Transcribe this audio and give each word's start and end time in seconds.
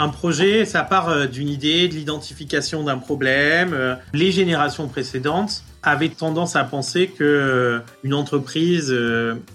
Un 0.00 0.10
projet, 0.10 0.64
ça 0.64 0.84
part 0.84 1.08
euh, 1.08 1.26
d'une 1.26 1.48
idée, 1.48 1.88
de 1.88 1.94
l'identification 1.94 2.84
d'un 2.84 2.98
problème. 2.98 3.72
Euh, 3.72 3.96
Les 4.12 4.30
générations 4.30 4.86
précédentes 4.86 5.64
avaient 5.82 6.08
tendance 6.08 6.54
à 6.54 6.62
penser 6.62 7.08
que 7.08 7.24
euh, 7.24 7.80
une 8.04 8.14
entreprise, 8.14 8.94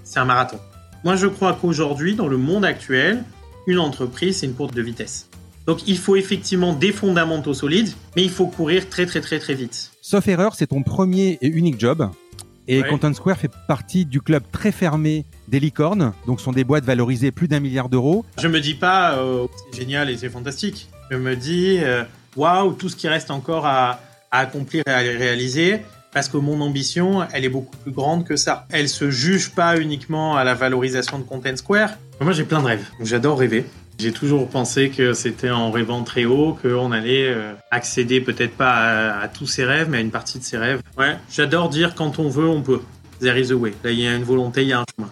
c'est 0.04 0.20
un 0.20 0.26
marathon. 0.26 0.60
Moi, 1.06 1.16
je 1.16 1.28
crois 1.28 1.58
qu'aujourd'hui, 1.60 2.16
dans 2.16 2.28
le 2.28 2.38
monde 2.38 2.66
actuel, 2.66 3.24
une 3.68 3.80
entreprise, 3.80 4.38
c'est 4.40 4.46
une 4.46 4.54
course 4.54 4.74
de 4.74 4.82
vitesse. 4.82 5.30
Donc, 5.66 5.88
il 5.88 5.98
faut 5.98 6.18
effectivement 6.18 6.74
des 6.74 6.92
fondamentaux 6.92 7.54
solides, 7.54 7.94
mais 8.18 8.24
il 8.24 8.30
faut 8.30 8.48
courir 8.48 8.90
très, 8.90 9.06
très, 9.06 9.22
très, 9.22 9.40
très 9.40 9.54
vite. 9.54 9.92
Sauf 10.02 10.28
erreur, 10.28 10.56
c'est 10.56 10.68
ton 10.68 10.84
premier 10.84 11.38
et 11.42 11.48
unique 11.48 11.80
job. 11.80 12.10
Et 12.68 12.82
Ouais. 12.82 12.88
Content 12.90 13.14
Square 13.14 13.38
fait 13.38 13.52
partie 13.68 14.06
du 14.06 14.22
club 14.22 14.44
très 14.52 14.72
fermé 14.74 15.26
des 15.48 15.60
licornes, 15.60 16.14
donc 16.26 16.42
sont 16.42 16.52
des 16.52 16.64
boîtes 16.64 16.86
valorisées 16.86 17.32
plus 17.32 17.48
d'un 17.48 17.60
milliard 17.60 17.90
d'euros. 17.90 18.26
Je 18.42 18.48
me 18.48 18.60
dis 18.60 18.76
pas 18.76 19.18
euh, 19.18 19.48
c'est 19.72 19.80
génial 19.82 20.10
et 20.10 20.18
c'est 20.18 20.30
fantastique. 20.30 20.90
Je 21.12 21.18
me 21.18 21.36
dis 21.36 21.80
euh, 21.82 22.04
waouh, 22.36 22.74
tout 22.74 22.90
ce 22.90 22.96
qui 22.96 23.08
reste 23.08 23.32
encore 23.32 23.66
à, 23.66 24.00
à 24.32 24.40
accomplir 24.40 24.84
et 24.88 24.92
à 24.92 24.98
réaliser 25.00 25.82
parce 26.14 26.30
que 26.30 26.38
mon 26.38 26.62
ambition, 26.62 27.26
elle 27.34 27.44
est 27.44 27.50
beaucoup 27.50 27.76
plus 27.78 27.92
grande 27.92 28.24
que 28.24 28.36
ça. 28.36 28.68
Elle 28.70 28.88
se 28.88 29.10
juge 29.10 29.50
pas 29.50 29.80
uniquement 29.80 30.38
à 30.38 30.44
la 30.44 30.54
valorisation 30.54 31.18
de 31.18 31.24
Content 31.24 31.56
Square. 31.56 31.90
Moi, 32.22 32.34
j'ai 32.34 32.44
plein 32.44 32.62
de 32.62 32.68
rêves. 32.68 32.86
J'adore 33.02 33.40
rêver. 33.40 33.66
J'ai 34.00 34.12
toujours 34.12 34.48
pensé 34.48 34.90
que 34.90 35.14
c'était 35.14 35.50
en 35.50 35.72
rêvant 35.72 36.04
très 36.04 36.26
haut 36.26 36.58
qu'on 36.60 36.92
allait 36.92 37.28
euh, 37.28 37.54
accéder 37.72 38.22
peut-être 38.22 38.56
pas 38.56 38.72
à, 38.74 39.22
à 39.22 39.28
tous 39.28 39.46
ses 39.48 39.66
rêves, 39.66 39.88
mais 39.90 39.98
à 39.98 40.02
une 40.02 40.12
partie 40.12 40.40
de 40.40 40.44
ses 40.44 40.58
rêves. 40.58 40.82
Ouais, 40.98 41.16
j'adore 41.32 41.70
dire 41.70 41.96
quand 41.96 42.20
on 42.20 42.30
veut, 42.30 42.48
on 42.48 42.62
peut. 42.62 42.82
There 43.20 43.40
is 43.40 43.52
a 43.52 43.56
way. 43.56 43.74
Là, 43.84 43.92
il 43.92 44.00
y 44.00 44.08
a 44.08 44.16
une 44.16 44.24
volonté, 44.24 44.64
il 44.64 44.70
y 44.70 44.74
a 44.74 44.80
un 44.82 44.86
chemin. 44.96 45.12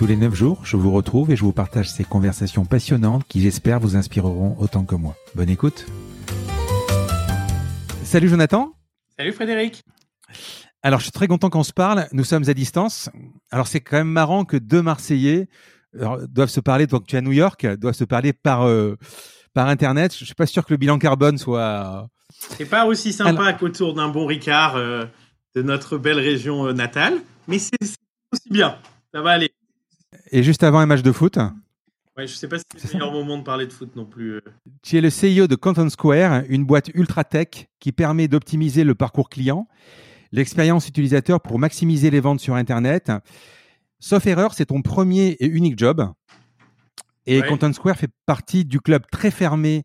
Tous 0.00 0.06
les 0.06 0.16
9 0.16 0.34
jours, 0.34 0.64
je 0.64 0.78
vous 0.78 0.92
retrouve 0.92 1.30
et 1.30 1.36
je 1.36 1.42
vous 1.42 1.52
partage 1.52 1.90
ces 1.90 2.04
conversations 2.04 2.64
passionnantes 2.64 3.24
qui 3.28 3.42
j'espère 3.42 3.78
vous 3.80 3.96
inspireront 3.96 4.56
autant 4.58 4.86
que 4.86 4.94
moi. 4.94 5.14
Bonne 5.34 5.50
écoute. 5.50 5.84
Salut 8.02 8.30
Jonathan. 8.30 8.72
Salut 9.18 9.32
Frédéric. 9.34 9.82
Alors 10.82 11.00
je 11.00 11.04
suis 11.04 11.12
très 11.12 11.28
content 11.28 11.50
qu'on 11.50 11.64
se 11.64 11.74
parle. 11.74 12.06
Nous 12.12 12.24
sommes 12.24 12.48
à 12.48 12.54
distance. 12.54 13.10
Alors 13.50 13.66
c'est 13.66 13.80
quand 13.82 13.98
même 13.98 14.08
marrant 14.08 14.46
que 14.46 14.56
deux 14.56 14.80
Marseillais 14.80 15.48
euh, 15.96 16.26
doivent 16.30 16.48
se 16.48 16.60
parler, 16.60 16.86
donc 16.86 17.06
tu 17.06 17.16
es 17.16 17.18
à 17.18 17.20
New 17.20 17.32
York, 17.32 17.66
doivent 17.76 17.92
se 17.92 18.04
parler 18.04 18.32
par, 18.32 18.66
euh, 18.66 18.96
par 19.52 19.68
Internet. 19.68 20.16
Je 20.16 20.24
suis 20.24 20.34
pas 20.34 20.46
sûr 20.46 20.64
que 20.64 20.72
le 20.72 20.78
bilan 20.78 20.98
carbone 20.98 21.36
soit... 21.36 22.08
C'est 22.56 22.64
pas 22.64 22.86
aussi 22.86 23.12
sympa 23.12 23.42
Alors- 23.42 23.58
qu'autour 23.58 23.92
d'un 23.92 24.08
bon 24.08 24.24
Ricard 24.24 24.76
euh, 24.76 25.04
de 25.54 25.60
notre 25.60 25.98
belle 25.98 26.20
région 26.20 26.68
euh, 26.68 26.72
natale, 26.72 27.18
mais 27.48 27.58
c'est 27.58 27.76
aussi 28.32 28.48
bien. 28.48 28.78
Ça 29.12 29.20
va 29.20 29.32
aller. 29.32 29.52
Et 30.30 30.42
juste 30.42 30.62
avant 30.62 30.78
un 30.78 30.86
match 30.86 31.02
de 31.02 31.12
foot, 31.12 31.38
Ouais, 32.16 32.26
je 32.26 32.34
sais 32.34 32.48
pas 32.48 32.58
si 32.58 32.64
c'est 32.76 32.88
le 32.92 32.98
meilleur 32.98 33.12
moment 33.12 33.38
de 33.38 33.44
parler 33.44 33.66
de 33.66 33.72
foot 33.72 33.94
non 33.96 34.04
plus. 34.04 34.32
euh. 34.34 34.40
Tu 34.82 34.98
es 34.98 35.00
le 35.00 35.08
CEO 35.08 35.46
de 35.46 35.54
Content 35.54 35.88
Square, 35.88 36.42
une 36.48 36.64
boîte 36.64 36.88
ultra 36.94 37.24
tech 37.24 37.68
qui 37.78 37.92
permet 37.92 38.28
d'optimiser 38.28 38.84
le 38.84 38.94
parcours 38.94 39.28
client, 39.30 39.68
l'expérience 40.32 40.88
utilisateur 40.88 41.40
pour 41.40 41.58
maximiser 41.58 42.10
les 42.10 42.20
ventes 42.20 42.40
sur 42.40 42.56
Internet. 42.56 43.12
Sauf 44.00 44.26
erreur, 44.26 44.54
c'est 44.54 44.66
ton 44.66 44.82
premier 44.82 45.36
et 45.40 45.46
unique 45.46 45.78
job. 45.78 46.12
Et 47.26 47.40
Ouais. 47.40 47.46
Content 47.48 47.72
Square 47.72 47.96
fait 47.96 48.10
partie 48.26 48.64
du 48.64 48.80
club 48.80 49.02
très 49.10 49.30
fermé 49.30 49.84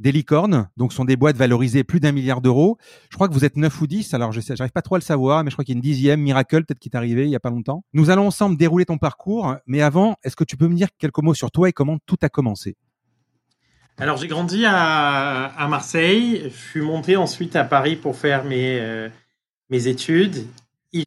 des 0.00 0.12
licornes, 0.12 0.68
donc 0.76 0.92
sont 0.92 1.04
des 1.04 1.16
boîtes 1.16 1.36
valorisées 1.36 1.84
plus 1.84 2.00
d'un 2.00 2.12
milliard 2.12 2.40
d'euros. 2.40 2.78
Je 3.10 3.16
crois 3.16 3.28
que 3.28 3.34
vous 3.34 3.44
êtes 3.44 3.56
9 3.56 3.80
ou 3.80 3.86
10, 3.86 4.14
alors 4.14 4.32
je 4.32 4.40
sais, 4.40 4.54
j'arrive 4.56 4.72
pas 4.72 4.82
trop 4.82 4.94
à 4.94 4.98
le 4.98 5.02
savoir, 5.02 5.42
mais 5.42 5.50
je 5.50 5.56
crois 5.56 5.64
qu'il 5.64 5.74
y 5.74 5.76
a 5.76 5.78
une 5.78 5.82
dixième, 5.82 6.20
Miracle, 6.20 6.64
peut-être 6.64 6.78
qui 6.78 6.88
est 6.88 6.96
arrivé 6.96 7.24
il 7.24 7.30
y 7.30 7.36
a 7.36 7.40
pas 7.40 7.50
longtemps. 7.50 7.84
Nous 7.92 8.10
allons 8.10 8.26
ensemble 8.26 8.56
dérouler 8.56 8.84
ton 8.84 8.98
parcours, 8.98 9.56
mais 9.66 9.82
avant, 9.82 10.16
est-ce 10.22 10.36
que 10.36 10.44
tu 10.44 10.56
peux 10.56 10.68
me 10.68 10.74
dire 10.74 10.88
quelques 10.98 11.18
mots 11.18 11.34
sur 11.34 11.50
toi 11.50 11.68
et 11.68 11.72
comment 11.72 11.98
tout 12.06 12.18
a 12.22 12.28
commencé? 12.28 12.76
Alors 14.00 14.16
j'ai 14.16 14.28
grandi 14.28 14.64
à, 14.64 15.46
à 15.46 15.68
Marseille, 15.68 16.42
je 16.44 16.70
suis 16.70 16.80
monté 16.80 17.16
ensuite 17.16 17.56
à 17.56 17.64
Paris 17.64 17.96
pour 17.96 18.16
faire 18.16 18.44
mes, 18.44 18.78
euh, 18.80 19.08
mes 19.70 19.88
études. 19.88 20.46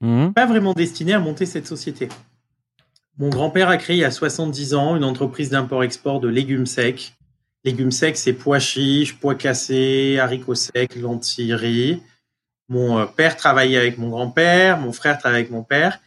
Mhm. 0.02 0.34
Pas 0.34 0.46
vraiment 0.46 0.74
destiné 0.74 1.14
à 1.14 1.20
monter 1.20 1.46
cette 1.46 1.68
société. 1.68 2.10
Mon 3.18 3.30
grand-père 3.30 3.70
a 3.70 3.78
créé 3.78 3.96
il 3.98 4.00
y 4.00 4.06
a 4.06 4.12
70 4.12 4.74
ans 4.74 4.96
une 4.96 5.04
entreprise 5.04 5.50
d'import-export 5.50 6.20
de 6.20 6.28
légumes 6.28 6.66
secs. 6.66 7.14
Légumes 7.64 7.92
secs, 7.92 8.18
c'est 8.18 8.34
pois 8.34 8.60
chiches, 8.60 9.18
pois 9.20 9.36
cassés, 9.36 10.18
haricots 10.20 10.56
secs, 10.56 10.96
lentilles, 10.96 11.54
riz. 11.54 12.02
Mon 12.70 13.00
euh, 13.00 13.06
père 13.06 13.36
travaillait 13.36 13.78
avec 13.78 13.98
mon 13.98 14.10
grand-père, 14.10 14.80
mon 14.80 14.92
frère 14.92 15.20
travaillait 15.20 15.42
avec 15.42 15.52
mon 15.52 15.64
père. 15.64 16.00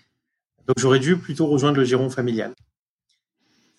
Donc 0.67 0.79
j'aurais 0.79 0.99
dû 0.99 1.17
plutôt 1.17 1.47
rejoindre 1.47 1.77
le 1.77 1.85
giron 1.85 2.11
familial. 2.11 2.55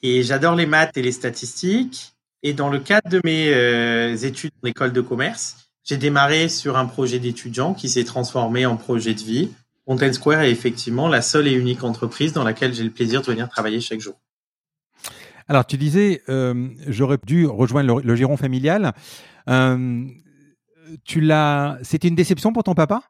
Et 0.04 0.24
j'adore 0.24 0.56
les 0.56 0.66
maths 0.66 0.96
et 0.96 1.02
les 1.02 1.12
statistiques. 1.12 2.14
Et 2.44 2.54
dans 2.54 2.70
le 2.70 2.80
cadre 2.80 3.10
de 3.10 3.20
mes 3.24 3.52
euh, 3.54 4.16
études 4.16 4.52
en 4.64 4.68
école 4.68 4.94
de 4.94 5.02
commerce, 5.02 5.72
j'ai 5.84 5.98
démarré 5.98 6.48
sur 6.48 6.78
un 6.78 6.86
projet 6.86 7.20
d'étudiant 7.20 7.74
qui 7.74 7.90
s'est 7.90 8.04
transformé 8.04 8.66
en 8.66 8.78
projet 8.78 9.14
de 9.14 9.22
vie. 9.22 9.50
Content 9.86 10.14
Square 10.14 10.42
est 10.42 10.52
effectivement 10.52 11.08
la 11.08 11.22
seule 11.22 11.48
et 11.48 11.54
unique 11.54 11.84
entreprise 11.84 12.34
dans 12.34 12.44
laquelle 12.44 12.74
j'ai 12.74 12.84
le 12.84 12.90
plaisir 12.92 13.22
de 13.22 13.26
venir 13.28 13.50
travailler 13.50 13.82
chaque 13.82 14.00
jour. 14.00 14.16
Alors, 15.48 15.66
tu 15.66 15.78
disais, 15.78 16.22
euh, 16.30 16.70
j'aurais 16.88 17.18
dû 17.26 17.46
rejoindre 17.46 17.98
le, 17.98 18.02
le 18.08 18.16
giron 18.16 18.36
familial. 18.38 18.94
Euh, 19.48 20.06
tu 21.04 21.22
l'as. 21.22 21.78
C'était 21.84 22.08
une 22.08 22.16
déception 22.16 22.52
pour 22.54 22.64
ton 22.64 22.74
papa? 22.74 23.04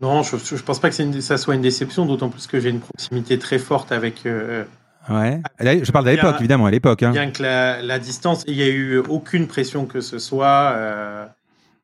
Non, 0.00 0.22
je 0.22 0.36
ne 0.36 0.60
pense 0.60 0.78
pas 0.80 0.90
que 0.90 1.02
une- 1.02 1.20
ça 1.20 1.36
soit 1.38 1.54
une 1.54 1.60
déception, 1.62 2.06
d'autant 2.06 2.28
plus 2.30 2.46
que 2.46 2.58
j'ai 2.60 2.70
une 2.70 2.80
proximité 2.80 3.38
très 3.38 3.58
forte 3.58 3.92
avec, 3.92 4.26
euh, 4.26 4.64
Ouais. 5.08 5.40
Je 5.58 5.90
parle 5.92 6.04
Bien- 6.04 6.14
l'époque, 6.14 6.36
évidemment, 6.40 6.66
à 6.66 6.70
l'époque. 6.70 7.02
hein. 7.02 7.10
bien 7.10 7.30
que 7.30 7.42
la, 7.42 7.80
la 7.82 7.98
distance, 7.98 8.44
il 8.46 8.56
n'y 8.56 8.62
a 8.62 8.68
eu 8.68 8.98
aucune 8.98 9.46
pression 9.46 9.86
que 9.86 10.00
ce 10.02 10.18
soit 10.18 10.74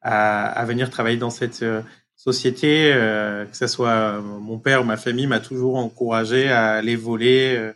à, 0.03 0.49
à 0.50 0.65
venir 0.67 0.91
travailler 0.91 1.17
dans 1.17 1.31
cette 1.31 1.65
société, 2.15 2.93
que 3.50 3.56
ce 3.56 3.67
soit 3.67 4.21
mon 4.21 4.59
père 4.59 4.83
ou 4.83 4.84
ma 4.84 4.97
famille 4.99 5.26
m'a 5.26 5.41
toujours 5.41 5.76
encouragé 5.76 6.50
à 6.50 6.73
aller 6.75 6.94
voler 6.94 7.73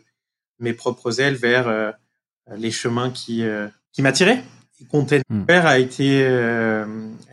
mes 0.61 0.73
propres 0.73 1.19
ailes 1.19 1.35
vers 1.35 1.67
euh, 1.67 1.91
les 2.55 2.71
chemins 2.71 3.09
qui, 3.09 3.43
euh, 3.43 3.67
qui 3.91 4.01
m'attiraient. 4.01 4.43
Et 4.79 4.85
Hmm. 5.29 5.43
Square 5.43 5.67
a 5.67 5.77
été 5.77 6.23
euh, 6.23 6.85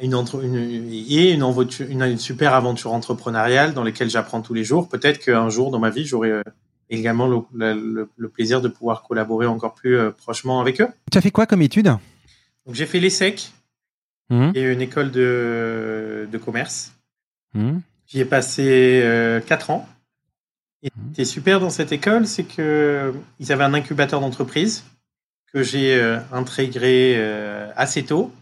une, 0.02 0.14
entre- 0.14 0.44
une, 0.44 0.54
et 0.56 1.32
une, 1.32 1.42
une, 1.88 2.02
une 2.02 2.18
super 2.18 2.52
aventure 2.52 2.92
entrepreneuriale 2.92 3.72
dans 3.72 3.84
laquelle 3.84 4.10
j'apprends 4.10 4.42
tous 4.42 4.52
les 4.52 4.64
jours. 4.64 4.86
Peut-être 4.88 5.18
qu'un 5.18 5.48
jour 5.48 5.70
dans 5.70 5.78
ma 5.78 5.88
vie, 5.88 6.04
j'aurai 6.04 6.30
euh, 6.30 6.42
également 6.90 7.26
le, 7.26 7.72
le- 7.72 8.10
le 8.14 8.28
plaisir 8.28 8.60
de 8.60 8.68
pouvoir 8.68 9.02
collaborer 9.02 9.46
encore 9.46 9.74
plus 9.74 9.96
euh, 9.96 10.10
prochement 10.10 10.60
avec 10.60 10.82
eux. 10.82 10.88
Tu 11.10 11.16
as 11.16 11.22
fait 11.22 11.30
quoi 11.30 11.46
comme 11.46 11.62
étude? 11.62 11.90
J'ai 12.70 12.84
fait 12.84 13.00
l'ESSEC, 13.00 13.50
qui 14.30 14.34
est 14.58 14.70
une 14.70 14.82
école 14.82 15.10
de, 15.10 16.28
de 16.30 16.38
commerce. 16.38 16.92
Mhm. 17.54 17.80
J'y 18.08 18.20
ai 18.20 18.24
passé 18.26 19.00
euh, 19.02 19.40
quatre 19.40 19.70
ans. 19.70 19.88
Et 20.82 20.90
Mhm. 20.96 21.10
ce 21.10 21.14
qui 21.14 21.20
est 21.22 21.24
super 21.24 21.60
dans 21.60 21.70
cette 21.70 21.92
école, 21.92 22.26
c'est 22.26 22.44
que 22.44 23.12
ils 23.40 23.52
avaient 23.52 23.64
un 23.64 23.74
incubateur 23.74 24.20
d'entreprise 24.20 24.84
que 25.52 25.62
j'ai 25.62 25.94
euh, 25.94 26.18
intégré 26.32 27.14
euh, 27.16 27.70
assez 27.76 28.04
tôt, 28.04 28.32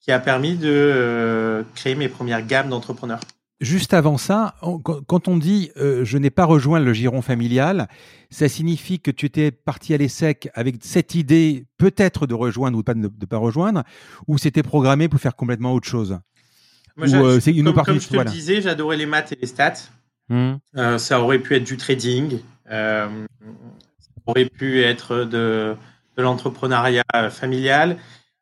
qui 0.00 0.12
a 0.12 0.18
permis 0.18 0.56
de 0.56 0.68
euh, 0.70 1.62
créer 1.74 1.94
mes 1.94 2.08
premières 2.08 2.46
gammes 2.46 2.70
d'entrepreneurs. 2.70 3.20
juste 3.60 3.92
avant 3.92 4.16
ça, 4.16 4.54
quand 5.06 5.28
on 5.28 5.36
dit 5.36 5.70
je 5.76 6.16
n'ai 6.16 6.30
pas 6.30 6.46
rejoint 6.46 6.80
le 6.80 6.94
giron 6.94 7.20
familial, 7.20 7.88
ça 8.30 8.48
signifie 8.48 9.00
que 9.00 9.10
tu 9.10 9.26
étais 9.26 9.50
parti 9.50 9.92
à 9.92 9.98
l'ESSEC 9.98 10.48
avec 10.54 10.76
cette 10.80 11.14
idée 11.14 11.66
peut-être 11.76 12.26
de 12.26 12.32
rejoindre 12.32 12.78
ou 12.78 12.82
pas 12.82 12.94
de 12.94 13.00
ne 13.00 13.26
pas 13.26 13.36
rejoindre, 13.36 13.82
ou 14.26 14.38
c'était 14.38 14.62
programmé 14.62 15.10
pour 15.10 15.20
faire 15.20 15.36
complètement 15.36 15.74
autre 15.74 15.88
chose? 15.88 16.18
Une 16.96 17.64
comme, 17.64 17.82
comme 17.84 18.00
je 18.00 18.08
te 18.08 18.16
le 18.16 18.24
disais, 18.24 18.62
j'adorais 18.62 18.96
les 18.96 19.06
maths 19.06 19.32
et 19.32 19.38
les 19.38 19.46
stats. 19.46 19.90
Hmm. 20.30 20.54
ça 20.98 21.20
aurait 21.20 21.40
pu 21.40 21.56
être 21.56 21.64
du 21.64 21.76
trading, 21.76 22.38
ça 22.68 23.08
aurait 24.26 24.46
pu 24.46 24.82
être 24.82 25.24
de, 25.24 25.74
de 26.16 26.22
l'entrepreneuriat 26.22 27.02
familial. 27.30 27.98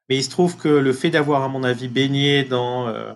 Mais 0.08 0.16
il 0.16 0.24
se 0.24 0.30
trouve 0.30 0.56
que 0.56 0.68
le 0.68 0.92
fait 0.92 1.10
d'avoir, 1.10 1.42
à 1.42 1.48
mon 1.48 1.64
avis, 1.64 1.88
baigné 1.88 2.44
dans 2.44 2.88
euh, 2.88 3.12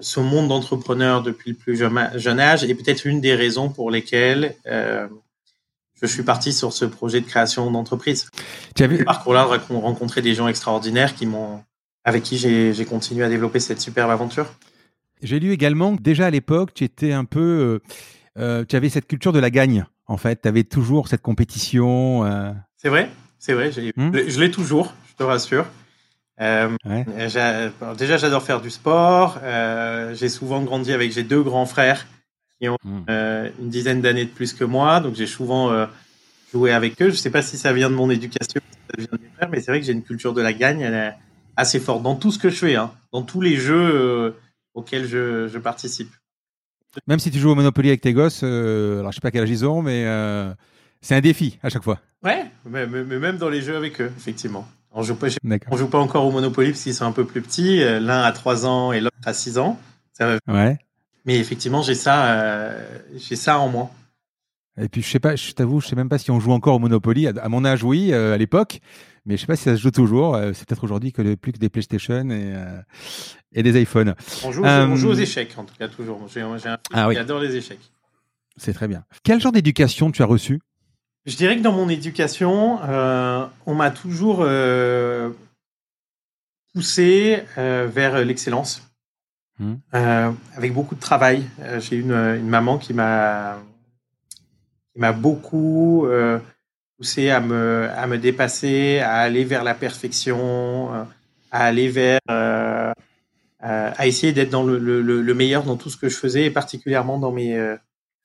ce 0.00 0.20
monde 0.20 0.48
d'entrepreneurs 0.48 1.22
depuis 1.22 1.52
le 1.52 1.56
plus 1.56 1.76
jeune, 1.76 2.40
âge 2.40 2.64
est 2.64 2.74
peut-être 2.74 3.06
une 3.06 3.20
des 3.20 3.34
raisons 3.34 3.70
pour 3.70 3.90
lesquelles 3.90 4.54
euh, 4.66 5.08
je 6.00 6.06
suis 6.06 6.22
parti 6.22 6.52
sur 6.52 6.72
ce 6.72 6.84
projet 6.84 7.20
de 7.20 7.26
création 7.26 7.70
d'entreprise. 7.70 8.28
Tu 8.74 8.82
as 8.82 8.86
vu 8.86 8.98
ce 8.98 9.04
parcours-là, 9.04 9.44
rencontrer 9.70 10.20
des 10.20 10.34
gens 10.34 10.48
extraordinaires 10.48 11.14
qui 11.14 11.26
m'ont, 11.26 11.62
avec 12.04 12.22
qui 12.22 12.36
j'ai 12.36 12.84
continué 12.84 13.24
à 13.24 13.28
développer 13.28 13.60
cette 13.60 13.80
superbe 13.80 14.10
aventure. 14.10 14.52
J'ai 15.22 15.40
lu 15.40 15.52
également 15.52 15.96
que 15.96 16.02
déjà 16.02 16.26
à 16.26 16.30
l'époque, 16.30 16.74
tu 16.74 16.84
étais 16.84 17.12
un 17.12 17.24
peu, 17.24 17.80
euh, 18.38 18.64
tu 18.64 18.76
avais 18.76 18.88
cette 18.88 19.06
culture 19.06 19.32
de 19.32 19.38
la 19.38 19.50
gagne. 19.50 19.86
En 20.06 20.16
fait, 20.16 20.42
tu 20.42 20.48
avais 20.48 20.64
toujours 20.64 21.08
cette 21.08 21.22
compétition. 21.22 22.24
C'est 22.76 22.88
vrai, 22.88 23.10
c'est 23.38 23.54
vrai. 23.54 23.70
Hmm? 23.96 24.12
Je 24.14 24.40
l'ai 24.40 24.50
toujours, 24.50 24.94
je 25.08 25.14
te 25.14 25.22
rassure. 25.22 25.66
Euh, 26.40 26.68
déjà, 27.16 28.16
j'adore 28.16 28.42
faire 28.42 28.60
du 28.60 28.70
sport. 28.70 29.38
Euh, 29.42 30.14
j'ai 30.14 30.28
souvent 30.28 30.62
grandi 30.62 30.92
avec 30.92 31.12
j'ai 31.12 31.22
deux 31.22 31.42
grands 31.42 31.66
frères 31.66 32.06
qui 32.58 32.68
ont 32.68 32.78
hmm. 32.84 33.02
euh, 33.08 33.50
une 33.60 33.68
dizaine 33.68 34.00
d'années 34.00 34.24
de 34.24 34.30
plus 34.30 34.52
que 34.52 34.64
moi, 34.64 35.00
donc 35.00 35.14
j'ai 35.14 35.26
souvent 35.26 35.86
joué 36.52 36.72
avec 36.72 37.00
eux. 37.02 37.06
Je 37.06 37.12
ne 37.14 37.18
sais 37.18 37.30
pas 37.30 37.42
si 37.42 37.56
ça 37.56 37.72
vient 37.72 37.90
de 37.90 37.94
mon 37.94 38.10
éducation, 38.10 38.60
ça 38.90 38.96
vient 38.98 39.08
de 39.12 39.18
mes 39.18 39.30
frères, 39.36 39.48
mais 39.50 39.60
c'est 39.60 39.70
vrai 39.70 39.80
que 39.80 39.86
j'ai 39.86 39.92
une 39.92 40.02
culture 40.02 40.32
de 40.32 40.42
la 40.42 40.52
gagne 40.52 40.80
elle 40.80 40.94
est 40.94 41.14
assez 41.56 41.78
forte 41.78 42.02
dans 42.02 42.16
tout 42.16 42.32
ce 42.32 42.38
que 42.38 42.50
je 42.50 42.56
fais, 42.56 42.74
hein, 42.74 42.92
dans 43.12 43.22
tous 43.22 43.40
les 43.40 43.56
jeux 43.56 44.36
auxquels 44.74 45.06
je, 45.06 45.46
je, 45.46 45.58
participe. 45.58 46.12
Même 47.06 47.18
si 47.18 47.30
tu 47.30 47.38
joues 47.38 47.50
au 47.50 47.54
Monopoly 47.54 47.88
avec 47.88 48.00
tes 48.00 48.12
gosses, 48.12 48.42
alors 48.42 49.10
je 49.10 49.16
sais 49.16 49.20
pas 49.20 49.30
quel 49.30 49.42
âge 49.42 49.50
ils 49.50 49.66
ont, 49.66 49.82
mais 49.82 50.04
c'est 51.00 51.14
un 51.14 51.20
défi 51.20 51.58
à 51.62 51.68
chaque 51.68 51.84
fois. 51.84 52.00
Ouais, 52.22 52.46
mais, 52.64 52.86
mais, 52.86 53.04
même 53.04 53.36
dans 53.36 53.50
les 53.50 53.60
jeux 53.60 53.76
avec 53.76 54.00
eux, 54.00 54.10
effectivement. 54.16 54.66
On 54.96 55.02
joue 55.02 55.16
pas, 55.16 55.26
on 55.70 55.76
joue 55.76 55.88
pas 55.88 55.98
encore 55.98 56.24
au 56.24 56.30
Monopoly 56.30 56.70
parce 56.70 56.82
qu'ils 56.82 56.94
sont 56.94 57.04
un 57.04 57.12
peu 57.12 57.26
plus 57.26 57.42
petits. 57.42 57.82
Euh, 57.82 58.00
l'un 58.00 58.22
a 58.22 58.32
3 58.32 58.64
ans 58.64 58.92
et 58.92 59.00
l'autre 59.00 59.16
a 59.24 59.34
6 59.34 59.58
ans. 59.58 59.78
Ça 60.12 60.38
ouais. 60.48 60.78
Mais 61.26 61.38
effectivement, 61.38 61.82
j'ai 61.82 61.94
ça, 61.94 62.26
euh, 62.26 62.88
j'ai 63.16 63.36
ça 63.36 63.58
en 63.58 63.68
moi. 63.68 63.90
Et 64.80 64.88
puis 64.88 65.02
je 65.02 65.08
sais 65.08 65.20
pas, 65.20 65.36
je 65.36 65.52
t'avoue, 65.52 65.80
je 65.80 65.88
sais 65.88 65.96
même 65.96 66.08
pas 66.08 66.18
si 66.18 66.30
on 66.30 66.40
joue 66.40 66.52
encore 66.52 66.76
au 66.76 66.78
Monopoly. 66.78 67.26
À, 67.26 67.48
mon 67.48 67.64
âge, 67.64 67.84
oui, 67.84 68.12
euh, 68.12 68.34
à 68.34 68.38
l'époque, 68.38 68.80
mais 69.26 69.36
je 69.36 69.42
sais 69.42 69.46
pas 69.46 69.56
si 69.56 69.64
ça 69.64 69.76
se 69.76 69.80
joue 69.82 69.90
toujours. 69.90 70.38
c'est 70.52 70.66
peut-être 70.66 70.84
aujourd'hui 70.84 71.12
que 71.12 71.34
plus 71.34 71.52
que 71.52 71.58
des 71.58 71.68
PlayStation 71.68 72.28
et, 72.30 72.54
et 73.52 73.62
des 73.62 73.80
iPhones. 73.80 74.14
On 74.44 74.52
joue, 74.52 74.64
on 74.64 74.96
joue, 74.96 75.10
aux 75.10 75.14
échecs 75.14 75.54
en 75.56 75.64
tout 75.64 75.74
cas 75.78 75.88
toujours. 75.88 76.26
J'ai 76.32 76.42
un 76.42 76.58
fils 76.58 76.70
ah 76.92 77.08
qui 77.10 77.18
adore 77.18 77.40
les 77.40 77.56
échecs. 77.56 77.92
C'est 78.56 78.72
très 78.74 78.88
bien. 78.88 79.04
Quel 79.22 79.40
genre 79.40 79.52
d'éducation 79.52 80.10
tu 80.10 80.22
as 80.22 80.26
reçu 80.26 80.60
je 81.26 81.36
dirais 81.36 81.56
que 81.56 81.62
dans 81.62 81.72
mon 81.72 81.88
éducation, 81.88 82.80
euh, 82.82 83.46
on 83.64 83.74
m'a 83.74 83.90
toujours 83.90 84.40
euh, 84.42 85.30
poussé 86.74 87.42
euh, 87.56 87.88
vers 87.90 88.22
l'excellence, 88.24 88.86
mmh. 89.58 89.74
avec 89.92 90.74
beaucoup 90.74 90.94
de 90.94 91.00
travail. 91.00 91.44
J'ai 91.78 91.96
une, 91.96 92.12
une 92.12 92.48
maman 92.48 92.76
qui 92.76 92.92
m'a 92.92 93.58
qui 94.92 95.00
m'a 95.00 95.12
beaucoup 95.12 96.06
à 97.30 97.40
me 97.40 97.88
à 97.96 98.06
me 98.06 98.18
dépasser, 98.18 99.00
à 99.00 99.14
aller 99.16 99.44
vers 99.44 99.64
la 99.64 99.74
perfection, 99.74 100.90
à 101.50 101.64
aller 101.64 101.88
vers 101.88 102.20
à 102.28 104.06
essayer 104.06 104.32
d'être 104.32 104.50
dans 104.50 104.64
le, 104.64 104.78
le, 104.78 105.00
le, 105.00 105.34
meilleur 105.34 105.62
dans 105.62 105.76
tout 105.76 105.88
ce 105.88 105.96
que 105.96 106.10
je 106.10 106.16
faisais 106.16 106.44
et 106.44 106.50
particulièrement 106.50 107.18
dans 107.18 107.32
mes 107.32 107.76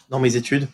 dans 0.09 0.19
mes 0.19 0.35
études. 0.35 0.67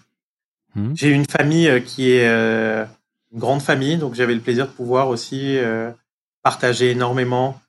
Hmm. 0.76 0.94
J'ai 0.94 1.10
une 1.10 1.26
famille 1.26 1.68
euh, 1.68 1.80
qui 1.80 2.12
est 2.12 2.28
euh, 2.28 2.86
une 3.32 3.40
grande 3.40 3.62
famille, 3.62 3.98
donc 3.98 4.14
j'avais 4.14 4.34
le 4.34 4.42
plaisir 4.42 4.68
de 4.68 4.72
pouvoir 4.72 5.08
aussi 5.10 5.58
euh, 5.58 5.92
partager 6.44 6.92
énormément 6.92 7.60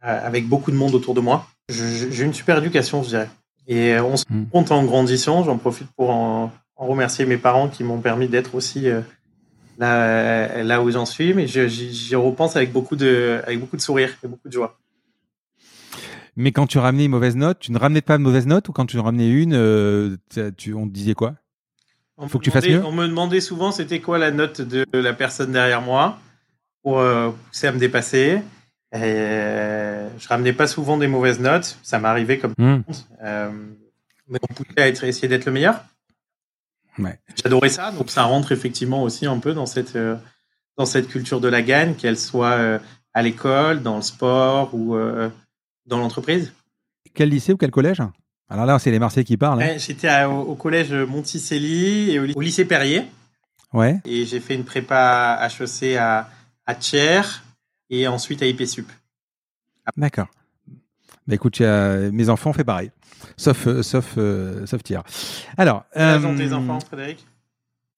avec 0.00 0.46
beaucoup 0.46 0.70
de 0.70 0.76
monde 0.76 0.94
autour 0.94 1.14
de 1.14 1.20
moi. 1.20 1.46
J'ai 1.68 2.22
une 2.22 2.34
super 2.34 2.58
éducation, 2.58 3.02
je 3.02 3.08
dirais. 3.08 3.30
Et 3.66 3.98
on 3.98 4.16
se 4.16 4.24
hmm. 4.28 4.46
compte 4.52 4.70
en 4.70 4.84
grandissant. 4.84 5.42
J'en 5.44 5.56
profite 5.56 5.88
pour 5.96 6.10
en, 6.10 6.52
remercier 6.76 7.24
mes 7.24 7.38
parents 7.38 7.68
qui 7.68 7.84
m'ont 7.84 8.00
permis 8.00 8.28
d'être 8.28 8.54
aussi 8.54 8.86
là, 9.78 10.62
là 10.62 10.82
où 10.82 10.90
j'en 10.90 11.06
suis. 11.06 11.34
Mais 11.34 11.46
j'y 11.46 12.14
repense 12.14 12.56
avec 12.56 12.72
beaucoup 12.72 12.96
de, 12.96 13.40
avec 13.44 13.60
beaucoup 13.60 13.76
de 13.76 13.82
sourire 13.82 14.10
et 14.22 14.28
beaucoup 14.28 14.48
de 14.48 14.52
joie. 14.52 14.78
Mais 16.36 16.50
quand 16.50 16.66
tu 16.66 16.78
ramenais 16.78 17.04
une 17.04 17.12
mauvaise 17.12 17.36
note, 17.36 17.60
tu 17.60 17.70
ne 17.72 17.78
ramenais 17.78 18.02
pas 18.02 18.18
de 18.18 18.22
mauvaise 18.22 18.46
note 18.46 18.68
ou 18.68 18.72
quand 18.72 18.86
tu 18.86 18.98
ramenais 18.98 19.28
une, 19.28 20.18
tu, 20.56 20.74
on 20.74 20.86
te 20.86 20.92
disait 20.92 21.14
quoi? 21.14 21.34
On 22.16 22.28
Faut 22.28 22.38
que 22.38 22.44
tu 22.44 22.50
fasses 22.50 22.66
mieux. 22.66 22.84
On 22.84 22.92
me 22.92 23.06
demandait 23.06 23.40
souvent 23.40 23.72
c'était 23.72 24.00
quoi 24.00 24.18
la 24.18 24.30
note 24.30 24.60
de 24.60 24.86
la 24.92 25.12
personne 25.14 25.52
derrière 25.52 25.82
moi 25.82 26.18
pour 26.82 27.00
euh, 27.00 27.30
pousser 27.48 27.66
à 27.66 27.72
me 27.72 27.78
dépasser. 27.78 28.40
Et 28.92 29.00
euh, 29.02 30.08
je 30.18 30.28
ramenais 30.28 30.52
pas 30.52 30.68
souvent 30.68 30.96
des 30.96 31.08
mauvaises 31.08 31.40
notes, 31.40 31.78
ça 31.82 31.98
m'arrivait 31.98 32.38
comme 32.38 32.54
euh, 32.60 33.50
mais 34.28 34.38
on 34.48 34.54
poussait 34.54 34.80
à 34.80 34.88
être, 34.88 35.04
essayer 35.04 35.26
d'être 35.26 35.46
le 35.46 35.52
meilleur. 35.52 35.84
Ouais. 36.98 37.18
J'adorais 37.42 37.68
ça, 37.68 37.90
donc 37.92 38.10
ça 38.10 38.22
rentre 38.22 38.52
effectivement 38.52 39.02
aussi 39.02 39.26
un 39.26 39.38
peu 39.38 39.52
dans 39.52 39.66
cette 39.66 39.96
euh, 39.96 40.16
dans 40.76 40.86
cette 40.86 41.08
culture 41.08 41.40
de 41.40 41.48
la 41.48 41.62
gagne, 41.62 41.94
qu'elle 41.94 42.18
soit 42.18 42.80
à 43.12 43.22
l'école, 43.22 43.82
dans 43.82 43.94
le 43.96 44.02
sport 44.02 44.74
ou 44.74 44.96
dans 45.86 45.98
l'entreprise. 45.98 46.52
Quel 47.14 47.28
lycée 47.28 47.52
ou 47.52 47.56
quel 47.56 47.70
collège? 47.70 48.02
Alors 48.48 48.66
là, 48.66 48.78
c'est 48.80 48.90
les 48.90 48.98
Marseillais 48.98 49.24
qui 49.24 49.36
parlent. 49.36 49.62
Hein. 49.62 49.78
J'étais 49.78 50.24
au, 50.24 50.56
collège 50.56 50.92
Monticelli 50.92 52.10
et 52.10 52.18
au, 52.18 52.40
lycée 52.40 52.64
Perrier. 52.64 53.04
Ouais. 53.72 54.00
Et 54.04 54.26
j'ai 54.26 54.40
fait 54.40 54.56
une 54.56 54.64
prépa 54.64 55.48
HEC 55.48 55.96
à, 55.96 56.28
à 56.66 56.74
Thiers 56.74 57.42
et 57.90 58.08
ensuite 58.08 58.42
à 58.42 58.46
IPSUP. 58.46 58.90
D'accord. 59.96 60.28
Bah 61.26 61.34
écoute, 61.34 61.60
mes 61.60 62.28
enfants 62.28 62.50
ont 62.50 62.54
fait 62.54 62.64
pareil, 62.64 62.90
sauf 63.36 63.66
euh, 63.66 63.82
sauf 63.82 64.14
euh, 64.18 64.66
sauf 64.66 64.82
Thiers. 64.82 65.00
Alors. 65.56 65.84
Quels 65.94 66.02
euh, 66.02 66.24
ont 66.24 66.36
tes 66.36 66.52
enfants, 66.52 66.80
Frédéric? 66.80 67.26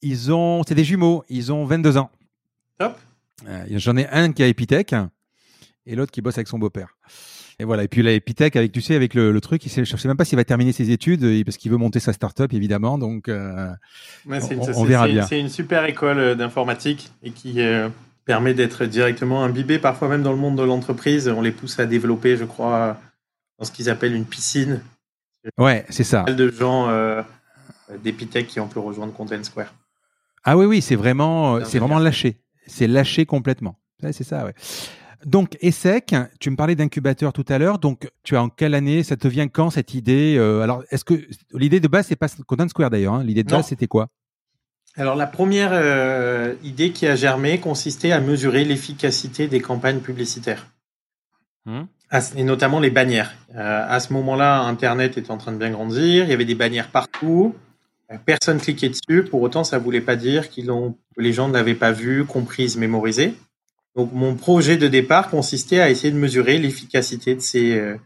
Ils 0.02 0.32
ont, 0.32 0.62
c'est 0.66 0.74
des 0.74 0.84
jumeaux. 0.84 1.24
Ils 1.28 1.52
ont 1.52 1.64
22 1.64 1.96
ans. 1.96 2.10
Top. 2.78 2.96
J'en 3.70 3.96
ai 3.96 4.06
un 4.08 4.32
qui 4.32 4.42
a 4.42 4.46
Epitech 4.46 4.94
et 5.86 5.94
l'autre 5.94 6.12
qui 6.12 6.20
bosse 6.20 6.38
avec 6.38 6.48
son 6.48 6.58
beau-père. 6.58 6.96
Et 7.58 7.64
voilà. 7.64 7.84
Et 7.84 7.88
puis 7.88 8.02
la 8.02 8.12
Epitech, 8.12 8.54
avec 8.56 8.72
tu 8.72 8.82
sais, 8.82 8.94
avec 8.94 9.14
le, 9.14 9.32
le 9.32 9.40
truc, 9.40 9.64
il 9.64 9.70
sait, 9.70 9.84
je 9.84 9.96
sais 9.96 10.08
même 10.08 10.16
pas 10.16 10.24
s'il 10.24 10.36
va 10.36 10.44
terminer 10.44 10.72
ses 10.72 10.90
études 10.90 11.24
euh, 11.24 11.42
parce 11.44 11.56
qu'il 11.56 11.70
veut 11.70 11.78
monter 11.78 12.00
sa 12.00 12.12
start-up 12.12 12.52
évidemment. 12.52 12.98
Donc, 12.98 13.28
euh, 13.28 13.70
on, 14.26 14.84
verra 14.84 15.08
bien. 15.08 15.26
C'est 15.26 15.40
une 15.40 15.48
super 15.48 15.84
école 15.86 16.18
euh, 16.18 16.34
d'informatique 16.34 17.10
et 17.22 17.30
qui 17.30 17.60
permet 18.26 18.54
d'être 18.54 18.84
directement 18.84 19.44
imbibé, 19.44 19.78
parfois 19.78 20.08
même 20.08 20.22
dans 20.22 20.32
le 20.32 20.38
monde 20.38 20.58
de 20.58 20.62
l'entreprise. 20.62 21.28
On 21.28 21.40
les 21.40 21.52
pousse 21.52 21.78
à 21.78 21.86
développer, 21.86 22.36
je 22.36 22.44
crois, 22.44 22.98
dans 23.58 23.64
ce 23.64 23.72
qu'ils 23.72 23.90
appellent 23.90 24.14
une 24.14 24.26
piscine. 24.26 24.82
Ouais, 25.58 25.84
c'est 25.90 26.04
ça. 26.04 26.24
De 26.24 26.50
gens 26.50 26.88
euh, 26.88 27.22
d'Epitech 28.02 28.46
qui 28.46 28.60
ont 28.60 28.68
pu 28.68 28.78
rejoindre 28.78 29.12
Content 29.12 29.42
Square. 29.44 29.72
Ah 30.44 30.56
oui, 30.56 30.66
oui, 30.66 30.82
c'est 30.82 30.96
vraiment, 30.96 31.64
c'est 31.64 31.78
vraiment 31.78 31.98
lâché. 31.98 32.40
C'est 32.66 32.86
lâché 32.86 33.26
complètement. 33.26 33.78
c'est 34.00 34.24
ça, 34.24 34.44
ouais. 34.44 34.54
Donc, 35.24 35.56
ESSEC, 35.60 36.14
tu 36.38 36.50
me 36.50 36.56
parlais 36.56 36.76
d'incubateur 36.76 37.32
tout 37.32 37.44
à 37.48 37.58
l'heure. 37.58 37.78
Donc, 37.78 38.08
tu 38.22 38.36
as 38.36 38.42
en 38.42 38.48
quelle 38.48 38.74
année? 38.74 39.02
Ça 39.02 39.16
te 39.16 39.26
vient 39.26 39.48
quand 39.48 39.70
cette 39.70 39.94
idée 39.94 40.36
euh, 40.38 40.60
Alors, 40.60 40.84
est-ce 40.90 41.04
que 41.04 41.26
l'idée 41.52 41.80
de 41.80 41.88
base, 41.88 42.06
c'est 42.06 42.16
pas 42.16 42.28
Content 42.46 42.68
Square 42.68 42.90
d'ailleurs 42.90 43.14
hein? 43.14 43.24
L'idée 43.24 43.42
de 43.42 43.50
base, 43.50 43.66
c'était 43.66 43.88
quoi? 43.88 44.08
Alors, 44.94 45.16
la 45.16 45.26
première 45.26 45.70
euh, 45.72 46.54
idée 46.62 46.92
qui 46.92 47.06
a 47.06 47.16
germé 47.16 47.58
consistait 47.58 48.12
à 48.12 48.20
mesurer 48.20 48.64
l'efficacité 48.64 49.48
des 49.48 49.60
campagnes 49.60 50.00
publicitaires. 50.00 50.68
Hmm. 51.64 51.84
Et 52.36 52.44
notamment 52.44 52.78
les 52.78 52.90
bannières. 52.90 53.34
Euh, 53.56 53.84
à 53.88 53.98
ce 53.98 54.12
moment-là, 54.12 54.60
Internet 54.60 55.18
était 55.18 55.30
en 55.30 55.38
train 55.38 55.52
de 55.52 55.58
bien 55.58 55.70
grandir. 55.70 56.24
Il 56.24 56.30
y 56.30 56.32
avait 56.32 56.44
des 56.44 56.54
bannières 56.54 56.90
partout. 56.90 57.54
Personne 58.24 58.60
cliquait 58.60 58.90
dessus. 58.90 59.24
Pour 59.24 59.42
autant, 59.42 59.64
ça 59.64 59.78
ne 59.78 59.84
voulait 59.84 60.00
pas 60.00 60.14
dire 60.14 60.48
qu'ils 60.48 60.66
que 60.66 61.20
les 61.20 61.32
gens 61.32 61.48
ne 61.48 61.52
l'avaient 61.52 61.74
pas 61.74 61.90
vu, 61.90 62.24
comprise, 62.24 62.76
mémorisé. 62.76 63.34
Donc 63.96 64.12
mon 64.12 64.34
projet 64.36 64.76
de 64.76 64.86
départ 64.86 65.30
consistait 65.30 65.80
à 65.80 65.90
essayer 65.90 66.12
de 66.12 66.18
mesurer 66.18 66.58
l'efficacité 66.58 67.34
de 67.34 67.40
ces, 67.40 67.76
euh, 67.76 67.96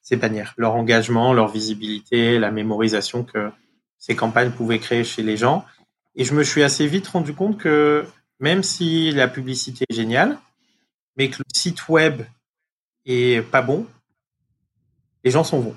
ces 0.00 0.16
bannières, 0.16 0.54
leur 0.56 0.76
engagement, 0.76 1.34
leur 1.34 1.48
visibilité, 1.48 2.38
la 2.38 2.52
mémorisation 2.52 3.24
que 3.24 3.50
ces 3.98 4.14
campagnes 4.14 4.52
pouvaient 4.52 4.78
créer 4.78 5.04
chez 5.04 5.22
les 5.22 5.36
gens. 5.36 5.64
Et 6.14 6.24
je 6.24 6.34
me 6.34 6.44
suis 6.44 6.62
assez 6.62 6.86
vite 6.86 7.08
rendu 7.08 7.34
compte 7.34 7.58
que 7.58 8.06
même 8.38 8.62
si 8.62 9.10
la 9.10 9.28
publicité 9.28 9.84
est 9.90 9.94
géniale, 9.94 10.38
mais 11.16 11.28
que 11.28 11.38
le 11.38 11.44
site 11.52 11.88
web 11.88 12.22
est 13.06 13.42
pas 13.42 13.62
bon, 13.62 13.86
les 15.24 15.30
gens 15.30 15.44
sont 15.44 15.60
bons. 15.60 15.76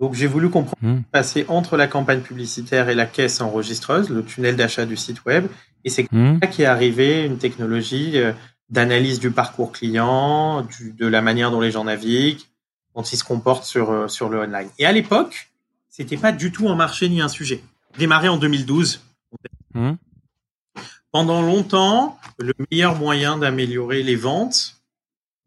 Donc 0.00 0.14
j'ai 0.14 0.26
voulu 0.26 0.48
comprendre 0.48 0.76
mmh. 0.80 1.02
passer 1.10 1.44
entre 1.48 1.76
la 1.76 1.88
campagne 1.88 2.20
publicitaire 2.20 2.88
et 2.88 2.94
la 2.94 3.06
caisse 3.06 3.40
enregistreuse, 3.40 4.10
le 4.10 4.24
tunnel 4.24 4.56
d'achat 4.56 4.86
du 4.86 4.96
site 4.96 5.24
web. 5.24 5.46
Et 5.84 5.90
c'est 5.90 6.10
mmh. 6.12 6.38
là 6.40 6.46
qu'est 6.46 6.66
arrivé 6.66 7.24
une 7.24 7.38
technologie 7.38 8.18
euh, 8.18 8.32
d'analyse 8.70 9.18
du 9.18 9.30
parcours 9.30 9.72
client, 9.72 10.66
de 10.80 11.06
la 11.06 11.20
manière 11.20 11.50
dont 11.50 11.60
les 11.60 11.72
gens 11.72 11.84
naviguent, 11.84 12.42
dont 12.94 13.02
ils 13.02 13.16
se 13.16 13.24
comportent 13.24 13.64
sur, 13.64 13.90
euh, 13.90 14.08
sur 14.08 14.28
le 14.28 14.40
online. 14.40 14.68
Et 14.78 14.86
à 14.86 14.92
l'époque, 14.92 15.50
c'était 15.88 16.16
pas 16.16 16.32
du 16.32 16.52
tout 16.52 16.68
un 16.68 16.76
marché 16.76 17.08
ni 17.08 17.20
un 17.20 17.28
sujet. 17.28 17.62
Démarré 17.98 18.28
en 18.28 18.36
2012. 18.36 19.00
Mmh. 19.74 19.92
Pendant 21.10 21.42
longtemps, 21.42 22.18
le 22.38 22.52
meilleur 22.70 22.94
moyen 22.96 23.38
d'améliorer 23.38 24.02
les 24.04 24.14
ventes, 24.14 24.77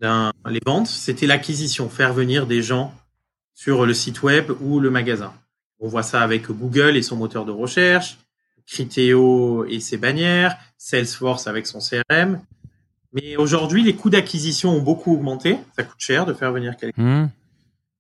les 0.02 0.60
ventes, 0.66 0.88
c'était 0.88 1.28
l'acquisition, 1.28 1.90
faire 1.90 2.14
venir 2.14 2.48
des 2.48 2.62
gens 2.62 2.94
sur 3.54 3.86
le 3.86 3.94
site 3.94 4.24
web 4.24 4.52
ou 4.62 4.80
le 4.80 4.90
magasin. 4.90 5.34
On 5.80 5.88
voit 5.88 6.04
ça 6.04 6.22
avec 6.22 6.50
Google 6.50 6.98
et 6.98 7.02
son 7.02 7.16
moteur 7.16 7.46
de 7.46 7.52
recherche, 7.52 8.18
Criteo 8.66 9.66
et 9.66 9.80
ses 9.80 9.98
bannières, 9.98 10.58
Salesforce 10.78 11.48
avec 11.48 11.68
son 11.68 11.80
CRM. 11.80 12.42
Mais 13.14 13.36
aujourd'hui, 13.36 13.84
les 13.84 13.96
coûts 13.96 14.10
d'acquisition 14.10 14.72
ont 14.72 14.82
beaucoup 14.82 15.14
augmenté. 15.14 15.58
Ça 15.76 15.84
coûte 15.84 16.00
cher 16.00 16.26
de 16.26 16.34
faire 16.34 16.52
venir 16.52 16.78
quelqu'un. 16.78 17.02
Mmh. 17.02 17.30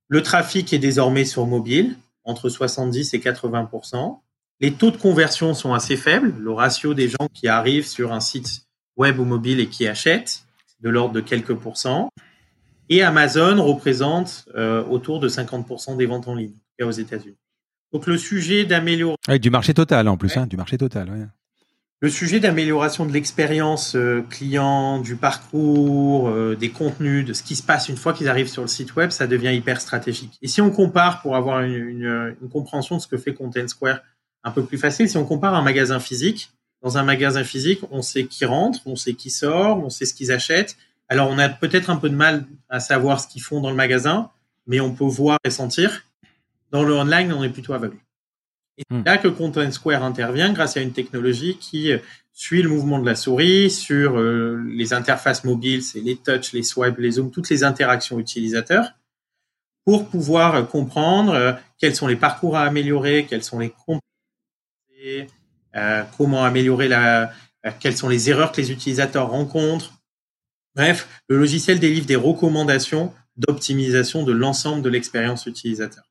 Le 0.07 0.23
trafic 0.23 0.71
est 0.73 0.79
désormais 0.79 1.25
sur 1.25 1.45
mobile, 1.45 1.97
entre 2.23 2.49
70 2.49 3.13
et 3.13 3.19
80% 3.19 4.19
Les 4.59 4.73
taux 4.73 4.91
de 4.91 4.97
conversion 4.97 5.53
sont 5.53 5.73
assez 5.73 5.97
faibles. 5.97 6.33
Le 6.39 6.51
ratio 6.51 6.93
des 6.93 7.09
gens 7.09 7.27
qui 7.33 7.47
arrivent 7.47 7.87
sur 7.87 8.13
un 8.13 8.19
site 8.19 8.63
web 8.97 9.19
ou 9.19 9.25
mobile 9.25 9.59
et 9.59 9.67
qui 9.67 9.87
achètent, 9.87 10.43
de 10.81 10.89
l'ordre 10.89 11.13
de 11.13 11.21
quelques 11.21 11.55
pourcents. 11.55 12.09
Et 12.89 13.03
Amazon 13.03 13.63
représente 13.63 14.49
euh, 14.55 14.83
autour 14.83 15.19
de 15.19 15.29
50% 15.29 15.97
des 15.97 16.05
ventes 16.05 16.27
en 16.27 16.35
ligne 16.35 16.55
aux 16.81 16.91
États-Unis. 16.91 17.37
Donc 17.93 18.07
le 18.07 18.17
sujet 18.17 18.65
d'amélioration... 18.65 19.37
du 19.37 19.49
marché 19.49 19.73
total 19.73 20.07
en 20.07 20.17
plus, 20.17 20.35
hein, 20.35 20.47
du 20.47 20.57
marché 20.57 20.77
total. 20.77 21.29
Le 21.99 22.09
sujet 22.09 22.39
d'amélioration 22.39 23.05
de 23.05 23.13
l'expérience 23.13 23.95
euh, 23.95 24.25
client, 24.29 24.99
du 24.99 25.15
parcours, 25.15 26.29
euh, 26.29 26.55
des 26.55 26.69
contenus, 26.69 27.23
de 27.23 27.33
ce 27.33 27.43
qui 27.43 27.55
se 27.55 27.61
passe 27.61 27.89
une 27.89 27.97
fois 27.97 28.13
qu'ils 28.13 28.27
arrivent 28.27 28.47
sur 28.47 28.63
le 28.63 28.67
site 28.67 28.95
web, 28.95 29.11
ça 29.11 29.27
devient 29.27 29.55
hyper 29.55 29.79
stratégique. 29.79 30.39
Et 30.41 30.47
si 30.47 30.61
on 30.61 30.71
compare, 30.71 31.21
pour 31.21 31.35
avoir 31.35 31.61
une, 31.61 31.73
une, 31.73 32.35
une 32.41 32.49
compréhension 32.49 32.97
de 32.97 33.01
ce 33.01 33.07
que 33.07 33.17
fait 33.17 33.35
Content 33.35 33.67
Square 33.67 33.99
un 34.43 34.51
peu 34.51 34.63
plus 34.63 34.79
facile, 34.79 35.07
si 35.07 35.17
on 35.17 35.25
compare 35.25 35.53
un 35.53 35.61
magasin 35.61 35.99
physique, 35.99 36.51
dans 36.81 36.97
un 36.97 37.03
magasin 37.03 37.43
physique, 37.43 37.81
on 37.91 38.01
sait 38.01 38.25
qui 38.25 38.45
rentre, 38.45 38.79
on 38.85 38.95
sait 38.95 39.13
qui 39.13 39.29
sort, 39.29 39.83
on 39.83 39.89
sait 39.89 40.05
ce 40.05 40.13
qu'ils 40.13 40.31
achètent, 40.31 40.77
alors, 41.11 41.29
on 41.29 41.37
a 41.39 41.49
peut-être 41.49 41.89
un 41.89 41.97
peu 41.97 42.09
de 42.09 42.15
mal 42.15 42.45
à 42.69 42.79
savoir 42.79 43.19
ce 43.19 43.27
qu'ils 43.27 43.41
font 43.41 43.59
dans 43.59 43.69
le 43.69 43.75
magasin, 43.75 44.29
mais 44.65 44.79
on 44.79 44.95
peut 44.95 45.03
voir 45.03 45.39
et 45.43 45.49
sentir. 45.49 46.05
Dans 46.71 46.83
le 46.83 46.93
online, 46.93 47.33
on 47.33 47.43
est 47.43 47.49
plutôt 47.49 47.73
aveugle. 47.73 47.97
Et 48.77 48.83
c'est 48.89 48.95
hmm. 48.95 49.03
là 49.03 49.17
que 49.17 49.27
Content 49.27 49.69
Square 49.73 50.05
intervient 50.05 50.53
grâce 50.53 50.77
à 50.77 50.79
une 50.79 50.93
technologie 50.93 51.57
qui 51.57 51.91
suit 52.31 52.61
le 52.61 52.69
mouvement 52.69 52.97
de 52.97 53.05
la 53.05 53.15
souris 53.15 53.69
sur 53.69 54.17
euh, 54.17 54.63
les 54.65 54.93
interfaces 54.93 55.43
mobiles, 55.43 55.83
c'est 55.83 55.99
les 55.99 56.15
touch, 56.15 56.53
les 56.53 56.63
swipes, 56.63 56.97
les 56.97 57.11
zooms, 57.11 57.29
toutes 57.29 57.49
les 57.49 57.65
interactions 57.65 58.17
utilisateurs, 58.17 58.93
pour 59.83 60.07
pouvoir 60.07 60.65
comprendre 60.69 61.33
euh, 61.33 61.51
quels 61.77 61.93
sont 61.93 62.07
les 62.07 62.15
parcours 62.15 62.55
à 62.55 62.61
améliorer, 62.61 63.25
quels 63.29 63.43
sont 63.43 63.59
les 63.59 63.73
euh, 65.05 65.25
comment 66.17 66.43
améliorer 66.43 66.87
la, 66.87 67.31
quelles 67.79 67.95
sont 67.95 68.09
les 68.09 68.29
erreurs 68.29 68.51
que 68.51 68.61
les 68.61 68.71
utilisateurs 68.71 69.29
rencontrent, 69.29 70.01
Bref, 70.75 71.21
le 71.27 71.37
logiciel 71.37 71.79
délivre 71.79 72.05
des 72.05 72.15
recommandations 72.15 73.13
d'optimisation 73.35 74.23
de 74.23 74.31
l'ensemble 74.31 74.81
de 74.81 74.89
l'expérience 74.89 75.45
utilisateur. 75.45 76.03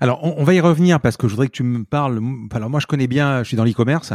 Alors, 0.00 0.20
on, 0.22 0.44
va 0.44 0.54
y 0.54 0.60
revenir 0.60 1.00
parce 1.00 1.16
que 1.16 1.26
je 1.26 1.32
voudrais 1.32 1.48
que 1.48 1.52
tu 1.52 1.62
me 1.62 1.84
parles. 1.84 2.20
Alors, 2.52 2.70
moi, 2.70 2.80
je 2.80 2.86
connais 2.86 3.06
bien, 3.06 3.42
je 3.42 3.48
suis 3.48 3.56
dans 3.56 3.64
l'e-commerce. 3.64 4.12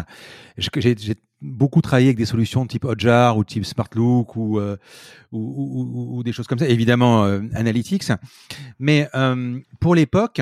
J'ai 0.58 1.16
beaucoup 1.42 1.82
travaillé 1.82 2.08
avec 2.08 2.18
des 2.18 2.26
solutions 2.26 2.66
type 2.66 2.86
Hotjar 2.86 3.38
ou 3.38 3.44
type 3.44 3.66
SmartLook 3.66 4.36
ou, 4.36 4.60
euh, 4.60 4.78
ou, 5.32 6.18
ou, 6.18 6.24
des 6.24 6.34
choses 6.34 6.48
comme 6.48 6.60
ça, 6.60 6.68
évidemment 6.68 7.26
euh, 7.26 7.42
Analytics. 7.54 8.12
Mais 8.78 9.08
euh, 9.16 9.60
pour 9.80 9.96
l'époque, 9.96 10.42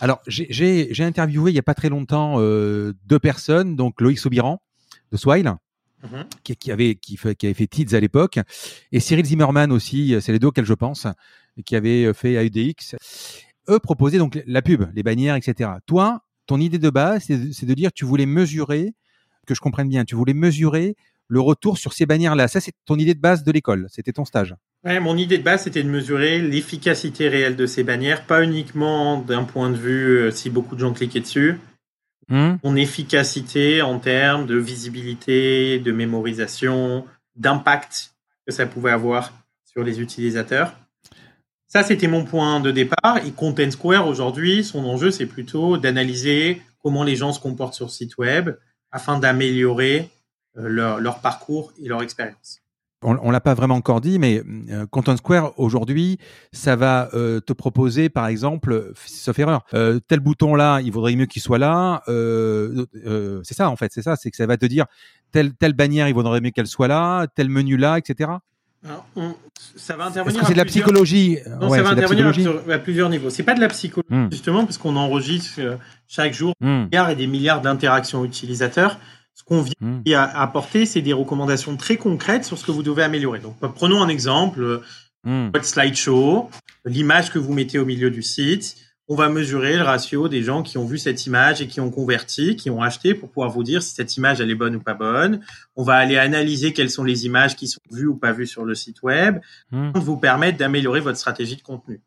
alors 0.00 0.20
j'ai 0.26 1.04
interviewé 1.04 1.50
il 1.50 1.54
y 1.54 1.58
a 1.58 1.62
pas 1.62 1.74
très 1.74 1.88
longtemps 1.88 2.38
deux 2.40 3.18
personnes, 3.20 3.76
donc 3.76 4.00
Loïc 4.00 4.18
Sobiran 4.18 4.60
de 5.12 5.16
Swile 5.16 5.54
Mhm. 6.00 6.26
qui, 6.44 6.70
avait 6.70 6.94
qui, 6.94 7.16
qui 7.16 7.46
avait 7.46 7.54
fait 7.54 7.66
Tids 7.66 7.96
à 7.96 7.98
l'époque 7.98 8.38
et 8.92 9.00
Cyril 9.00 9.24
Zimmerman 9.24 9.72
aussi 9.72 10.14
c'est 10.20 10.30
les 10.30 10.38
deux 10.38 10.46
auxquels 10.46 10.64
je 10.64 10.74
pense 10.74 11.08
qui 11.64 11.76
avait 11.76 12.04
euh, 12.04 12.12
fait 12.12 12.38
AUDX 12.38 12.96
eux 13.68 13.78
proposaient 13.78 14.18
donc 14.18 14.42
la 14.46 14.62
pub 14.62 14.84
les 14.94 15.02
bannières 15.02 15.36
etc 15.36 15.70
toi 15.86 16.22
ton 16.46 16.60
idée 16.60 16.78
de 16.78 16.90
base 16.90 17.24
c'est 17.24 17.66
de 17.66 17.74
dire 17.74 17.92
tu 17.92 18.04
voulais 18.04 18.26
mesurer 18.26 18.94
que 19.46 19.54
je 19.54 19.60
comprenne 19.60 19.88
bien 19.88 20.04
tu 20.04 20.14
voulais 20.14 20.34
mesurer 20.34 20.96
le 21.26 21.40
retour 21.40 21.78
sur 21.78 21.92
ces 21.92 22.06
bannières 22.06 22.36
là 22.36 22.48
ça 22.48 22.60
c'est 22.60 22.72
ton 22.84 22.96
idée 22.96 23.14
de 23.14 23.20
base 23.20 23.44
de 23.44 23.52
l'école 23.52 23.86
c'était 23.90 24.12
ton 24.12 24.24
stage 24.24 24.54
Ouais, 24.84 25.00
mon 25.00 25.16
idée 25.16 25.38
de 25.38 25.42
base, 25.42 25.64
c'était 25.64 25.82
de 25.82 25.88
mesurer 25.88 26.40
l'efficacité 26.40 27.28
réelle 27.28 27.56
de 27.56 27.66
ces 27.66 27.82
bannières, 27.82 28.24
pas 28.26 28.44
uniquement 28.44 29.20
d'un 29.20 29.42
point 29.42 29.70
de 29.70 29.76
vue 29.76 30.18
euh, 30.18 30.30
si 30.30 30.50
beaucoup 30.50 30.76
de 30.76 30.80
gens 30.80 30.92
cliquaient 30.92 31.18
dessus, 31.18 31.58
Hmm. 32.28 32.56
Son 32.62 32.76
efficacité 32.76 33.80
en 33.80 33.98
termes 33.98 34.46
de 34.46 34.56
visibilité, 34.56 35.78
de 35.78 35.92
mémorisation, 35.92 37.06
d'impact 37.36 38.12
que 38.46 38.52
ça 38.52 38.66
pouvait 38.66 38.90
avoir 38.90 39.32
sur 39.64 39.82
les 39.82 40.00
utilisateurs. 40.00 40.76
Ça, 41.68 41.82
c'était 41.82 42.08
mon 42.08 42.24
point 42.24 42.60
de 42.60 42.70
départ. 42.70 43.18
Et 43.26 43.30
Content 43.30 43.70
Square, 43.70 44.08
aujourd'hui, 44.08 44.64
son 44.64 44.86
enjeu, 44.86 45.10
c'est 45.10 45.26
plutôt 45.26 45.76
d'analyser 45.76 46.62
comment 46.82 47.04
les 47.04 47.14
gens 47.14 47.34
se 47.34 47.40
comportent 47.40 47.74
sur 47.74 47.86
le 47.86 47.90
site 47.90 48.16
web 48.16 48.50
afin 48.90 49.18
d'améliorer 49.18 50.10
euh, 50.56 50.98
leur, 50.98 51.20
parcours 51.20 51.72
et 51.82 51.88
leur 51.88 52.02
expérience 52.02 52.60
on, 53.02 53.16
on 53.22 53.30
l'a 53.30 53.40
pas 53.40 53.52
vraiment 53.52 53.74
encore 53.74 54.00
dit, 54.00 54.18
mais 54.18 54.42
euh, 54.70 54.86
Content 54.86 55.16
Square 55.18 55.52
aujourd'hui, 55.60 56.18
ça 56.52 56.74
va 56.74 57.10
euh, 57.12 57.38
te 57.38 57.52
proposer, 57.52 58.08
par 58.08 58.26
exemple, 58.26 58.92
sauf 59.04 59.38
erreur, 59.38 59.64
tel 60.08 60.20
bouton 60.20 60.54
là, 60.56 60.80
il 60.80 60.90
vaudrait 60.90 61.14
mieux 61.14 61.26
qu'il 61.26 61.42
soit 61.42 61.58
là. 61.58 62.02
c'est 62.06 63.54
ça 63.54 63.68
en 63.70 63.76
fait, 63.76 63.92
c'est 63.92 64.02
ça, 64.02 64.16
c'est 64.16 64.30
que 64.30 64.36
ça 64.36 64.46
va 64.46 64.56
te 64.56 64.66
dire 64.66 64.86
telle 65.30 65.54
telle 65.54 65.74
bannière, 65.74 66.08
il 66.08 66.14
vaudrait 66.14 66.40
mieux 66.40 66.50
qu'elle 66.50 66.66
soit 66.66 66.88
là, 66.88 67.26
tel 67.28 67.50
menu 67.50 67.76
là, 67.76 67.98
etc. 67.98 68.30
Alors, 68.84 69.06
ça 69.76 69.96
va 69.96 70.06
intervenir. 70.06 70.46
c'est 70.46 70.52
de 70.52 70.58
la 70.58 70.64
psychologie 70.64 71.38
Non, 71.60 71.68
ça 71.70 71.82
va 71.82 71.90
intervenir 71.90 72.26
à 72.70 72.78
plusieurs 72.78 73.08
niveaux. 73.08 73.30
C'est 73.30 73.42
pas 73.42 73.54
de 73.54 73.60
la 73.60 73.68
psychologie 73.68 74.14
hmm. 74.14 74.28
justement, 74.30 74.64
parce 74.64 74.78
qu'on 74.78 74.96
enregistre 74.96 75.60
chaque 76.06 76.32
jour 76.32 76.52
des 76.60 76.66
hmm. 76.66 76.84
milliards 76.84 77.10
et 77.10 77.16
des 77.16 77.26
milliards 77.26 77.60
d'interactions 77.60 78.24
utilisateurs. 78.24 78.98
Ce 79.34 79.42
qu'on 79.44 79.62
vient 79.62 79.74
hmm. 79.80 80.02
à 80.14 80.42
apporter, 80.42 80.86
c'est 80.86 81.02
des 81.02 81.12
recommandations 81.12 81.76
très 81.76 81.96
concrètes 81.96 82.44
sur 82.44 82.58
ce 82.58 82.64
que 82.64 82.70
vous 82.70 82.82
devez 82.82 83.02
améliorer. 83.02 83.40
Donc, 83.40 83.56
prenons 83.74 84.02
un 84.02 84.08
exemple, 84.08 84.82
hmm. 85.24 85.50
votre 85.52 85.64
slideshow, 85.64 86.50
l'image 86.84 87.32
que 87.32 87.38
vous 87.38 87.52
mettez 87.52 87.78
au 87.78 87.84
milieu 87.84 88.10
du 88.10 88.22
site. 88.22 88.76
On 89.10 89.14
va 89.14 89.30
mesurer 89.30 89.76
le 89.76 89.82
ratio 89.82 90.28
des 90.28 90.42
gens 90.42 90.62
qui 90.62 90.76
ont 90.76 90.84
vu 90.84 90.98
cette 90.98 91.24
image 91.24 91.62
et 91.62 91.66
qui 91.66 91.80
ont 91.80 91.90
converti, 91.90 92.56
qui 92.56 92.68
ont 92.68 92.82
acheté 92.82 93.14
pour 93.14 93.30
pouvoir 93.30 93.50
vous 93.50 93.62
dire 93.62 93.82
si 93.82 93.94
cette 93.94 94.16
image 94.18 94.40
elle 94.42 94.50
est 94.50 94.54
bonne 94.54 94.76
ou 94.76 94.80
pas 94.80 94.92
bonne. 94.92 95.40
On 95.76 95.82
va 95.82 95.94
aller 95.94 96.18
analyser 96.18 96.74
quelles 96.74 96.90
sont 96.90 97.04
les 97.04 97.24
images 97.24 97.56
qui 97.56 97.68
sont 97.68 97.80
vues 97.90 98.06
ou 98.06 98.16
pas 98.16 98.32
vues 98.32 98.46
sur 98.46 98.66
le 98.66 98.74
site 98.74 99.02
web, 99.02 99.40
mmh. 99.70 99.92
vous 99.94 100.18
permettre 100.18 100.58
d'améliorer 100.58 101.00
votre 101.00 101.16
stratégie 101.16 101.56
de 101.56 101.62
contenu. 101.62 102.02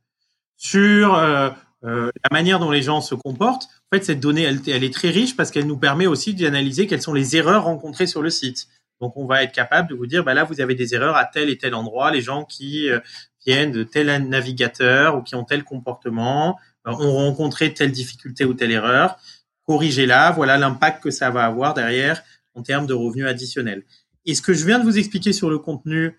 Sur 0.57 1.15
euh, 1.15 1.49
euh, 1.83 2.11
la 2.23 2.29
manière 2.31 2.59
dont 2.59 2.69
les 2.69 2.83
gens 2.83 3.01
se 3.01 3.15
comportent, 3.15 3.63
en 3.63 3.97
fait, 3.97 4.05
cette 4.05 4.19
donnée, 4.19 4.43
elle, 4.43 4.59
elle 4.67 4.83
est 4.83 4.93
très 4.93 5.09
riche 5.09 5.35
parce 5.35 5.49
qu'elle 5.49 5.65
nous 5.65 5.79
permet 5.79 6.05
aussi 6.05 6.35
d'analyser 6.35 6.85
quelles 6.85 7.01
sont 7.01 7.13
les 7.13 7.35
erreurs 7.35 7.63
rencontrées 7.63 8.05
sur 8.05 8.21
le 8.21 8.29
site. 8.29 8.67
Donc, 8.99 9.17
on 9.17 9.25
va 9.25 9.41
être 9.41 9.51
capable 9.51 9.89
de 9.89 9.95
vous 9.95 10.05
dire, 10.05 10.23
bah 10.23 10.35
là, 10.35 10.43
vous 10.43 10.61
avez 10.61 10.75
des 10.75 10.93
erreurs 10.93 11.15
à 11.15 11.25
tel 11.25 11.49
et 11.49 11.57
tel 11.57 11.73
endroit. 11.73 12.11
Les 12.11 12.21
gens 12.21 12.45
qui 12.45 12.87
euh, 12.87 12.99
viennent 13.45 13.71
de 13.71 13.81
tel 13.83 14.27
navigateur 14.27 15.17
ou 15.17 15.23
qui 15.23 15.33
ont 15.33 15.43
tel 15.43 15.63
comportement 15.63 16.59
euh, 16.87 16.91
ont 16.91 17.13
rencontré 17.13 17.73
telle 17.73 17.91
difficulté 17.91 18.45
ou 18.45 18.53
telle 18.53 18.71
erreur. 18.71 19.17
Corrigez-la. 19.65 20.31
Voilà 20.31 20.57
l'impact 20.57 21.03
que 21.03 21.11
ça 21.11 21.29
va 21.29 21.45
avoir 21.45 21.73
derrière 21.73 22.23
en 22.53 22.63
termes 22.63 22.87
de 22.87 22.93
revenus 22.93 23.27
additionnels. 23.27 23.83
Et 24.25 24.35
ce 24.35 24.41
que 24.41 24.53
je 24.53 24.65
viens 24.65 24.79
de 24.79 24.83
vous 24.83 24.97
expliquer 24.97 25.33
sur 25.33 25.49
le 25.49 25.57
contenu 25.57 26.17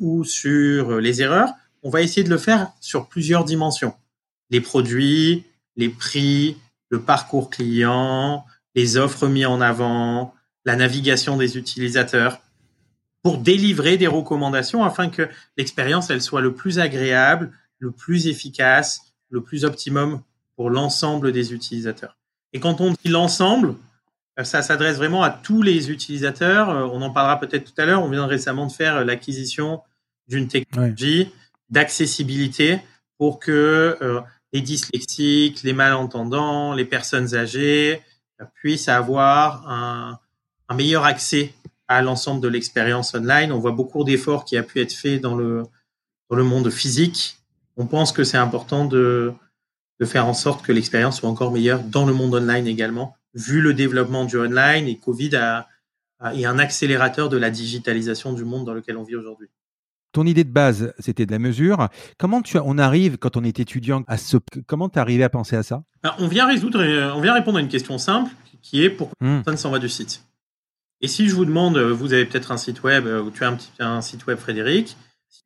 ou 0.00 0.24
sur 0.24 1.00
les 1.00 1.22
erreurs, 1.22 1.50
on 1.82 1.90
va 1.90 2.02
essayer 2.02 2.24
de 2.24 2.28
le 2.28 2.38
faire 2.38 2.72
sur 2.80 3.08
plusieurs 3.08 3.44
dimensions 3.44 3.94
les 4.50 4.60
produits, 4.60 5.44
les 5.76 5.88
prix, 5.88 6.56
le 6.90 7.00
parcours 7.00 7.50
client, 7.50 8.44
les 8.74 8.96
offres 8.96 9.28
mises 9.28 9.46
en 9.46 9.60
avant, 9.60 10.34
la 10.64 10.76
navigation 10.76 11.36
des 11.36 11.56
utilisateurs, 11.56 12.40
pour 13.22 13.38
délivrer 13.38 13.96
des 13.96 14.06
recommandations 14.06 14.84
afin 14.84 15.08
que 15.08 15.28
l'expérience 15.56 16.10
elle 16.10 16.22
soit 16.22 16.40
le 16.40 16.54
plus 16.54 16.78
agréable, 16.78 17.52
le 17.78 17.92
plus 17.92 18.26
efficace, 18.26 19.09
le 19.30 19.42
plus 19.42 19.64
optimum 19.64 20.20
pour 20.56 20.70
l'ensemble 20.70 21.32
des 21.32 21.54
utilisateurs. 21.54 22.16
Et 22.52 22.60
quand 22.60 22.80
on 22.80 22.90
dit 22.90 23.08
l'ensemble, 23.08 23.76
euh, 24.38 24.44
ça 24.44 24.62
s'adresse 24.62 24.96
vraiment 24.96 25.22
à 25.22 25.30
tous 25.30 25.62
les 25.62 25.90
utilisateurs. 25.90 26.70
Euh, 26.70 26.84
on 26.84 27.02
en 27.02 27.10
parlera 27.10 27.38
peut-être 27.40 27.72
tout 27.72 27.80
à 27.80 27.86
l'heure. 27.86 28.02
On 28.02 28.08
vient 28.08 28.26
récemment 28.26 28.66
de 28.66 28.72
faire 28.72 29.04
l'acquisition 29.04 29.82
d'une 30.28 30.48
technologie 30.48 31.32
d'accessibilité 31.70 32.80
pour 33.16 33.38
que 33.38 33.96
euh, 34.02 34.20
les 34.52 34.60
dyslexiques, 34.60 35.62
les 35.62 35.72
malentendants, 35.72 36.74
les 36.74 36.84
personnes 36.84 37.34
âgées 37.34 38.02
puissent 38.54 38.88
avoir 38.88 39.68
un, 39.68 40.18
meilleur 40.74 41.04
accès 41.04 41.52
à 41.88 42.02
l'ensemble 42.02 42.40
de 42.40 42.48
l'expérience 42.48 43.14
online. 43.14 43.52
On 43.52 43.58
voit 43.58 43.72
beaucoup 43.72 44.02
d'efforts 44.02 44.44
qui 44.44 44.56
a 44.56 44.62
pu 44.62 44.80
être 44.80 44.92
fait 44.92 45.18
dans 45.18 45.36
le, 45.36 45.62
dans 46.28 46.36
le 46.36 46.44
monde 46.44 46.70
physique. 46.70 47.39
On 47.76 47.86
pense 47.86 48.12
que 48.12 48.24
c'est 48.24 48.36
important 48.36 48.84
de, 48.84 49.32
de 50.00 50.06
faire 50.06 50.26
en 50.26 50.34
sorte 50.34 50.64
que 50.64 50.72
l'expérience 50.72 51.18
soit 51.18 51.28
encore 51.28 51.52
meilleure 51.52 51.82
dans 51.82 52.06
le 52.06 52.12
monde 52.12 52.34
online 52.34 52.66
également, 52.66 53.16
vu 53.34 53.60
le 53.60 53.74
développement 53.74 54.24
du 54.24 54.38
online 54.38 54.88
et 54.88 54.96
Covid 54.96 55.36
a, 55.36 55.68
est 56.34 56.44
un 56.44 56.58
accélérateur 56.58 57.28
de 57.28 57.36
la 57.36 57.50
digitalisation 57.50 58.32
du 58.32 58.44
monde 58.44 58.64
dans 58.64 58.74
lequel 58.74 58.96
on 58.96 59.04
vit 59.04 59.16
aujourd'hui. 59.16 59.48
Ton 60.12 60.26
idée 60.26 60.42
de 60.42 60.50
base, 60.50 60.92
c'était 60.98 61.24
de 61.24 61.30
la 61.30 61.38
mesure. 61.38 61.88
Comment 62.18 62.42
tu, 62.42 62.58
on 62.58 62.78
arrive, 62.78 63.16
quand 63.16 63.36
on 63.36 63.44
est 63.44 63.60
étudiant, 63.60 64.02
à 64.08 64.16
ce, 64.16 64.38
comment 64.66 64.88
tu 64.88 64.98
arrivé 64.98 65.22
à 65.22 65.28
penser 65.28 65.54
à 65.54 65.62
ça? 65.62 65.84
On 66.18 66.26
vient 66.26 66.48
résoudre, 66.48 66.82
on 67.14 67.20
vient 67.20 67.34
répondre 67.34 67.58
à 67.58 67.60
une 67.60 67.68
question 67.68 67.96
simple, 67.96 68.32
qui 68.60 68.82
est 68.82 68.90
pourquoi 68.90 69.14
hmm. 69.20 69.42
personne 69.42 69.56
s'en 69.56 69.70
va 69.70 69.78
du 69.78 69.88
site? 69.88 70.24
Et 71.00 71.08
si 71.08 71.28
je 71.28 71.34
vous 71.34 71.44
demande, 71.44 71.78
vous 71.78 72.12
avez 72.12 72.26
peut-être 72.26 72.50
un 72.50 72.56
site 72.56 72.82
web, 72.82 73.06
ou 73.06 73.30
tu 73.30 73.44
as 73.44 73.48
un, 73.48 73.54
petit, 73.54 73.70
un 73.78 74.00
site 74.00 74.26
web, 74.26 74.36
Frédéric. 74.38 74.96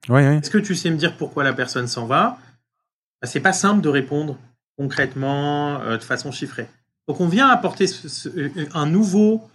Est-ce 0.08 0.50
que 0.50 0.58
tu 0.58 0.74
sais 0.74 0.90
me 0.90 0.96
dire 0.96 1.16
pourquoi 1.16 1.44
la 1.44 1.52
personne 1.52 1.86
s'en 1.86 2.06
va? 2.06 2.38
Bah, 3.20 3.28
C'est 3.28 3.40
pas 3.40 3.52
simple 3.52 3.80
de 3.80 3.88
répondre 3.88 4.38
concrètement, 4.76 5.80
euh, 5.80 5.96
de 5.96 6.02
façon 6.02 6.32
chiffrée. 6.32 6.68
Donc 7.06 7.20
on 7.20 7.28
vient 7.28 7.48
apporter 7.48 7.86
un 8.72 8.86
nouveau 8.86 9.48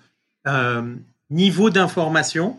euh, 0.48 0.96
niveau 1.30 1.70
d'information 1.70 2.58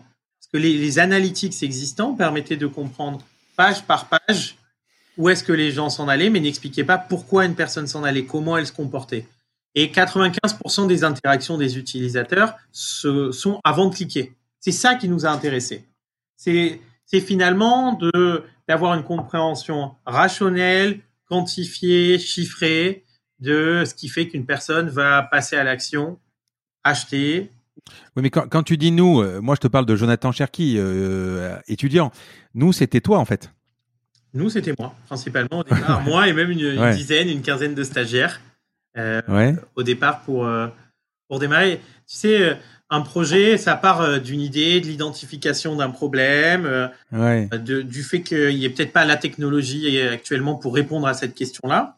que 0.51 0.57
les, 0.57 0.99
analytics 0.99 1.63
existants 1.63 2.13
permettaient 2.13 2.57
de 2.57 2.67
comprendre 2.67 3.21
page 3.55 3.83
par 3.83 4.09
page 4.09 4.57
où 5.17 5.29
est-ce 5.29 5.43
que 5.43 5.53
les 5.53 5.71
gens 5.71 5.89
s'en 5.89 6.07
allaient, 6.07 6.29
mais 6.29 6.39
n'expliquaient 6.39 6.83
pas 6.83 6.97
pourquoi 6.97 7.45
une 7.45 7.55
personne 7.55 7.87
s'en 7.87 8.03
allait, 8.03 8.25
comment 8.25 8.57
elle 8.57 8.67
se 8.67 8.71
comportait. 8.71 9.27
Et 9.75 9.87
95% 9.87 10.87
des 10.87 11.03
interactions 11.03 11.57
des 11.57 11.77
utilisateurs 11.77 12.55
se, 12.71 13.31
sont 13.31 13.59
avant 13.63 13.87
de 13.87 13.95
cliquer. 13.95 14.33
C'est 14.59 14.71
ça 14.71 14.95
qui 14.95 15.07
nous 15.07 15.25
a 15.25 15.29
intéressés. 15.29 15.85
C'est 16.35 16.81
finalement 17.19 17.93
de 17.93 18.43
d'avoir 18.67 18.93
une 18.93 19.03
compréhension 19.03 19.95
rationnelle, 20.05 21.01
quantifiée, 21.25 22.19
chiffrée 22.19 23.03
de 23.39 23.83
ce 23.85 23.93
qui 23.93 24.07
fait 24.07 24.27
qu'une 24.27 24.45
personne 24.45 24.87
va 24.87 25.23
passer 25.23 25.57
à 25.57 25.63
l'action, 25.63 26.19
acheter, 26.83 27.51
oui, 28.15 28.23
mais 28.23 28.29
quand, 28.29 28.63
tu 28.63 28.77
dis 28.77 28.91
nous, 28.91 29.21
euh, 29.21 29.41
moi 29.41 29.55
je 29.55 29.61
te 29.61 29.67
parle 29.67 29.85
de 29.85 29.95
Jonathan 29.95 30.31
Cherki, 30.31 30.75
euh, 30.77 31.57
étudiant. 31.67 32.11
Nous, 32.53 32.73
c'était 32.73 33.01
toi 33.01 33.17
en 33.17 33.25
fait. 33.25 33.51
Nous, 34.33 34.49
c'était 34.49 34.73
moi, 34.77 34.93
principalement 35.07 35.59
au 35.59 35.63
départ. 35.63 36.01
moi 36.05 36.27
et 36.27 36.33
même 36.33 36.51
une, 36.51 36.91
dizaine, 36.91 37.29
une 37.29 37.41
quinzaine 37.41 37.75
de 37.75 37.83
stagiaires 37.83 38.41
euh, 38.97 39.53
au 39.75 39.83
départ 39.83 40.21
pour, 40.21 40.49
pour 41.27 41.39
démarrer. 41.39 41.81
Tu 42.07 42.17
sais, 42.17 42.57
un 42.91 43.01
projet, 43.01 43.57
ça 43.57 43.75
part 43.75 44.19
d'une 44.19 44.41
idée, 44.41 44.81
de 44.81 44.85
l'identification 44.85 45.75
d'un 45.75 45.89
problème, 45.89 46.89
du 47.11 48.03
fait 48.03 48.21
qu'il 48.21 48.55
n'y 48.55 48.65
ait 48.65 48.69
peut-être 48.69 48.93
pas 48.93 49.05
la 49.05 49.17
technologie 49.17 49.99
actuellement 49.99 50.55
pour 50.55 50.75
répondre 50.75 51.07
à 51.07 51.13
cette 51.13 51.33
question-là. 51.33 51.95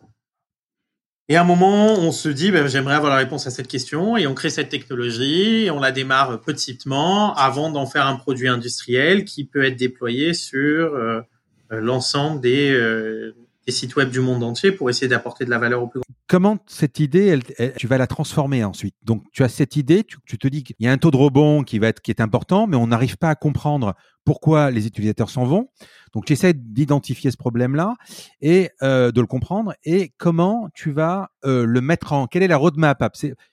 Et 1.29 1.37
à 1.37 1.41
un 1.41 1.45
moment, 1.45 1.93
on 1.93 2.11
se 2.11 2.27
dit, 2.27 2.51
ben, 2.51 2.67
j'aimerais 2.67 2.95
avoir 2.95 3.11
la 3.11 3.17
réponse 3.17 3.47
à 3.47 3.49
cette 3.49 3.69
question, 3.69 4.17
et 4.17 4.27
on 4.27 4.33
crée 4.33 4.49
cette 4.49 4.69
technologie, 4.69 5.65
et 5.65 5.71
on 5.71 5.79
la 5.79 5.93
démarre 5.93 6.41
petitement 6.41 7.33
avant 7.35 7.71
d'en 7.71 7.85
faire 7.85 8.07
un 8.07 8.17
produit 8.17 8.49
industriel 8.49 9.23
qui 9.23 9.45
peut 9.45 9.63
être 9.63 9.77
déployé 9.77 10.33
sur 10.33 10.93
euh, 10.93 11.21
l'ensemble 11.69 12.41
des, 12.41 12.71
euh, 12.71 13.33
des, 13.65 13.71
sites 13.71 13.95
web 13.95 14.09
du 14.09 14.19
monde 14.19 14.43
entier 14.43 14.71
pour 14.71 14.89
essayer 14.89 15.07
d'apporter 15.07 15.45
de 15.45 15.49
la 15.49 15.57
valeur 15.57 15.83
au 15.83 15.87
plus 15.87 15.99
grand. 15.99 16.05
Comment 16.27 16.57
cette 16.67 16.99
idée, 16.99 17.27
elle, 17.27 17.73
tu 17.75 17.87
vas 17.87 17.97
la 17.97 18.07
transformer 18.07 18.63
ensuite? 18.63 18.95
Donc, 19.03 19.23
tu 19.31 19.43
as 19.43 19.49
cette 19.49 19.75
idée, 19.75 20.03
tu, 20.03 20.17
tu 20.25 20.37
te 20.37 20.47
dis 20.47 20.63
qu'il 20.63 20.75
y 20.79 20.87
a 20.87 20.91
un 20.91 20.97
taux 20.97 21.11
de 21.11 21.17
rebond 21.17 21.63
qui 21.63 21.79
va 21.79 21.87
être 21.87 22.01
qui 22.01 22.11
est 22.11 22.21
important, 22.21 22.67
mais 22.67 22.77
on 22.77 22.87
n'arrive 22.87 23.17
pas 23.17 23.29
à 23.29 23.35
comprendre 23.35 23.93
pourquoi 24.25 24.71
les 24.71 24.87
utilisateurs 24.87 25.29
s'en 25.29 25.45
vont. 25.45 25.67
Donc, 26.13 26.25
tu 26.25 26.33
essaies 26.33 26.53
d'identifier 26.53 27.31
ce 27.31 27.37
problème-là 27.37 27.95
et 28.41 28.69
euh, 28.81 29.11
de 29.11 29.21
le 29.21 29.27
comprendre 29.27 29.73
et 29.83 30.13
comment 30.17 30.69
tu 30.73 30.91
vas 30.91 31.29
euh, 31.45 31.65
le 31.65 31.81
mettre 31.81 32.13
en. 32.13 32.27
Quelle 32.27 32.43
est 32.43 32.47
la 32.47 32.57
roadmap 32.57 33.03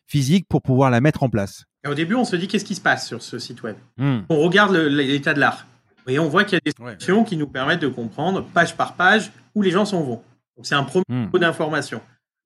physique 0.06 0.46
pour 0.48 0.62
pouvoir 0.62 0.90
la 0.90 1.00
mettre 1.00 1.22
en 1.22 1.28
place? 1.28 1.64
Au 1.88 1.94
début, 1.94 2.14
on 2.14 2.24
se 2.24 2.36
dit 2.36 2.46
qu'est-ce 2.46 2.64
qui 2.64 2.74
se 2.74 2.80
passe 2.80 3.06
sur 3.06 3.22
ce 3.22 3.38
site 3.38 3.62
web? 3.62 3.76
Hmm. 3.96 4.20
On 4.28 4.40
regarde 4.40 4.74
l'état 4.74 5.32
de 5.32 5.40
l'art 5.40 5.66
et 6.06 6.18
on 6.18 6.28
voit 6.28 6.44
qu'il 6.44 6.54
y 6.54 6.56
a 6.56 6.60
des 6.64 6.72
solutions 6.76 7.24
qui 7.24 7.36
nous 7.36 7.46
permettent 7.46 7.80
de 7.80 7.88
comprendre 7.88 8.42
page 8.42 8.76
par 8.76 8.94
page 8.94 9.30
où 9.54 9.62
les 9.62 9.70
gens 9.70 9.84
s'en 9.84 10.02
vont. 10.02 10.22
Donc, 10.56 10.66
c'est 10.66 10.74
un 10.74 10.84
premier 10.84 11.04
niveau 11.08 11.38
d'information. 11.38 12.00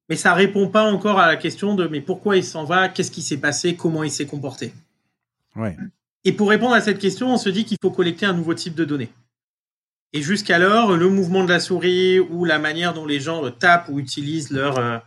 Mais 0.09 0.17
ça 0.17 0.35
répond 0.35 0.69
pas 0.69 0.85
encore 0.85 1.19
à 1.19 1.27
la 1.27 1.37
question 1.37 1.75
de 1.75 1.87
mais 1.87 2.01
pourquoi 2.01 2.37
il 2.37 2.45
s'en 2.45 2.65
va, 2.65 2.89
qu'est-ce 2.89 3.11
qui 3.11 3.23
s'est 3.23 3.39
passé, 3.39 3.75
comment 3.75 4.03
il 4.03 4.11
s'est 4.11 4.27
comporté? 4.27 4.75
Ouais. 5.57 5.77
Et 6.25 6.33
pour 6.33 6.49
répondre 6.49 6.75
à 6.75 6.81
cette 6.81 6.99
question, 6.99 7.33
on 7.33 7.39
se 7.39 7.49
dit 7.49 7.65
qu'il 7.65 7.79
faut 7.81 7.91
collecter 7.91 8.27
un 8.27 8.33
nouveau 8.33 8.55
type 8.55 8.75
de 8.75 8.85
données. 8.85 9.11
Et 10.13 10.23
jusqu'alors, 10.23 10.97
le 10.97 11.09
mouvement 11.09 11.43
de 11.43 11.49
la 11.49 11.61
souris 11.61 12.21
ou 12.21 12.45
la 12.45 12.59
manière 12.59 12.95
dont 12.95 13.07
les 13.07 13.21
gens 13.21 13.51
tapent 13.51 13.89
ou 13.89 13.99
utilisent 13.99 14.51
leur, 14.51 14.79
euh, 14.79 14.99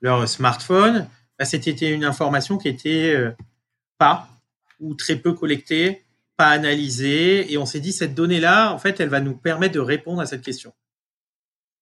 leur 0.00 0.28
smartphone, 0.28 1.08
bah, 1.38 1.44
c'était 1.44 1.90
une 1.90 2.04
information 2.04 2.58
qui 2.58 2.68
était 2.68 3.14
euh, 3.14 3.30
pas 3.98 4.28
ou 4.78 4.94
très 4.94 5.16
peu 5.16 5.32
collectée, 5.32 6.04
pas 6.42 6.48
analysée. 6.48 7.52
Et 7.52 7.56
on 7.56 7.66
s'est 7.66 7.78
dit, 7.78 7.92
cette 7.92 8.16
donnée-là, 8.16 8.72
en 8.72 8.78
fait, 8.78 8.98
elle 8.98 9.08
va 9.08 9.20
nous 9.20 9.36
permettre 9.36 9.74
de 9.74 9.80
répondre 9.80 10.20
à 10.20 10.26
cette 10.26 10.42
question. 10.42 10.72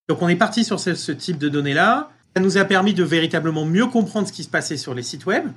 Donc 0.06 0.20
on 0.20 0.28
est 0.28 0.36
parti 0.36 0.64
sur 0.64 0.78
ce, 0.78 1.12
type 1.12 1.38
de 1.38 1.48
données-là. 1.48 2.10
Ça 2.36 2.42
nous 2.42 2.58
a 2.58 2.66
permis 2.66 2.92
de 2.92 3.02
véritablement 3.02 3.64
mieux 3.64 3.86
comprendre 3.86 4.28
ce 4.28 4.34
qui 4.34 4.44
se 4.44 4.50
passait 4.50 4.76
sur 4.76 4.92
les 4.92 5.02
sites 5.02 5.24
web. 5.24 5.48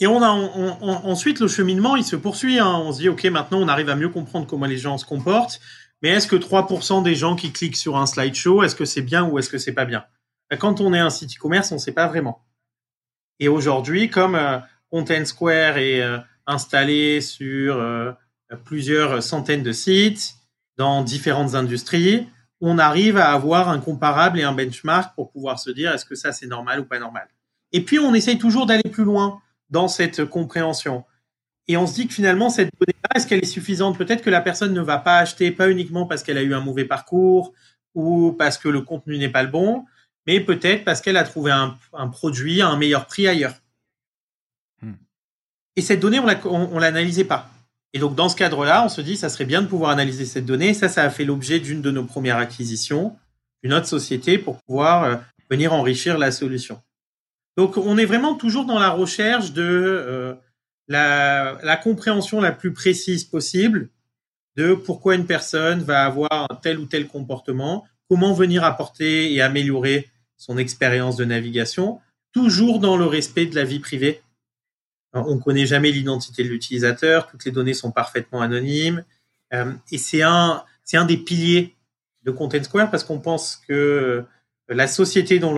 Et 0.00 0.08
on 0.08 0.20
a 0.20 0.30
ensuite 0.30 1.38
le 1.38 1.46
cheminement, 1.46 1.94
il 1.94 2.02
se 2.02 2.16
poursuit. 2.16 2.58
Hein. 2.58 2.82
On 2.84 2.90
se 2.90 2.98
dit, 2.98 3.08
ok, 3.08 3.22
maintenant 3.26 3.60
on 3.60 3.68
arrive 3.68 3.88
à 3.88 3.94
mieux 3.94 4.08
comprendre 4.08 4.48
comment 4.48 4.66
les 4.66 4.78
gens 4.78 4.98
se 4.98 5.04
comportent. 5.04 5.60
Mais 6.02 6.08
est-ce 6.08 6.26
que 6.26 6.34
3% 6.34 7.04
des 7.04 7.14
gens 7.14 7.36
qui 7.36 7.52
cliquent 7.52 7.76
sur 7.76 7.96
un 7.96 8.06
slideshow, 8.06 8.64
est-ce 8.64 8.74
que 8.74 8.84
c'est 8.84 9.02
bien 9.02 9.24
ou 9.28 9.38
est-ce 9.38 9.48
que 9.48 9.58
c'est 9.58 9.74
pas 9.74 9.84
bien? 9.84 10.04
Ben, 10.50 10.56
Quand 10.56 10.80
on 10.80 10.92
est 10.92 10.98
un 10.98 11.10
site 11.10 11.36
e-commerce, 11.36 11.70
on 11.70 11.76
ne 11.76 11.80
sait 11.80 11.92
pas 11.92 12.08
vraiment. 12.08 12.42
Et 13.38 13.46
aujourd'hui, 13.46 14.10
comme 14.10 14.34
euh, 14.34 14.58
Content 14.90 15.24
Square 15.24 15.78
est 15.78 16.02
euh, 16.02 16.18
installé 16.46 17.20
sur 17.20 17.76
euh, 17.76 18.12
plusieurs 18.64 19.22
centaines 19.22 19.62
de 19.62 19.72
sites 19.72 20.34
dans 20.76 21.02
différentes 21.02 21.54
industries, 21.54 22.28
on 22.60 22.78
arrive 22.78 23.16
à 23.16 23.32
avoir 23.32 23.68
un 23.68 23.80
comparable 23.80 24.38
et 24.38 24.42
un 24.42 24.52
benchmark 24.52 25.14
pour 25.14 25.30
pouvoir 25.30 25.58
se 25.58 25.70
dire 25.70 25.92
est-ce 25.92 26.04
que 26.04 26.14
ça 26.14 26.32
c'est 26.32 26.46
normal 26.46 26.80
ou 26.80 26.84
pas 26.84 26.98
normal? 26.98 27.28
Et 27.72 27.82
puis 27.82 27.98
on 27.98 28.14
essaye 28.14 28.38
toujours 28.38 28.66
d'aller 28.66 28.88
plus 28.90 29.04
loin 29.04 29.40
dans 29.70 29.88
cette 29.88 30.24
compréhension. 30.24 31.04
Et 31.68 31.76
on 31.76 31.86
se 31.86 31.94
dit 31.94 32.06
que 32.06 32.14
finalement, 32.14 32.50
cette 32.50 32.70
donnée-là, 32.78 33.16
est-ce 33.16 33.26
qu'elle 33.26 33.42
est 33.42 33.46
suffisante? 33.46 33.96
Peut-être 33.96 34.22
que 34.22 34.30
la 34.30 34.40
personne 34.40 34.74
ne 34.74 34.80
va 34.80 34.98
pas 34.98 35.18
acheter, 35.18 35.50
pas 35.50 35.70
uniquement 35.70 36.06
parce 36.06 36.22
qu'elle 36.22 36.38
a 36.38 36.42
eu 36.42 36.54
un 36.54 36.60
mauvais 36.60 36.84
parcours 36.84 37.52
ou 37.94 38.32
parce 38.32 38.58
que 38.58 38.68
le 38.68 38.80
contenu 38.80 39.18
n'est 39.18 39.28
pas 39.28 39.42
le 39.42 39.48
bon, 39.48 39.84
mais 40.26 40.40
peut-être 40.40 40.84
parce 40.84 41.00
qu'elle 41.00 41.16
a 41.16 41.24
trouvé 41.24 41.52
un, 41.52 41.76
produit 42.08 42.62
à 42.62 42.68
un 42.68 42.76
meilleur 42.76 43.06
prix 43.06 43.26
ailleurs. 43.28 43.54
Et 45.76 45.82
cette 45.82 46.00
donnée, 46.00 46.18
on 46.18 46.74
ne 46.74 46.80
l'analysait 46.80 47.24
pas. 47.24 47.50
Et 47.94 47.98
donc, 47.98 48.14
dans 48.14 48.28
ce 48.28 48.36
cadre-là, 48.36 48.84
on 48.84 48.88
se 48.88 49.00
dit, 49.00 49.16
ça 49.16 49.28
serait 49.28 49.44
bien 49.44 49.62
de 49.62 49.66
pouvoir 49.66 49.90
analyser 49.90 50.24
cette 50.24 50.46
donnée. 50.46 50.74
Ça, 50.74 50.88
ça 50.88 51.02
a 51.04 51.10
fait 51.10 51.24
l'objet 51.24 51.60
d'une 51.60 51.82
de 51.82 51.90
nos 51.90 52.04
premières 52.04 52.38
acquisitions, 52.38 53.16
d'une 53.62 53.74
autre 53.74 53.86
société, 53.86 54.38
pour 54.38 54.58
pouvoir 54.62 55.04
euh, 55.04 55.16
venir 55.50 55.72
enrichir 55.72 56.18
la 56.18 56.30
solution. 56.30 56.80
Donc, 57.56 57.76
on 57.76 57.98
est 57.98 58.06
vraiment 58.06 58.34
toujours 58.34 58.64
dans 58.64 58.78
la 58.78 58.90
recherche 58.90 59.52
de 59.52 59.62
euh, 59.62 60.34
la, 60.88 61.76
compréhension 61.82 62.40
la 62.40 62.52
plus 62.52 62.72
précise 62.72 63.24
possible 63.24 63.90
de 64.56 64.74
pourquoi 64.74 65.14
une 65.14 65.26
personne 65.26 65.82
va 65.82 66.04
avoir 66.04 66.46
un 66.50 66.54
tel 66.56 66.78
ou 66.78 66.86
tel 66.86 67.06
comportement, 67.06 67.86
comment 68.08 68.32
venir 68.32 68.64
apporter 68.64 69.32
et 69.32 69.40
améliorer 69.42 70.08
son 70.36 70.58
expérience 70.58 71.16
de 71.16 71.24
navigation, 71.24 72.00
toujours 72.32 72.78
dans 72.78 72.96
le 72.96 73.06
respect 73.06 73.46
de 73.46 73.54
la 73.54 73.64
vie 73.64 73.78
privée. 73.78 74.22
On 75.12 75.34
ne 75.34 75.40
connaît 75.40 75.66
jamais 75.66 75.90
l'identité 75.90 76.42
de 76.44 76.48
l'utilisateur, 76.48 77.26
toutes 77.26 77.44
les 77.44 77.50
données 77.50 77.74
sont 77.74 77.92
parfaitement 77.92 78.40
anonymes, 78.40 79.04
euh, 79.52 79.72
et 79.90 79.98
c'est 79.98 80.22
un, 80.22 80.64
c'est 80.84 80.96
un 80.96 81.04
des 81.04 81.18
piliers 81.18 81.76
de 82.22 82.30
Content 82.30 82.62
Square 82.62 82.90
parce 82.90 83.04
qu'on 83.04 83.20
pense 83.20 83.56
que 83.68 84.24
la 84.68 84.86
société 84.86 85.38
dans, 85.38 85.52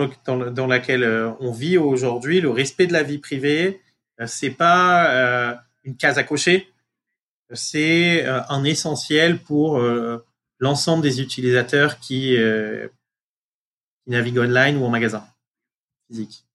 laquelle 0.67 1.03
euh, 1.03 1.31
on 1.39 1.51
vit 1.51 1.77
aujourd'hui, 1.77 2.41
le 2.41 2.49
respect 2.49 2.87
de 2.87 2.93
la 2.93 3.03
vie 3.03 3.19
privée, 3.19 3.81
euh, 4.19 4.27
c'est 4.27 4.51
pas 4.51 5.11
euh, 5.11 5.55
une 5.83 5.97
case 5.97 6.17
à 6.17 6.23
cocher, 6.23 6.71
c'est 7.51 8.25
euh, 8.25 8.41
un 8.49 8.63
essentiel 8.63 9.39
pour 9.39 9.79
l'ensemble 10.59 11.03
des 11.03 11.21
utilisateurs 11.21 11.99
qui, 11.99 12.37
qui 12.37 14.09
naviguent 14.09 14.39
online 14.39 14.77
ou 14.77 14.85
en 14.85 14.89
magasin 14.89 15.25
physique. 16.07 16.45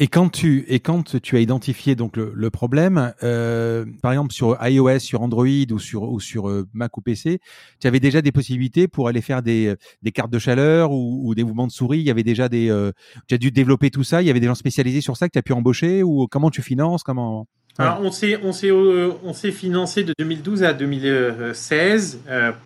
Et 0.00 0.06
quand 0.06 0.28
tu 0.28 0.64
et 0.68 0.78
quand 0.78 1.20
tu 1.20 1.36
as 1.36 1.40
identifié 1.40 1.96
donc 1.96 2.16
le, 2.16 2.50
problème, 2.50 3.12
euh, 3.24 3.84
par 4.00 4.12
exemple 4.12 4.32
sur 4.32 4.56
iOS, 4.64 5.00
sur 5.00 5.22
Android 5.22 5.46
ou 5.72 5.78
sur 5.80 6.04
ou 6.04 6.20
sur 6.20 6.48
euh, 6.48 6.68
Mac 6.72 6.96
ou 6.96 7.00
PC, 7.00 7.40
tu 7.80 7.88
avais 7.88 7.98
déjà 7.98 8.22
des 8.22 8.30
possibilités 8.30 8.86
pour 8.86 9.08
aller 9.08 9.20
faire 9.20 9.42
des, 9.42 9.74
des 10.02 10.12
cartes 10.12 10.30
de 10.30 10.38
chaleur 10.38 10.92
ou, 10.92 11.34
des 11.34 11.42
mouvements 11.42 11.66
de 11.66 11.72
souris. 11.72 11.98
Il 11.98 12.04
y 12.04 12.10
avait 12.10 12.22
déjà 12.22 12.48
des, 12.48 12.70
euh, 12.70 12.92
tu 13.26 13.34
as 13.34 13.38
dû 13.38 13.50
développer 13.50 13.90
tout 13.90 14.04
ça. 14.04 14.22
Il 14.22 14.28
y 14.28 14.30
avait 14.30 14.38
des 14.38 14.46
gens 14.46 14.54
spécialisés 14.54 15.00
sur 15.00 15.16
ça 15.16 15.26
que 15.26 15.32
tu 15.32 15.38
as 15.38 15.42
pu 15.42 15.52
embaucher 15.52 16.04
ou 16.04 16.28
comment 16.30 16.50
tu 16.50 16.62
finances, 16.62 17.02
comment 17.02 17.46
alors, 17.80 18.00
on 18.02 18.10
s'est, 18.10 18.40
on 18.42 18.50
s'est, 18.50 18.72
on 18.72 19.32
s'est 19.32 19.52
financé 19.52 20.02
de 20.02 20.12
2012 20.18 20.64
à 20.64 20.72
2016. 20.72 22.20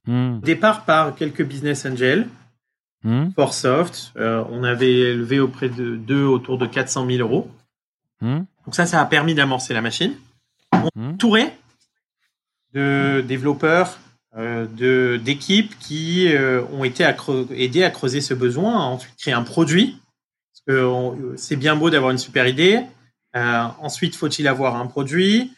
Hmm. 0.07 0.39
Départ 0.41 0.87
par 0.87 1.15
quelques 1.15 1.45
business 1.45 1.85
angels. 1.85 2.27
Hmm. 3.05 3.31
Forsoft, 3.35 4.13
euh, 4.17 4.45
on 4.51 4.63
avait 4.63 5.15
levé 5.15 5.41
auprès 5.41 5.69
de 5.69 5.97
d'eux 5.97 6.25
autour 6.25 6.59
de 6.59 6.67
400 6.67 7.07
000 7.07 7.19
euros. 7.19 7.51
Hmm. 8.21 8.43
Donc 8.65 8.75
ça, 8.75 8.87
ça 8.87 9.01
a 9.01 9.07
permis 9.07 9.35
d'amorcer 9.35 9.75
la 9.75 9.81
machine. 9.81 10.15
On 10.73 10.89
hmm. 10.95 11.17
touré 11.17 11.53
de 12.75 13.23
développeurs, 13.27 13.99
euh, 14.37 14.67
de 14.67 15.21
d'équipes 15.23 15.77
qui 15.81 16.33
euh, 16.33 16.63
ont 16.73 16.85
été 16.85 17.05
à 17.05 17.17
aidés 17.51 17.83
à 17.83 17.91
creuser 17.91 18.21
ce 18.21 18.35
besoin, 18.35 18.77
à 18.77 18.85
ensuite 18.85 19.17
créer 19.17 19.35
un 19.35 19.43
produit. 19.43 19.99
Parce 20.53 20.79
que 20.79 21.35
c'est 21.37 21.57
bien 21.57 21.75
beau 21.75 21.91
d'avoir 21.91 22.13
une 22.13 22.19
super 22.19 22.47
idée. 22.47 22.83
ensuite, 23.35 24.15
faut-il 24.15 24.47
avoir 24.47 24.77
un 24.77 24.87
produit, 24.87 25.53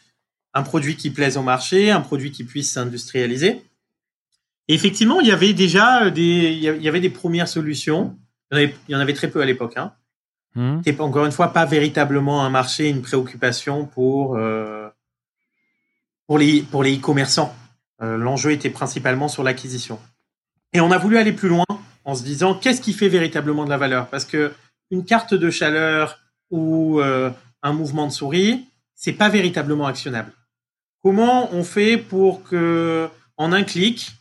un 0.54 0.62
produit 0.62 0.96
qui 0.96 1.10
plaise 1.10 1.36
au 1.36 1.42
marché, 1.42 1.90
un 1.90 2.00
produit 2.00 2.30
qui 2.30 2.44
puisse 2.44 2.72
s'industrialiser 2.72 3.62
effectivement, 4.68 5.20
il 5.20 5.28
y 5.28 5.32
avait 5.32 5.52
déjà 5.52 6.10
des, 6.10 6.52
il 6.52 6.82
y 6.82 6.88
avait 6.88 7.00
des 7.00 7.10
premières 7.10 7.48
solutions. 7.48 8.16
Il 8.52 8.72
y 8.88 8.94
en 8.94 9.00
avait, 9.00 9.14
très 9.14 9.28
peu 9.28 9.40
à 9.40 9.44
l'époque. 9.44 9.76
Hein. 9.76 9.92
Hmm. 10.54 10.80
encore 11.00 11.26
une 11.26 11.32
fois 11.32 11.52
pas 11.52 11.64
véritablement 11.64 12.44
un 12.44 12.50
marché, 12.50 12.88
une 12.88 13.02
préoccupation 13.02 13.86
pour 13.86 14.36
euh, 14.36 14.88
pour 16.28 16.38
les 16.38 16.62
pour 16.62 16.84
les 16.84 16.96
e-commerçants. 16.96 17.54
Euh, 18.02 18.16
l'enjeu 18.16 18.52
était 18.52 18.70
principalement 18.70 19.28
sur 19.28 19.42
l'acquisition. 19.42 19.98
Et 20.72 20.80
on 20.80 20.92
a 20.92 20.98
voulu 20.98 21.18
aller 21.18 21.32
plus 21.32 21.48
loin 21.48 21.64
en 22.04 22.14
se 22.14 22.22
disant 22.22 22.54
qu'est-ce 22.54 22.80
qui 22.80 22.92
fait 22.92 23.08
véritablement 23.08 23.64
de 23.64 23.70
la 23.70 23.78
valeur? 23.78 24.08
Parce 24.08 24.24
que 24.24 24.52
une 24.90 25.04
carte 25.04 25.34
de 25.34 25.50
chaleur 25.50 26.20
ou 26.50 27.00
euh, 27.00 27.30
un 27.62 27.72
mouvement 27.72 28.06
de 28.06 28.12
souris, 28.12 28.66
c'est 28.94 29.12
pas 29.12 29.28
véritablement 29.28 29.86
actionnable. 29.86 30.32
Comment 31.02 31.52
on 31.52 31.64
fait 31.64 31.96
pour 31.96 32.44
que 32.44 33.08
en 33.36 33.52
un 33.52 33.64
clic, 33.64 34.12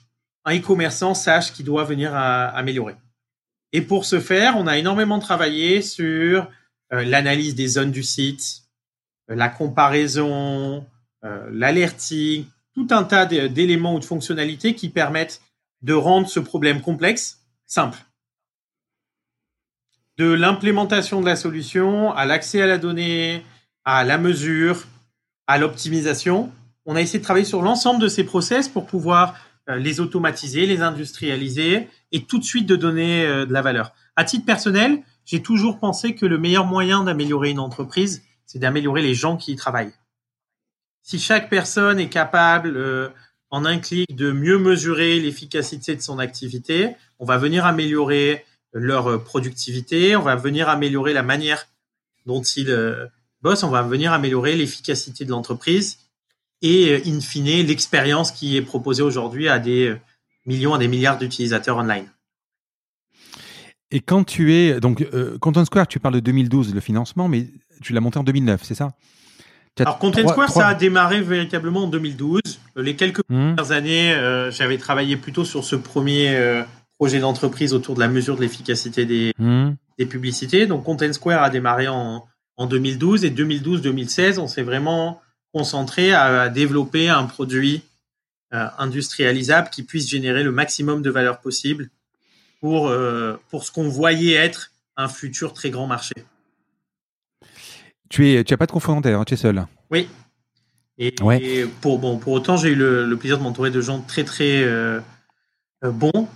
un 0.46 0.58
e-commerçant 0.58 1.14
sache 1.14 1.54
qu'il 1.54 1.66
doit 1.66 1.84
venir 1.84 2.14
à, 2.14 2.48
améliorer. 2.50 2.96
Et 3.72 3.82
pour 3.82 4.06
ce 4.06 4.20
faire, 4.20 4.56
on 4.58 4.68
a 4.68 4.78
énormément 4.78 5.20
travaillé 5.20 5.82
sur 5.82 6.48
euh, 6.94 7.04
l'analyse 7.04 7.56
des 7.56 7.68
zones 7.68 7.92
du 7.92 8.04
site, 8.04 8.64
euh, 9.30 9.36
la 9.36 9.50
comparaison, 9.50 10.86
euh, 11.24 11.50
l'alerting, 11.52 12.46
tout 12.74 12.88
un 12.92 13.04
tas 13.04 13.26
d'éléments 13.26 13.96
ou 13.96 14.00
de 14.00 14.06
fonctionnalités 14.06 14.76
qui 14.76 14.90
permettent 14.90 15.42
de 15.82 15.94
rendre 15.94 16.28
ce 16.28 16.40
problème 16.40 16.82
complexe 16.82 17.40
simple. 17.66 17.98
De 20.18 20.32
l'implémentation 20.32 21.22
de 21.22 21.26
la 21.26 21.36
solution 21.36 22.12
à 22.14 22.26
l'accès 22.26 22.62
à 22.62 22.68
la 22.68 22.78
donnée, 22.78 23.44
à 23.84 24.04
la 24.04 24.18
mesure, 24.18 24.86
à 25.48 25.58
l'optimisation, 25.58 26.52
on 26.86 26.96
a 26.96 27.02
essayé 27.02 27.20
de 27.20 27.24
travailler 27.24 27.46
sur 27.46 27.62
l'ensemble 27.62 28.02
de 28.02 28.08
ces 28.08 28.24
process 28.24 28.68
pour 28.68 28.86
pouvoir 28.86 29.36
les 29.68 30.00
automatiser, 30.00 30.66
les 30.66 30.82
industrialiser 30.82 31.88
et 32.12 32.24
tout 32.24 32.38
de 32.38 32.44
suite 32.44 32.66
de 32.66 32.76
donner 32.76 33.26
euh, 33.26 33.46
de 33.46 33.54
la 33.54 33.62
valeur. 33.62 33.94
À 34.16 34.24
titre 34.24 34.46
personnel, 34.46 35.02
j'ai 35.26 35.42
toujours 35.42 35.80
pensé 35.80 36.16
que 36.16 36.26
le 36.26 36.38
meilleur 36.38 36.66
moyen 36.66 37.04
d'améliorer 37.04 37.52
une 37.52 37.60
entreprise, 37.60 38.24
c'est 38.46 38.60
d'améliorer 38.60 39.02
les 39.02 39.14
gens 39.14 39.38
qui 39.38 39.54
y 39.54 39.56
travaillent. 39.56 39.94
Si 41.02 41.20
chaque 41.20 41.50
personne 41.50 42.00
est 42.00 42.10
capable, 42.10 42.76
euh, 42.76 43.10
en 43.50 43.66
un 43.66 43.78
clic, 43.78 44.16
de 44.16 44.32
mieux 44.32 44.58
mesurer 44.58 45.20
l'efficacité 45.20 45.96
de 45.96 46.02
son 46.02 46.20
activité, 46.20 46.96
on 47.20 47.26
va 47.26 47.38
venir 47.38 47.66
améliorer 47.66 48.46
leur 48.74 49.24
productivité, 49.24 50.16
on 50.16 50.24
va 50.24 50.36
venir 50.36 50.70
améliorer 50.70 51.14
la 51.14 51.22
manière 51.22 51.68
dont 52.26 52.42
ils 52.42 52.76
bossent, 53.44 53.62
on 53.62 53.70
va 53.70 53.84
venir 53.84 54.12
améliorer 54.12 54.56
l'efficacité 54.56 55.24
de 55.24 55.30
l'entreprise 55.30 56.00
et 56.64 56.94
euh, 56.94 57.02
in 57.06 57.20
fine 57.20 57.68
l'expérience 57.68 58.32
qui 58.32 58.58
est 58.58 58.62
proposée 58.64 59.04
aujourd'hui 59.04 59.48
à 59.48 59.60
des 59.60 59.90
euh, 59.90 60.00
millions, 60.48 60.74
à 60.74 60.80
des 60.80 60.88
milliards 60.88 61.20
d'utilisateurs 61.20 61.78
online. 61.78 62.06
Et 63.92 64.00
quand 64.00 64.24
tu 64.24 64.56
es 64.56 64.80
donc 64.80 65.06
euh, 65.14 65.38
Content 65.38 65.66
Square, 65.66 65.88
tu 65.88 66.00
parles 66.00 66.16
de 66.16 66.20
2012 66.22 66.74
le 66.74 66.80
financement, 66.80 67.28
mais 67.28 67.50
tu 67.82 67.94
l'as 67.94 68.02
monté 68.02 68.18
en 68.18 68.24
2009, 68.24 68.62
c'est 68.64 68.74
ça? 68.74 68.94
Alors 69.80 70.00
Content 70.00 70.28
Square, 70.28 70.50
ça 70.50 70.68
a 70.68 70.74
démarré 70.74 71.22
véritablement 71.22 71.84
en 71.84 71.88
2012. 71.88 72.42
Les 72.76 72.96
quelques 72.96 73.20
mmh. 73.30 73.56
premières 73.56 73.72
années, 73.72 74.16
j'avais 74.52 74.78
travaillé 74.78 75.18
plutôt 75.18 75.46
sur 75.46 75.64
ce 75.64 75.76
premier 75.76 76.64
projet 77.00 77.20
d'entreprise 77.20 77.74
autour 77.74 77.96
de 77.96 78.00
la 78.00 78.08
mesure 78.08 78.36
de 78.36 78.42
l'efficacité 78.42 79.06
des, 79.06 79.34
mmh. 79.40 79.72
des 79.98 80.06
publicités. 80.06 80.68
Donc 80.68 80.84
Content 80.84 81.12
Square 81.12 81.42
a 81.42 81.50
démarré 81.50 81.88
en, 81.88 82.24
en 82.58 82.68
2012 82.68 83.26
et 83.26 83.32
2012-2016, 83.32 84.40
on 84.40 84.48
s'est 84.48 84.62
vraiment 84.62 85.23
concentré 85.54 86.12
à, 86.14 86.50
développer 86.50 87.08
un 87.08 87.26
produit 87.26 87.84
euh, 88.54 88.68
industrialisable 88.78 89.70
qui 89.70 89.84
puisse 89.84 90.10
générer 90.10 90.44
le 90.44 90.52
maximum 90.52 91.02
de 91.02 91.10
valeur 91.10 91.40
possible 91.40 91.90
pour, 92.60 92.90
euh, 92.90 93.40
pour 93.50 93.64
ce 93.64 93.72
qu'on 93.72 93.88
voyait 93.88 94.34
être 94.34 94.72
un 94.98 95.08
futur 95.08 95.54
très 95.54 95.70
grand 95.70 95.88
marché. 95.88 96.16
Tu 98.10 98.36
n'as 98.36 98.58
pas 98.58 98.66
de 98.66 98.72
cofondateur, 98.72 99.22
hein, 99.22 99.26
tu 99.26 99.36
es 99.36 99.38
seul. 99.38 99.66
Oui. 99.90 100.08
Et, 101.00 101.12
pour, 101.82 101.98
bon, 101.98 102.18
pour 102.18 102.34
autant, 102.34 102.58
j'ai 102.58 102.70
eu 102.70 102.76
le, 102.76 103.16
plaisir 103.18 103.38
de 103.40 103.44
m'entourer 103.44 103.72
de 103.72 103.82
gens 103.82 104.02
très 104.02 104.24
très 104.24 104.64
euh, 104.64 105.00
bons 105.82 106.28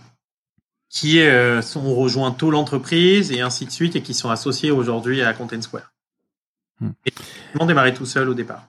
qui 0.90 1.20
sont 1.62 1.94
rejoints 1.94 2.32
tôt 2.32 2.50
l'entreprise 2.50 3.32
et 3.32 3.42
ainsi 3.42 3.66
de 3.66 3.72
suite 3.72 3.96
et 3.96 4.02
qui 4.02 4.14
sont 4.14 4.30
associés 4.30 4.72
aujourd'hui 4.72 5.22
à 5.22 5.34
Content 5.34 5.62
Square. 5.62 5.92
Hmm. 6.80 6.92
Et 7.06 7.14
ils 7.54 7.62
ont 7.62 7.66
démarré 7.66 7.94
tout 7.94 8.06
seul 8.06 8.30
au 8.30 8.34
départ. 8.34 8.68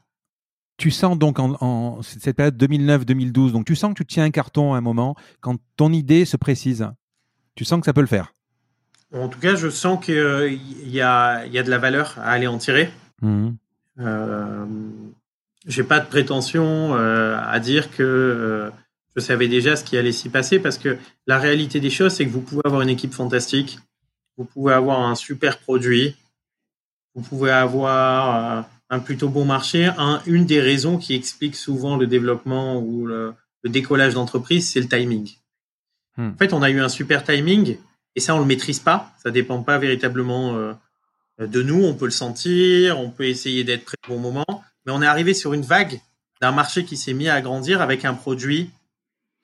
Tu 0.78 0.92
sens 0.92 1.18
donc 1.18 1.40
en, 1.40 2.00
cette 2.02 2.36
période 2.36 2.56
2009-2012, 2.56 3.50
donc 3.50 3.66
tu 3.66 3.74
sens 3.74 3.92
que 3.92 3.98
tu 3.98 4.06
tiens 4.06 4.24
un 4.24 4.30
carton 4.30 4.74
à 4.74 4.78
un 4.78 4.80
moment 4.80 5.16
quand 5.40 5.56
ton 5.76 5.92
idée 5.92 6.24
se 6.24 6.36
précise. 6.36 6.88
Tu 7.56 7.64
sens 7.64 7.80
que 7.80 7.84
ça 7.86 7.92
peut 7.92 8.00
le 8.00 8.06
faire. 8.06 8.32
En 9.12 9.28
tout 9.28 9.40
cas, 9.40 9.56
je 9.56 9.68
sens 9.68 10.04
qu'il 10.04 10.14
euh, 10.14 10.50
y, 10.84 11.00
a, 11.00 11.44
y, 11.46 11.58
a, 11.58 11.62
de 11.64 11.70
la 11.70 11.78
valeur 11.78 12.14
à 12.18 12.30
aller 12.30 12.46
en 12.46 12.58
tirer. 12.58 12.90
Mmh. 13.22 13.48
Euh, 14.00 14.66
J'ai 15.66 15.82
pas 15.82 15.98
de 15.98 16.06
prétention 16.06 16.94
euh, 16.94 17.36
à 17.42 17.58
dire 17.58 17.90
que 17.90 18.02
euh, 18.04 18.70
je 19.16 19.20
savais 19.20 19.48
déjà 19.48 19.74
ce 19.74 19.82
qui 19.82 19.96
allait 19.96 20.12
s'y 20.12 20.28
passer 20.28 20.60
parce 20.60 20.78
que 20.78 20.96
la 21.26 21.38
réalité 21.38 21.80
des 21.80 21.90
choses, 21.90 22.12
c'est 22.12 22.24
que 22.24 22.30
vous 22.30 22.40
pouvez 22.40 22.62
avoir 22.64 22.82
une 22.82 22.88
équipe 22.88 23.12
fantastique, 23.12 23.80
vous 24.36 24.44
pouvez 24.44 24.74
avoir 24.74 25.00
un 25.00 25.16
super 25.16 25.58
produit, 25.58 26.14
vous 27.14 27.22
pouvez 27.22 27.50
avoir 27.50 28.68
un 28.90 29.00
plutôt 29.00 29.28
bon 29.28 29.44
marché. 29.44 29.90
une 30.26 30.46
des 30.46 30.60
raisons 30.60 30.98
qui 30.98 31.14
explique 31.14 31.56
souvent 31.56 31.96
le 31.96 32.06
développement 32.06 32.78
ou 32.78 33.06
le, 33.06 33.34
décollage 33.64 34.14
d'entreprise, 34.14 34.70
c'est 34.70 34.80
le 34.80 34.88
timing. 34.88 35.30
Hmm. 36.16 36.30
En 36.30 36.36
fait, 36.38 36.54
on 36.54 36.62
a 36.62 36.70
eu 36.70 36.80
un 36.80 36.88
super 36.88 37.22
timing 37.22 37.76
et 38.16 38.20
ça, 38.20 38.34
on 38.34 38.38
le 38.38 38.46
maîtrise 38.46 38.78
pas. 38.78 39.12
Ça 39.22 39.30
dépend 39.30 39.62
pas 39.62 39.76
véritablement 39.78 40.56
euh, 40.56 40.72
de 41.38 41.62
nous. 41.62 41.84
On 41.84 41.94
peut 41.94 42.06
le 42.06 42.10
sentir, 42.10 42.98
on 42.98 43.10
peut 43.10 43.26
essayer 43.26 43.64
d'être 43.64 43.84
prêt 43.84 43.96
au 44.08 44.14
bon 44.14 44.20
moment, 44.20 44.46
mais 44.86 44.92
on 44.92 45.02
est 45.02 45.06
arrivé 45.06 45.34
sur 45.34 45.52
une 45.52 45.62
vague 45.62 46.00
d'un 46.40 46.52
marché 46.52 46.84
qui 46.84 46.96
s'est 46.96 47.12
mis 47.12 47.28
à 47.28 47.40
grandir 47.40 47.82
avec 47.82 48.04
un 48.04 48.14
produit 48.14 48.70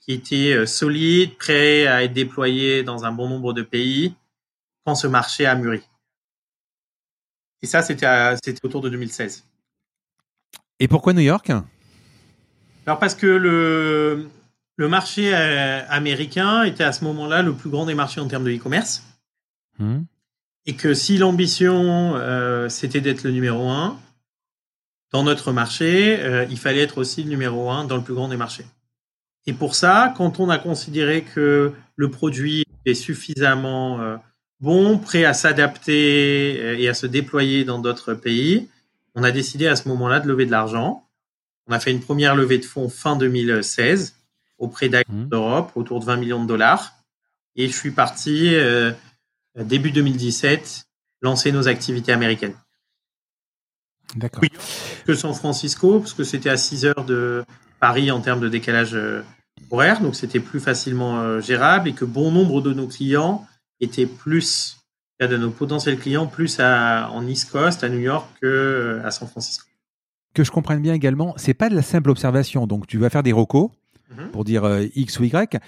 qui 0.01 0.13
était 0.13 0.55
euh, 0.55 0.67
solide, 0.67 1.37
prêt 1.37 1.87
à 1.87 2.03
être 2.03 2.13
déployé 2.13 2.83
dans 2.83 3.05
un 3.05 3.13
bon 3.13 3.29
nombre 3.29 3.53
de 3.53 3.63
pays 3.63 4.15
quand 4.85 4.95
ce 4.95 5.07
marché 5.07 5.47
a 5.47 5.55
mûri. 5.55 5.83
Et 7.65 7.67
ça, 7.67 7.81
c'était 7.81 8.07
autour 8.63 8.83
de 8.83 8.91
2016. 8.91 9.43
Et 10.81 10.87
pourquoi 10.87 11.15
New 11.15 11.23
York? 11.23 11.51
Alors 12.85 12.99
parce 12.99 13.15
que 13.15 13.27
le, 13.27 14.29
le 14.77 14.89
marché 14.91 15.35
euh, 15.35 15.81
américain 15.89 16.65
était 16.65 16.85
à 16.85 16.93
ce 16.93 17.05
moment-là 17.05 17.41
le 17.41 17.55
plus 17.55 17.71
grand 17.71 17.87
des 17.87 17.95
marchés 17.95 18.21
en 18.21 18.29
termes 18.29 18.45
de 18.45 18.51
e-commerce. 18.51 19.03
Hmm. 19.79 20.03
Et 20.67 20.75
que 20.77 20.93
si 20.93 21.17
l'ambition, 21.17 22.17
euh, 22.17 22.69
c'était 22.69 23.01
d'être 23.01 23.25
le 23.25 23.31
numéro 23.31 23.71
un 23.71 23.99
dans 25.11 25.23
notre 25.23 25.51
marché, 25.51 26.21
euh, 26.21 26.45
il 26.51 26.59
fallait 26.59 26.83
être 26.83 26.99
aussi 26.99 27.23
le 27.23 27.31
numéro 27.31 27.71
un 27.71 27.87
dans 27.87 27.97
le 27.97 28.05
plus 28.05 28.13
grand 28.13 28.29
des 28.29 28.37
marchés. 28.37 28.67
Et 29.47 29.55
pour 29.55 29.75
ça, 29.75 30.13
quand 30.19 30.39
on 30.39 30.51
a 30.51 30.59
considéré 30.59 31.23
que 31.23 31.73
le 31.97 32.11
produit 32.11 32.67
est 32.85 32.93
suffisamment 32.93 34.19
bon, 34.61 34.99
prêt 34.99 35.25
à 35.25 35.35
s'adapter 35.35 36.59
euh, 36.61 36.79
et 36.79 36.89
à 36.89 36.95
se 36.95 37.07
déployer 37.07 37.65
dans 37.65 37.79
d'autres 37.79 38.15
pays, 38.15 38.69
on 39.15 39.23
a 39.23 39.31
décidé 39.31 39.67
à 39.67 39.77
ce 39.77 39.89
moment-là 39.89 40.21
de 40.21 40.29
lever 40.29 40.47
de 40.47 40.51
l'argent. 40.51 41.07
On 41.67 41.73
a 41.73 41.81
fait 41.81 41.91
une 41.91 42.01
première 42.01 42.35
levée 42.35 42.59
de 42.59 42.65
fonds 42.65 42.89
fin 42.89 43.17
2016 43.17 44.17
auprès 44.59 44.89
d'Europe 44.89 45.09
mmh. 45.09 45.29
d'Europe, 45.29 45.73
autour 45.75 46.01
de 46.01 46.05
20 46.05 46.17
millions 46.17 46.43
de 46.43 46.49
dollars. 46.49 46.95
Et 47.57 47.69
je 47.69 47.77
suis 47.77 47.91
parti 47.91 48.55
euh, 48.55 48.93
début 49.57 49.91
2017 49.91 50.87
lancer 51.23 51.53
nos 51.53 51.69
activités 51.69 52.13
américaines. 52.13 52.57
D'accord. 54.17 54.43
Oui, 54.43 54.51
que 55.07 55.15
San 55.15 55.35
Francisco, 55.35 56.01
parce 56.01 56.13
que 56.13 56.25
c'était 56.25 56.51
à 56.51 56.57
6 56.57 56.85
heures 56.85 57.05
de 57.05 57.45
Paris 57.81 58.11
en 58.11 58.21
termes 58.21 58.41
de 58.41 58.49
décalage 58.49 58.95
euh, 58.95 59.23
horaire, 59.71 60.01
donc 60.01 60.15
c'était 60.15 60.41
plus 60.41 60.61
facilement 60.61 61.41
gérable 61.41 61.89
et 61.89 61.93
que 61.95 62.05
bon 62.05 62.31
nombre 62.31 62.61
de 62.61 62.73
nos 62.73 62.87
clients 62.87 63.47
étaient 63.85 64.07
plus, 64.07 64.79
de 65.21 65.37
nos 65.37 65.51
potentiels 65.51 65.99
clients, 65.99 66.27
plus 66.27 66.59
à, 66.61 67.09
en 67.11 67.27
East 67.27 67.51
Coast, 67.51 67.85
à 67.85 67.89
New 67.89 68.01
York, 68.01 68.27
que 68.43 68.47
euh, 68.47 69.07
à 69.07 69.11
San 69.11 69.29
Francisco. 69.29 69.65
Que 70.35 70.43
je 70.45 70.51
comprenne 70.51 70.83
bien 70.83 70.95
également, 70.95 71.35
c'est 71.37 71.55
pas 71.55 71.69
de 71.71 71.75
la 71.77 71.83
simple 71.83 72.11
observation. 72.11 72.67
Donc 72.67 72.87
tu 72.87 72.99
vas 72.99 73.09
faire 73.11 73.23
des 73.23 73.33
recos 73.33 73.71
Mhm. 74.11 74.31
pour 74.33 74.45
dire 74.45 74.65
euh, 74.65 74.85
X 74.95 75.19
ou 75.19 75.25
Y, 75.25 75.59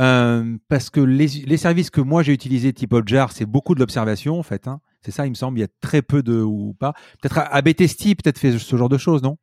euh, 0.00 0.56
parce 0.68 0.90
que 0.90 1.00
les, 1.00 1.28
les 1.28 1.56
services 1.56 1.90
que 1.90 2.00
moi 2.00 2.24
j'ai 2.24 2.32
utilisés 2.32 2.72
type 2.72 2.92
Hotjar, 2.92 3.30
c'est 3.30 3.46
beaucoup 3.46 3.74
de 3.74 3.80
l'observation 3.80 4.38
en 4.38 4.42
fait. 4.42 4.66
Hein. 4.66 4.80
C'est 5.02 5.12
ça, 5.12 5.26
il 5.26 5.30
me 5.30 5.34
semble. 5.34 5.58
Il 5.58 5.60
y 5.60 5.64
a 5.64 5.68
très 5.80 6.02
peu 6.02 6.22
de 6.22 6.40
ou 6.40 6.74
pas. 6.78 6.94
Peut-être 7.20 7.38
AB 7.38 7.72
peut-être 7.74 8.38
fait 8.38 8.58
ce 8.58 8.76
genre 8.76 8.88
de 8.88 8.98
choses, 8.98 9.22
non? 9.22 9.38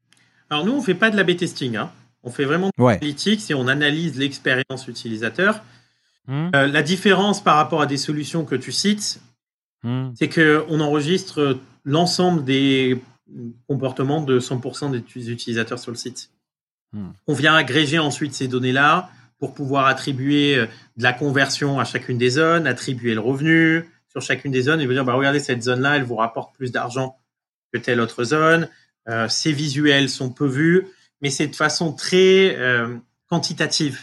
Alors 0.50 0.66
nous, 0.66 0.74
on 0.74 0.82
fait 0.82 0.96
pas 0.96 1.10
de 1.10 1.16
l'A-B 1.16 1.38
testing, 1.38 1.78
hein. 1.78 1.92
on 2.24 2.30
fait 2.30 2.44
vraiment 2.44 2.72
de 2.78 2.84
Ouais. 2.84 3.00
et 3.02 3.54
on 3.54 3.68
analyse 3.68 4.18
l'expérience 4.18 4.88
utilisateur. 4.88 5.64
Hmm, 6.28 6.50
Euh, 6.56 6.68
la 6.68 6.84
différence 6.84 7.44
par 7.44 7.56
rapport 7.56 7.82
à 7.82 7.86
des 7.86 7.98
solutions 7.98 8.46
que 8.46 8.56
tu 8.56 8.72
cites, 8.72 9.22
hmm. 9.84 10.10
c'est 10.16 10.30
qu'on 10.30 10.80
enregistre 10.80 11.60
l'ensemble 11.84 12.44
des 12.44 13.02
comportements 13.68 14.22
de 14.22 14.40
100% 14.40 14.92
des 14.92 15.32
utilisateurs 15.32 15.80
sur 15.80 15.92
le 15.92 15.98
site. 15.98 16.32
Hmm. 16.94 17.10
On 17.28 17.34
vient 17.34 17.56
agréger 17.56 18.00
ensuite 18.00 18.34
ces 18.34 18.48
données-là 18.48 19.10
pour 19.40 19.54
pouvoir 19.54 19.88
attribuer 19.88 20.56
euh, 20.56 20.68
de 20.98 21.04
la 21.04 21.14
conversion 21.14 21.80
à 21.80 21.86
chacune 21.86 22.18
des 22.18 22.30
zones, 22.30 22.68
attribuer 22.68 23.14
le 23.14 23.22
revenu 23.22 23.90
sur 24.10 24.22
chacune 24.22 24.52
des 24.52 24.64
zones 24.64 24.82
et 24.82 24.86
vous 24.86 24.94
dire, 24.94 25.06
bah, 25.06 25.14
regardez, 25.14 25.40
cette 25.40 25.64
zone-là, 25.64 25.98
elle 25.98 26.04
vous 26.04 26.18
rapporte 26.18 26.54
plus 26.56 26.72
d'argent 26.72 27.18
que 27.74 27.80
telle 27.80 28.00
autre 28.00 28.24
zone. 28.24 28.70
Euh, 29.08 29.28
ces 29.28 29.52
visuels 29.52 30.10
sont 30.10 30.30
peu 30.30 30.46
vus, 30.46 30.86
mais 31.22 31.30
c'est 31.30 31.48
de 31.48 31.56
façon 31.56 31.94
très 31.94 32.56
euh, 32.58 32.96
quantitative. 33.28 34.00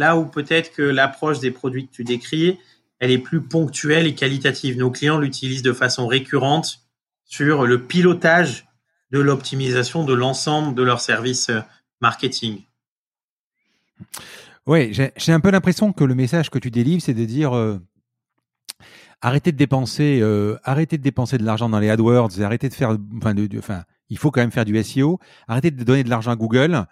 Là 0.00 0.16
où 0.16 0.24
peut-être 0.24 0.72
que 0.72 0.80
l'approche 0.80 1.40
des 1.40 1.50
produits 1.50 1.86
que 1.86 1.92
tu 1.92 2.04
décris, 2.04 2.58
elle 3.00 3.10
est 3.10 3.18
plus 3.18 3.42
ponctuelle 3.42 4.06
et 4.06 4.14
qualitative. 4.14 4.78
Nos 4.78 4.90
clients 4.90 5.18
l'utilisent 5.18 5.60
de 5.60 5.74
façon 5.74 6.06
récurrente 6.06 6.86
sur 7.26 7.66
le 7.66 7.82
pilotage 7.86 8.66
de 9.10 9.18
l'optimisation 9.18 10.02
de 10.06 10.14
l'ensemble 10.14 10.74
de 10.74 10.82
leurs 10.82 11.02
services 11.02 11.50
euh, 11.50 11.60
marketing. 12.00 12.62
Ouais, 14.66 14.90
j'ai 14.94 15.32
un 15.32 15.40
peu 15.40 15.50
l'impression 15.50 15.92
que 15.92 16.04
le 16.04 16.14
message 16.14 16.48
que 16.48 16.58
tu 16.58 16.70
délivres, 16.70 17.02
c'est 17.02 17.12
de 17.12 17.26
dire 17.26 17.54
euh, 17.54 17.78
arrêtez 19.20 19.52
de 19.52 19.58
dépenser, 19.58 20.20
euh, 20.22 20.56
arrêtez 20.64 20.96
de 20.96 21.02
dépenser 21.02 21.36
de 21.36 21.44
l'argent 21.44 21.68
dans 21.68 21.78
les 21.78 21.90
AdWords, 21.90 22.40
arrêtez 22.40 22.70
de 22.70 22.74
faire, 22.74 22.96
enfin, 23.58 23.84
il 24.08 24.16
faut 24.16 24.30
quand 24.30 24.40
même 24.40 24.50
faire 24.50 24.64
du 24.64 24.82
SEO. 24.82 25.18
Arrêtez 25.46 25.70
de 25.70 25.84
donner 25.84 26.04
de 26.04 26.08
l'argent 26.08 26.30
à 26.30 26.36
Google. 26.36 26.86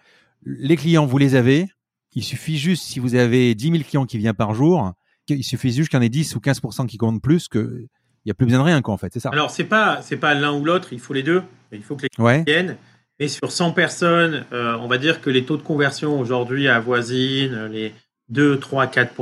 Les 0.45 0.77
clients, 0.77 1.07
vous 1.07 1.17
les 1.17 1.37
avez. 1.37 1.69
Il 2.15 2.25
suffit 2.25 2.57
juste, 2.59 2.85
si 2.85 2.99
vous 3.01 3.15
avez 3.15 3.55
10 3.55 3.71
000 3.71 3.85
clients 3.85 4.07
qui 4.07 4.19
viennent 4.19 4.35
par 4.35 4.55
jour, 4.55 4.93
qu'il 5.27 5.45
suffit 5.45 5.73
juste 5.73 5.91
qu'il 5.91 5.99
y 5.99 6.01
en 6.01 6.05
ait 6.05 6.09
10 6.09 6.35
ou 6.37 6.41
15% 6.41 6.87
qui 6.87 6.97
comptent 6.97 7.23
plus, 7.23 7.49
que 7.49 7.87
il 8.25 8.29
y 8.29 8.31
a 8.31 8.35
plus 8.35 8.47
besoin 8.47 8.59
de 8.61 8.65
rien, 8.65 8.83
quoi, 8.83 8.95
en 8.95 8.97
fait. 8.99 9.13
C'est 9.13 9.21
ça. 9.21 9.31
Alors 9.31 9.51
c'est 9.51 9.65
pas 9.65 10.03
c'est 10.03 10.17
pas 10.17 10.35
l'un 10.35 10.53
ou 10.53 10.65
l'autre, 10.65 10.93
il 10.93 11.01
faut 11.01 11.13
les 11.15 11.23
deux. 11.23 11.43
Il 11.73 11.83
faut 11.83 11.97
que 11.97 12.03
les 12.03 12.23
Ouais. 12.23 12.43
viennent. 12.47 12.77
Mais 13.21 13.29
sur 13.29 13.51
100 13.53 13.73
personnes, 13.73 14.45
euh, 14.53 14.77
on 14.81 14.87
va 14.89 14.99
dire 14.99 15.21
que 15.21 15.29
les 15.31 15.45
taux 15.45 15.57
de 15.57 15.63
conversion 15.63 16.21
aujourd'hui 16.21 16.69
avoisinent 16.69 17.67
les 17.67 17.93
2, 18.29 18.59
3, 18.59 18.87
4 18.87 19.15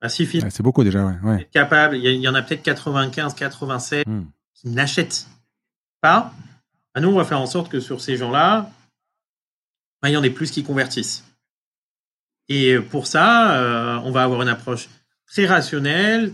bah, 0.00 0.08
Si 0.08 0.24
Ouais, 0.42 0.50
c'est 0.50 0.62
beaucoup 0.62 0.82
déjà, 0.84 1.04
ouais. 1.22 1.48
capable, 1.52 1.96
il 1.96 2.04
y, 2.04 2.14
il 2.16 2.28
en 2.28 2.34
a 2.34 2.42
peut-être 2.42 2.62
95, 2.62 3.34
87 3.34 4.06
Hmm. 4.06 4.24
qui 4.54 4.68
n'achètent 4.70 5.26
pas. 6.00 6.32
Bah, 6.94 7.00
nous, 7.00 7.08
on 7.08 7.16
va 7.16 7.24
faire 7.24 7.40
en 7.40 7.46
sorte 7.46 7.70
que 7.70 7.80
sur 7.80 8.00
ces 8.00 8.16
gens-là, 8.16 8.70
bah, 10.02 10.08
il 10.10 10.12
y 10.12 10.16
en 10.16 10.22
ait 10.22 10.30
plus 10.30 10.50
qui 10.50 10.62
convertissent. 10.64 11.24
Et 12.48 12.78
pour 12.78 13.06
ça, 13.06 13.56
euh, 13.56 14.00
on 14.04 14.10
va 14.10 14.22
avoir 14.22 14.42
une 14.42 14.48
approche 14.48 14.88
très 15.26 15.46
rationnelle, 15.46 16.32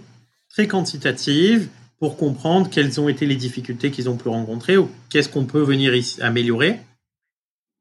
très 0.48 0.66
quantitative, 0.66 1.68
pour 1.98 2.16
comprendre 2.16 2.68
quelles 2.68 3.00
ont 3.00 3.08
été 3.08 3.26
les 3.26 3.36
difficultés 3.36 3.90
qu'ils 3.90 4.10
ont 4.10 4.16
pu 4.16 4.28
rencontrer 4.28 4.76
ou 4.76 4.90
qu'est-ce 5.08 5.28
qu'on 5.28 5.44
peut 5.44 5.62
venir 5.62 5.92
améliorer 6.20 6.80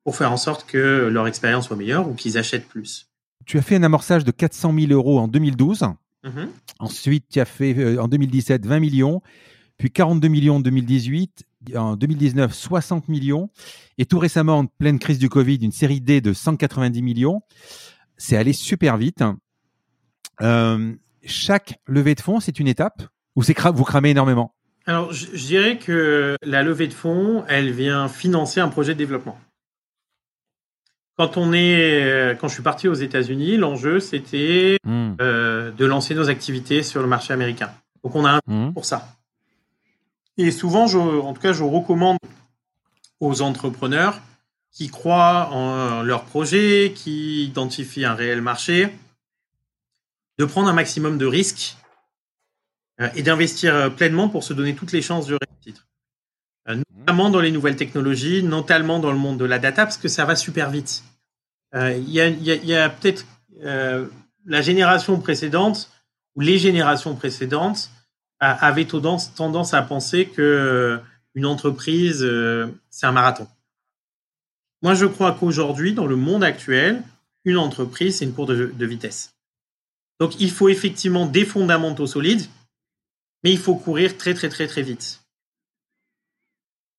pour 0.03 0.15
faire 0.15 0.31
en 0.31 0.37
sorte 0.37 0.65
que 0.67 1.09
leur 1.11 1.27
expérience 1.27 1.67
soit 1.67 1.75
meilleure 1.75 2.07
ou 2.07 2.13
qu'ils 2.13 2.37
achètent 2.37 2.67
plus. 2.67 3.07
Tu 3.45 3.57
as 3.57 3.61
fait 3.61 3.75
un 3.75 3.83
amorçage 3.83 4.23
de 4.23 4.31
400 4.31 4.73
000 4.79 4.91
euros 4.91 5.19
en 5.19 5.27
2012. 5.27 5.85
Mhm. 6.23 6.49
Ensuite, 6.79 7.25
tu 7.29 7.39
as 7.39 7.45
fait 7.45 7.75
euh, 7.77 8.01
en 8.01 8.07
2017 8.07 8.65
20 8.65 8.79
millions, 8.79 9.21
puis 9.77 9.89
42 9.89 10.27
millions 10.27 10.57
en 10.57 10.59
2018, 10.59 11.43
en 11.75 11.95
2019 11.95 12.53
60 12.53 13.07
millions, 13.07 13.49
et 13.97 14.05
tout 14.05 14.19
récemment, 14.19 14.59
en 14.59 14.65
pleine 14.67 14.99
crise 14.99 15.17
du 15.17 15.29
Covid, 15.29 15.57
une 15.61 15.71
série 15.71 16.01
D 16.01 16.21
de 16.21 16.33
190 16.33 17.01
millions. 17.01 17.41
C'est 18.21 18.37
allé 18.37 18.53
super 18.53 18.97
vite. 18.97 19.23
Euh, 20.41 20.93
chaque 21.25 21.79
levée 21.87 22.13
de 22.13 22.21
fonds, 22.21 22.39
c'est 22.39 22.59
une 22.59 22.67
étape 22.67 23.01
ou 23.35 23.41
c'est 23.41 23.53
cra- 23.53 23.73
vous 23.73 23.83
cramez 23.83 24.11
énormément? 24.11 24.53
Alors, 24.85 25.11
je, 25.11 25.25
je 25.33 25.43
dirais 25.47 25.79
que 25.79 26.37
la 26.43 26.61
levée 26.61 26.87
de 26.87 26.93
fonds, 26.93 27.43
elle 27.47 27.71
vient 27.71 28.07
financer 28.07 28.59
un 28.59 28.67
projet 28.67 28.93
de 28.93 28.99
développement. 28.99 29.39
Quand 31.17 31.35
on 31.35 31.51
est, 31.51 32.03
euh, 32.03 32.35
quand 32.35 32.47
je 32.47 32.53
suis 32.53 32.63
parti 32.63 32.87
aux 32.87 32.93
États-Unis, 32.93 33.57
l'enjeu 33.57 33.99
c'était 33.99 34.77
Hmm, 34.83 35.13
euh, 35.19 35.71
de 35.71 35.85
lancer 35.85 36.13
nos 36.13 36.29
activités 36.29 36.83
sur 36.83 37.01
le 37.01 37.07
marché 37.07 37.33
américain. 37.33 37.71
Donc, 38.03 38.15
on 38.15 38.25
a 38.25 38.33
un 38.33 38.39
hmm, 38.45 38.73
pour 38.73 38.85
ça. 38.85 39.15
Et 40.37 40.51
souvent, 40.51 40.85
je, 40.85 40.99
en 40.99 41.33
tout 41.33 41.41
cas, 41.41 41.53
je 41.53 41.63
recommande 41.63 42.19
aux 43.19 43.41
entrepreneurs 43.41 44.21
qui 44.71 44.89
croient 44.89 45.49
en 45.51 46.03
leur 46.03 46.23
projet, 46.23 46.93
qui 46.95 47.45
identifient 47.45 48.05
un 48.05 48.13
réel 48.13 48.41
marché, 48.41 48.89
de 50.37 50.45
prendre 50.45 50.69
un 50.69 50.73
maximum 50.73 51.17
de 51.17 51.25
risques 51.25 51.77
euh, 52.99 53.09
et 53.15 53.23
d'investir 53.23 53.75
euh, 53.75 53.89
pleinement 53.89 54.29
pour 54.29 54.43
se 54.43 54.53
donner 54.53 54.75
toutes 54.75 54.91
les 54.91 55.01
chances 55.01 55.27
de 55.27 55.37
réussite. 55.37 55.85
Euh, 56.69 56.81
notamment 56.97 57.29
dans 57.29 57.41
les 57.41 57.51
nouvelles 57.51 57.75
technologies, 57.75 58.43
notamment 58.43 58.99
dans 58.99 59.11
le 59.11 59.17
monde 59.17 59.37
de 59.37 59.45
la 59.45 59.59
data, 59.59 59.83
parce 59.85 59.97
que 59.97 60.07
ça 60.07 60.25
va 60.25 60.35
super 60.35 60.69
vite. 60.69 61.03
Il 61.73 62.09
y 62.09 62.19
a, 62.75 62.89
peut-être 62.89 63.25
euh, 63.63 64.05
la 64.45 64.61
génération 64.61 65.19
précédente 65.19 65.89
ou 66.35 66.41
les 66.41 66.57
générations 66.57 67.15
précédentes 67.15 67.91
avaient 68.39 68.85
tendance, 68.85 69.33
tendance 69.35 69.73
à 69.73 69.81
penser 69.83 70.25
que 70.25 70.99
une 71.35 71.45
entreprise, 71.45 72.23
euh, 72.23 72.67
c'est 72.89 73.05
un 73.05 73.11
marathon. 73.11 73.47
Moi, 74.81 74.95
je 74.95 75.05
crois 75.05 75.33
qu'aujourd'hui, 75.33 75.93
dans 75.93 76.07
le 76.07 76.15
monde 76.15 76.43
actuel, 76.43 77.03
une 77.45 77.57
entreprise, 77.57 78.17
c'est 78.17 78.25
une 78.25 78.33
course 78.33 78.49
de, 78.49 78.85
vitesse. 78.85 79.35
Donc, 80.19 80.39
il 80.39 80.51
faut 80.51 80.69
effectivement 80.69 81.25
des 81.25 81.45
fondamentaux 81.45 82.07
solides, 82.07 82.45
mais 83.43 83.51
il 83.51 83.59
faut 83.59 83.75
courir 83.75 84.17
très, 84.17 84.33
très, 84.33 84.49
très, 84.49 84.67
très 84.67 84.81
vite. 84.81 85.21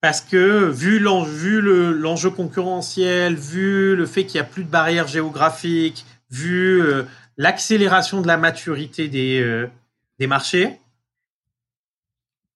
Parce 0.01 0.21
que, 0.21 0.69
vu 0.69 0.99
l'en- 0.99 1.23
vu 1.23 1.61
le- 1.61 1.93
l'enjeu 1.93 2.31
concurrentiel, 2.31 3.37
vu 3.37 3.95
le 3.95 4.07
fait 4.07 4.27
qu'il 4.27 4.41
n'y 4.41 4.47
a 4.47 4.51
plus 4.51 4.65
de 4.65 4.69
barrières 4.71 5.07
géographiques, 5.07 6.05
vu 6.31 6.83
euh, 6.83 7.05
l'accélération 7.37 8.21
de 8.21 8.27
la 8.27 8.37
maturité 8.37 9.09
des, 9.09 9.41
euh, 9.41 9.69
des 10.19 10.27
marchés, 10.27 10.81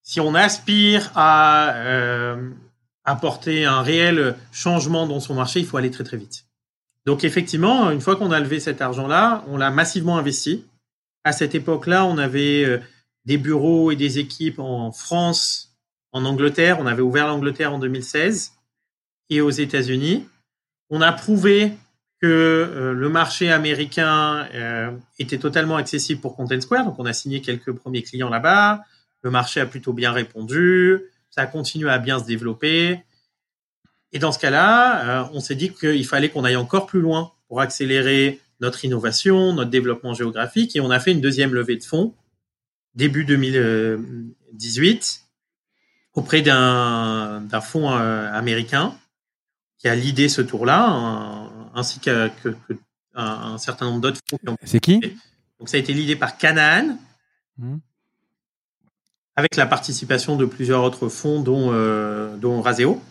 si 0.02 0.20
on 0.20 0.34
aspire 0.34 1.10
à 1.14 1.74
euh, 1.76 2.50
apporter 3.06 3.64
un 3.64 3.80
réel 3.80 4.36
changement 4.52 5.06
dans 5.06 5.20
son 5.20 5.34
marché, 5.34 5.60
il 5.60 5.66
faut 5.66 5.76
aller 5.76 5.90
très 5.90 6.04
très 6.04 6.16
vite. 6.16 6.44
Donc 7.06 7.22
effectivement, 7.22 7.90
une 7.90 8.00
fois 8.00 8.16
qu'on 8.16 8.32
a 8.32 8.40
levé 8.40 8.58
cet 8.58 8.82
argent-là, 8.82 9.44
on 9.48 9.56
l'a 9.56 9.70
massivement 9.70 10.18
investi. 10.18 10.64
À 11.24 11.32
cette 11.32 11.54
époque-là, 11.54 12.04
on 12.04 12.18
avait 12.18 12.64
euh, 12.64 12.80
des 13.24 13.38
bureaux 13.38 13.92
et 13.92 13.96
des 13.96 14.18
équipes 14.18 14.58
en 14.58 14.90
France, 14.90 15.76
en 16.12 16.24
Angleterre. 16.24 16.78
On 16.80 16.86
avait 16.86 17.02
ouvert 17.02 17.28
l'Angleterre 17.28 17.72
en 17.72 17.78
2016 17.78 18.52
et 19.30 19.40
aux 19.40 19.50
États-Unis. 19.50 20.26
On 20.90 21.00
a 21.00 21.12
prouvé 21.12 21.72
que 22.20 22.26
euh, 22.26 22.92
le 22.92 23.08
marché 23.08 23.52
américain 23.52 24.48
euh, 24.54 24.90
était 25.20 25.38
totalement 25.38 25.76
accessible 25.76 26.20
pour 26.20 26.34
Content 26.34 26.60
Square. 26.60 26.86
Donc 26.86 26.98
on 26.98 27.06
a 27.06 27.12
signé 27.12 27.40
quelques 27.40 27.72
premiers 27.72 28.02
clients 28.02 28.30
là-bas. 28.30 28.82
Le 29.22 29.30
marché 29.30 29.60
a 29.60 29.66
plutôt 29.66 29.92
bien 29.92 30.10
répondu. 30.10 31.02
Ça 31.36 31.42
a 31.42 31.46
continué 31.46 31.90
à 31.90 31.98
bien 31.98 32.18
se 32.18 32.24
développer. 32.24 32.98
Et 34.12 34.18
dans 34.18 34.32
ce 34.32 34.38
cas-là, 34.38 35.24
euh, 35.24 35.28
on 35.34 35.40
s'est 35.40 35.54
dit 35.54 35.70
qu'il 35.72 36.06
fallait 36.06 36.30
qu'on 36.30 36.44
aille 36.44 36.56
encore 36.56 36.86
plus 36.86 37.00
loin 37.00 37.32
pour 37.48 37.60
accélérer 37.60 38.40
notre 38.60 38.84
innovation, 38.86 39.52
notre 39.52 39.68
développement 39.70 40.14
géographique. 40.14 40.74
Et 40.76 40.80
on 40.80 40.90
a 40.90 40.98
fait 40.98 41.12
une 41.12 41.20
deuxième 41.20 41.52
levée 41.54 41.76
de 41.76 41.84
fonds 41.84 42.14
début 42.94 43.26
2018 43.26 45.22
auprès 46.14 46.40
d'un 46.42 47.42
d'un 47.42 47.60
fonds 47.60 47.90
euh, 47.92 48.32
américain 48.32 48.96
qui 49.78 49.88
a 49.88 49.94
l'idée 49.94 50.30
ce 50.30 50.40
tour-là, 50.40 51.50
ainsi 51.74 52.00
qu'un 52.00 52.30
que, 52.30 52.48
que 52.66 52.72
un, 53.14 53.24
un 53.54 53.58
certain 53.58 53.86
nombre 53.86 54.00
d'autres 54.00 54.20
fonds. 54.28 54.38
qui 54.38 54.48
ont- 54.48 54.56
C'est 54.64 54.80
qui? 54.80 55.00
Donc 55.58 55.68
ça 55.68 55.76
a 55.76 55.80
été 55.80 55.92
l'idée 55.92 56.16
par 56.16 56.38
Canaan, 56.38 56.96
Hmm. 57.58 57.78
Avec 59.36 59.56
la 59.56 59.66
participation 59.66 60.36
de 60.36 60.46
plusieurs 60.46 60.82
autres 60.82 61.08
fonds, 61.08 61.40
dont, 61.40 61.70
euh, 61.72 62.36
dont 62.36 62.60
Raseo. 62.62 63.02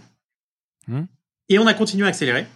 Hmm. 0.87 1.03
Et 1.49 1.59
on 1.59 1.67
a 1.67 1.73
continué 1.73 2.05
à 2.05 2.09
accélérer, 2.09 2.47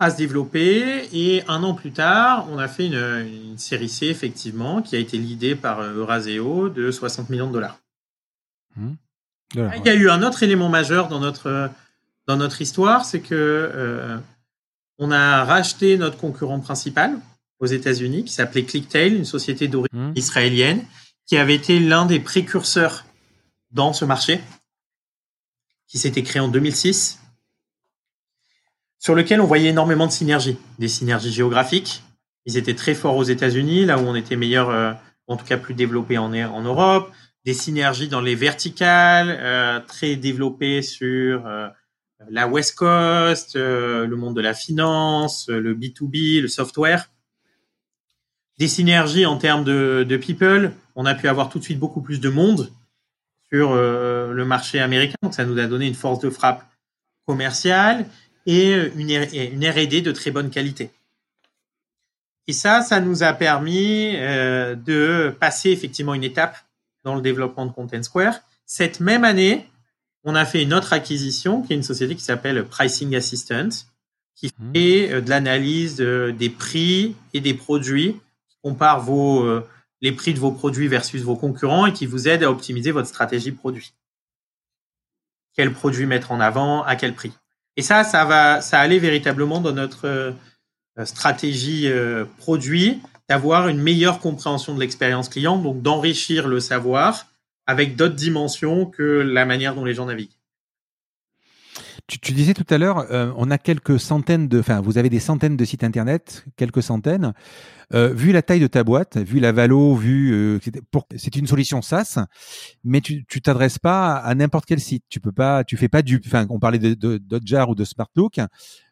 à 0.00 0.10
se 0.10 0.16
développer. 0.16 1.08
Et 1.12 1.44
un 1.48 1.62
an 1.62 1.74
plus 1.74 1.92
tard, 1.92 2.46
on 2.50 2.58
a 2.58 2.68
fait 2.68 2.86
une, 2.86 3.56
série 3.56 3.88
C, 3.88 4.06
effectivement, 4.06 4.82
qui 4.82 4.96
a 4.96 4.98
été 4.98 5.16
l'idée 5.18 5.54
par 5.54 5.80
Euraseo 5.82 6.68
de 6.68 6.90
60 6.90 7.30
millions 7.30 7.46
de 7.46 7.52
dollars. 7.52 7.78
Hmm. 8.76 8.94
Il 9.54 9.86
y 9.86 9.88
a 9.88 9.94
eu 9.94 10.10
un 10.10 10.22
autre 10.22 10.42
élément 10.42 10.68
majeur 10.68 11.08
dans 11.08 11.20
notre, 11.20 11.70
dans 12.26 12.36
notre 12.36 12.60
histoire, 12.60 13.06
c'est 13.06 13.20
que 13.20 14.20
on 14.98 15.10
a 15.10 15.44
racheté 15.44 15.96
notre 15.96 16.18
concurrent 16.18 16.60
principal 16.60 17.18
aux 17.60 17.66
États-Unis, 17.66 18.24
qui 18.24 18.32
s'appelait 18.32 18.64
ClickTail, 18.64 19.14
une 19.14 19.24
société 19.24 19.68
d'origine 19.68 20.10
mmh. 20.10 20.12
israélienne, 20.16 20.84
qui 21.28 21.36
avait 21.36 21.54
été 21.54 21.78
l'un 21.78 22.06
des 22.06 22.20
précurseurs 22.20 23.04
dans 23.70 23.92
ce 23.92 24.06
marché, 24.06 24.40
qui 25.86 25.98
s'était 25.98 26.22
créé 26.22 26.40
en 26.40 26.48
2006, 26.48 27.20
sur 28.98 29.14
lequel 29.14 29.42
on 29.42 29.44
voyait 29.44 29.68
énormément 29.68 30.06
de 30.06 30.12
synergies, 30.12 30.56
des 30.78 30.88
synergies 30.88 31.30
géographiques. 31.30 32.02
Ils 32.46 32.56
étaient 32.56 32.74
très 32.74 32.94
forts 32.94 33.16
aux 33.16 33.24
États-Unis, 33.24 33.84
là 33.84 33.98
où 33.98 34.06
on 34.06 34.14
était 34.14 34.36
meilleur, 34.36 34.70
euh, 34.70 34.92
en 35.26 35.36
tout 35.36 35.44
cas 35.44 35.58
plus 35.58 35.74
développé 35.74 36.16
en, 36.16 36.30
Europe, 36.30 37.12
des 37.44 37.52
synergies 37.52 38.08
dans 38.08 38.22
les 38.22 38.34
verticales, 38.34 39.28
euh, 39.28 39.80
très 39.80 40.16
développées 40.16 40.80
sur 40.80 41.46
euh, 41.46 41.68
la 42.30 42.48
West 42.48 42.74
Coast, 42.74 43.54
le 43.54 44.16
monde 44.16 44.34
de 44.34 44.40
la 44.40 44.54
finance, 44.54 45.48
le 45.48 45.74
B2B, 45.74 46.40
le 46.40 46.48
software. 46.48 47.10
Des 48.58 48.68
synergies 48.68 49.26
en 49.26 49.38
termes 49.38 49.64
de, 49.64 50.16
people. 50.16 50.72
On 50.96 51.06
a 51.06 51.14
pu 51.14 51.28
avoir 51.28 51.48
tout 51.48 51.58
de 51.58 51.64
suite 51.64 51.78
beaucoup 51.78 52.00
plus 52.00 52.20
de 52.20 52.28
monde 52.28 52.70
sur 53.50 53.72
euh, 53.72 54.32
le 54.32 54.44
marché 54.44 54.80
américain. 54.80 55.16
Donc, 55.22 55.34
ça 55.34 55.44
nous 55.44 55.58
a 55.58 55.66
donné 55.66 55.86
une 55.86 55.94
force 55.94 56.18
de 56.20 56.30
frappe 56.30 56.64
commerciale 57.26 58.06
et 58.46 58.72
une, 58.96 59.10
une 59.10 59.68
R&D 59.68 60.02
de 60.02 60.12
très 60.12 60.30
bonne 60.30 60.50
qualité. 60.50 60.90
Et 62.46 62.52
ça, 62.52 62.80
ça 62.82 63.00
nous 63.00 63.22
a 63.22 63.32
permis 63.34 64.14
de 64.14 65.36
passer 65.38 65.70
effectivement 65.70 66.14
une 66.14 66.24
étape 66.24 66.56
dans 67.04 67.14
le 67.14 67.20
développement 67.20 67.66
de 67.66 67.72
Content 67.72 68.02
Square. 68.02 68.40
Cette 68.64 69.00
même 69.00 69.24
année, 69.24 69.68
on 70.24 70.34
a 70.34 70.44
fait 70.44 70.62
une 70.62 70.74
autre 70.74 70.92
acquisition 70.92 71.62
qui 71.62 71.72
est 71.72 71.76
une 71.76 71.82
société 71.82 72.14
qui 72.14 72.22
s'appelle 72.22 72.64
Pricing 72.64 73.14
Assistant, 73.16 73.68
qui 74.34 74.48
mmh. 74.48 74.72
fait 74.74 75.12
euh, 75.12 75.20
de 75.20 75.30
l'analyse 75.30 75.96
des 75.96 76.50
prix 76.50 77.16
et 77.34 77.40
des 77.40 77.54
produits, 77.54 78.16
compare 78.62 79.00
vos, 79.00 79.42
euh, 79.42 79.66
les 80.00 80.12
prix 80.12 80.34
de 80.34 80.38
vos 80.38 80.52
produits 80.52 80.88
versus 80.88 81.22
vos 81.22 81.36
concurrents 81.36 81.86
et 81.86 81.92
qui 81.92 82.06
vous 82.06 82.28
aide 82.28 82.42
à 82.42 82.50
optimiser 82.50 82.90
votre 82.90 83.08
stratégie 83.08 83.52
produit. 83.52 83.94
Quel 85.54 85.72
produit 85.72 86.06
mettre 86.06 86.32
en 86.32 86.40
avant, 86.40 86.82
à 86.84 86.96
quel 86.96 87.14
prix. 87.14 87.32
Et 87.76 87.82
ça, 87.82 88.04
ça 88.04 88.24
va, 88.24 88.60
ça 88.60 88.80
allait 88.80 88.98
véritablement 88.98 89.60
dans 89.60 89.72
notre 89.72 90.06
euh, 90.06 90.32
stratégie 91.04 91.88
produit, 92.38 93.00
d'avoir 93.28 93.68
une 93.68 93.80
meilleure 93.80 94.18
compréhension 94.18 94.74
de 94.74 94.80
l'expérience 94.80 95.28
client, 95.28 95.56
donc 95.56 95.80
d'enrichir 95.80 96.48
le 96.48 96.58
savoir 96.58 97.26
avec 97.66 97.94
d'autres 97.94 98.16
dimensions 98.16 98.86
que 98.86 99.02
la 99.02 99.44
manière 99.44 99.74
dont 99.74 99.84
les 99.84 99.94
gens 99.94 100.06
naviguent. 100.06 100.37
Tu, 102.08 102.32
disais 102.32 102.54
tout 102.54 102.64
à 102.70 102.78
l'heure, 102.78 103.04
euh, 103.10 103.30
on 103.36 103.50
a 103.50 103.58
quelques 103.58 104.00
centaines 104.00 104.48
de, 104.48 104.60
enfin, 104.60 104.80
vous 104.80 104.96
avez 104.96 105.10
des 105.10 105.20
centaines 105.20 105.58
de 105.58 105.64
sites 105.66 105.84
internet, 105.84 106.46
quelques 106.56 106.82
centaines. 106.82 107.34
Euh, 107.92 108.14
vu 108.14 108.32
la 108.32 108.40
taille 108.40 108.60
de 108.60 108.66
ta 108.66 108.82
boîte, 108.82 109.18
vu 109.18 109.40
la 109.40 109.52
valo, 109.52 109.94
vu, 109.94 110.32
euh, 110.32 110.58
c'est 111.16 111.36
une 111.36 111.46
solution 111.46 111.82
SaaS, 111.82 112.24
mais 112.82 113.02
tu, 113.02 113.26
tu 113.26 113.42
t'adresses 113.42 113.78
pas 113.78 114.16
à 114.16 114.34
n'importe 114.34 114.64
quel 114.64 114.80
site. 114.80 115.04
Tu 115.10 115.20
peux 115.20 115.32
pas, 115.32 115.64
tu 115.64 115.76
fais 115.76 115.90
pas 115.90 116.00
du, 116.00 116.18
enfin, 116.26 116.46
on 116.48 116.58
parlait 116.58 116.78
de, 116.78 116.94
de, 116.94 117.68
ou 117.68 117.74
de 117.74 117.84
SmartLook. 117.84 118.40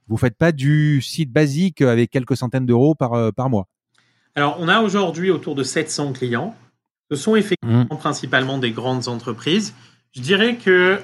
Vous 0.09 0.19
faites 0.19 0.37
pas 0.37 0.53
du 0.53 1.01
site 1.01 1.33
basique 1.33 1.81
avec 1.81 2.11
quelques 2.11 2.37
centaines 2.37 2.67
d'euros 2.67 2.95
par, 2.95 3.33
par 3.33 3.49
mois. 3.49 3.67
Alors, 4.35 4.59
on 4.61 4.69
a 4.69 4.83
aujourd'hui 4.83 5.31
autour 5.31 5.55
de 5.55 5.63
700 5.63 6.13
clients. 6.13 6.55
Ce 7.11 7.17
sont 7.17 7.35
effectivement 7.35 7.87
mmh. 7.91 7.99
principalement 7.99 8.59
des 8.59 8.73
grandes 8.73 9.09
entreprises. 9.09 9.73
Je 10.13 10.21
dirais 10.21 10.57
que 10.57 11.01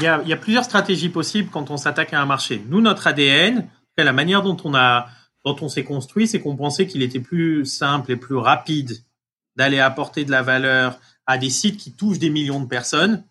euh, 0.00 0.18
il 0.22 0.28
y, 0.28 0.32
a, 0.32 0.36
plusieurs 0.36 0.64
stratégies 0.64 1.08
possibles 1.08 1.50
quand 1.50 1.70
on 1.70 1.76
s'attaque 1.76 2.12
à 2.12 2.20
un 2.20 2.26
marché. 2.26 2.62
Nous, 2.68 2.80
notre 2.80 3.06
ADN, 3.06 3.68
la 3.96 4.12
manière 4.12 4.42
dont 4.42 4.56
on 4.64 4.74
a, 4.74 5.08
dont 5.44 5.56
on 5.60 5.68
s'est 5.68 5.84
construit, 5.84 6.28
c'est 6.28 6.40
qu'on 6.40 6.56
pensait 6.56 6.86
qu'il 6.86 7.02
était 7.02 7.20
plus 7.20 7.64
simple 7.64 8.12
et 8.12 8.16
plus 8.16 8.36
rapide 8.36 9.02
d'aller 9.56 9.78
apporter 9.78 10.24
de 10.24 10.30
la 10.30 10.42
valeur 10.42 11.00
à 11.26 11.38
des 11.38 11.50
sites 11.50 11.78
qui 11.78 11.92
touchent 11.92 12.18
des 12.18 12.30
millions 12.30 12.60
de 12.60 12.66
personnes 12.66 13.24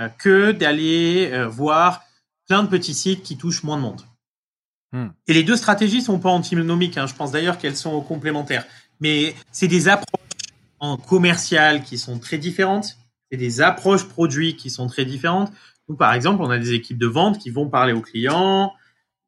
euh, 0.00 0.08
que 0.08 0.52
d'aller 0.52 1.30
euh, 1.32 1.46
voir 1.46 2.02
plein 2.48 2.62
de 2.62 2.68
petits 2.68 2.94
sites 2.94 3.22
qui 3.22 3.36
touchent 3.36 3.62
moins 3.62 3.76
de 3.76 3.82
monde. 3.82 4.02
Mmh. 4.92 5.08
Et 5.26 5.34
les 5.34 5.42
deux 5.42 5.56
stratégies 5.56 6.00
sont 6.00 6.18
pas 6.18 6.30
antinomiques. 6.30 6.96
Hein. 6.96 7.06
Je 7.06 7.14
pense 7.14 7.32
d'ailleurs 7.32 7.58
qu'elles 7.58 7.76
sont 7.76 8.00
complémentaires. 8.00 8.64
Mais 9.00 9.34
c'est 9.52 9.68
des 9.68 9.88
approches 9.88 10.24
en 10.80 10.96
commercial 10.96 11.82
qui 11.82 11.98
sont 11.98 12.18
très 12.18 12.38
différentes 12.38 12.97
et 13.30 13.36
des 13.36 13.60
approches 13.60 14.04
produits 14.08 14.56
qui 14.56 14.70
sont 14.70 14.86
très 14.86 15.04
différentes. 15.04 15.52
Nous, 15.88 15.96
par 15.96 16.14
exemple, 16.14 16.42
on 16.42 16.50
a 16.50 16.58
des 16.58 16.72
équipes 16.72 16.98
de 16.98 17.06
vente 17.06 17.38
qui 17.38 17.50
vont 17.50 17.68
parler 17.68 17.92
aux 17.92 18.00
clients, 18.00 18.72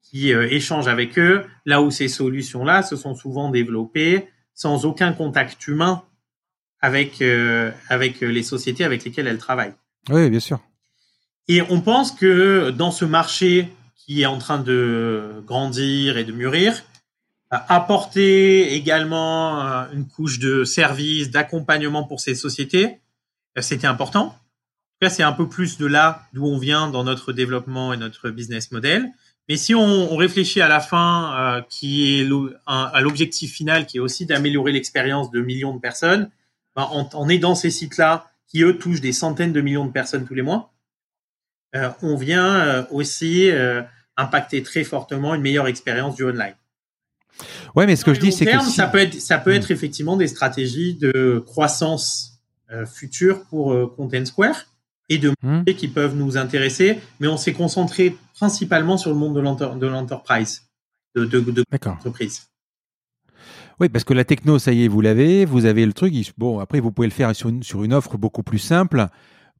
qui 0.02 0.32
euh, 0.32 0.48
échangent 0.50 0.88
avec 0.88 1.18
eux, 1.18 1.44
là 1.66 1.82
où 1.82 1.90
ces 1.90 2.08
solutions-là 2.08 2.82
se 2.82 2.96
sont 2.96 3.14
souvent 3.14 3.50
développées 3.50 4.28
sans 4.54 4.84
aucun 4.84 5.12
contact 5.12 5.66
humain 5.68 6.02
avec, 6.80 7.22
euh, 7.22 7.70
avec 7.88 8.20
les 8.20 8.42
sociétés 8.42 8.84
avec 8.84 9.04
lesquelles 9.04 9.26
elles 9.26 9.38
travaillent. 9.38 9.74
Oui, 10.08 10.28
bien 10.30 10.40
sûr. 10.40 10.60
Et 11.48 11.62
on 11.68 11.80
pense 11.80 12.12
que 12.12 12.70
dans 12.70 12.90
ce 12.90 13.04
marché 13.04 13.68
qui 13.96 14.22
est 14.22 14.26
en 14.26 14.38
train 14.38 14.58
de 14.58 15.42
grandir 15.46 16.16
et 16.16 16.24
de 16.24 16.32
mûrir, 16.32 16.82
apporter 17.50 18.74
également 18.74 19.66
euh, 19.66 19.84
une 19.92 20.06
couche 20.06 20.38
de 20.38 20.64
service, 20.64 21.30
d'accompagnement 21.30 22.04
pour 22.04 22.20
ces 22.20 22.34
sociétés, 22.34 22.86
euh, 22.86 22.96
c'était 23.58 23.86
important. 23.86 24.36
Là, 25.00 25.08
c'est 25.08 25.22
un 25.22 25.32
peu 25.32 25.48
plus 25.48 25.78
de 25.78 25.86
là 25.86 26.26
d'où 26.32 26.44
on 26.46 26.58
vient 26.58 26.88
dans 26.88 27.04
notre 27.04 27.32
développement 27.32 27.92
et 27.92 27.96
notre 27.96 28.30
business 28.30 28.70
model. 28.70 29.08
Mais 29.48 29.56
si 29.56 29.74
on, 29.74 30.14
réfléchit 30.14 30.60
à 30.60 30.68
la 30.68 30.80
fin, 30.80 31.34
euh, 31.36 31.62
qui 31.68 32.20
est 32.20 32.28
à 32.66 33.00
l'objectif 33.00 33.52
final, 33.52 33.86
qui 33.86 33.96
est 33.96 34.00
aussi 34.00 34.26
d'améliorer 34.26 34.72
l'expérience 34.72 35.30
de 35.30 35.40
millions 35.40 35.74
de 35.74 35.80
personnes, 35.80 36.30
ben, 36.76 36.88
on, 36.92 37.28
est 37.28 37.38
dans 37.38 37.54
ces 37.54 37.70
sites-là 37.70 38.30
qui 38.46 38.62
eux 38.62 38.78
touchent 38.78 39.00
des 39.00 39.12
centaines 39.12 39.52
de 39.52 39.60
millions 39.60 39.86
de 39.86 39.92
personnes 39.92 40.24
tous 40.24 40.34
les 40.34 40.42
mois. 40.42 40.72
on 42.02 42.16
vient 42.16 42.86
aussi 42.90 43.50
impacter 44.16 44.62
très 44.62 44.84
fortement 44.84 45.34
une 45.34 45.42
meilleure 45.42 45.66
expérience 45.66 46.14
du 46.14 46.24
online. 46.24 46.54
Ouais, 47.74 47.86
mais 47.86 47.96
ce 47.96 48.04
que 48.04 48.14
je 48.14 48.20
dis, 48.20 48.32
c'est 48.32 48.44
que 48.44 48.60
ça 48.60 48.86
peut 48.86 48.98
être, 48.98 49.20
ça 49.20 49.38
peut 49.38 49.52
être 49.52 49.70
effectivement 49.70 50.16
des 50.16 50.28
stratégies 50.28 50.94
de 50.94 51.42
croissance 51.44 52.29
euh, 52.72 52.86
future 52.86 53.44
pour 53.46 53.72
euh, 53.72 53.86
Content 53.96 54.24
Square 54.24 54.66
et 55.08 55.18
de 55.18 55.32
hmm. 55.42 55.64
qui 55.64 55.88
peuvent 55.88 56.14
nous 56.14 56.36
intéresser, 56.36 57.00
mais 57.18 57.26
on 57.26 57.36
s'est 57.36 57.52
concentré 57.52 58.16
principalement 58.34 58.96
sur 58.96 59.10
le 59.10 59.16
monde 59.16 59.34
de 59.34 59.86
l'enterprise, 59.86 60.70
de, 61.16 61.24
de, 61.24 61.40
de, 61.40 61.64
l'entreprise. 61.84 62.48
Oui, 63.80 63.88
parce 63.88 64.04
que 64.04 64.14
la 64.14 64.24
techno, 64.24 64.58
ça 64.58 64.72
y 64.72 64.84
est, 64.84 64.88
vous 64.88 65.00
l'avez, 65.00 65.44
vous 65.44 65.64
avez 65.64 65.84
le 65.84 65.92
truc. 65.92 66.14
Bon, 66.38 66.60
après, 66.60 66.80
vous 66.80 66.92
pouvez 66.92 67.08
le 67.08 67.12
faire 67.12 67.34
sur 67.34 67.48
une, 67.48 67.62
sur 67.62 67.82
une 67.82 67.92
offre 67.92 68.18
beaucoup 68.18 68.42
plus 68.42 68.58
simple 68.58 69.08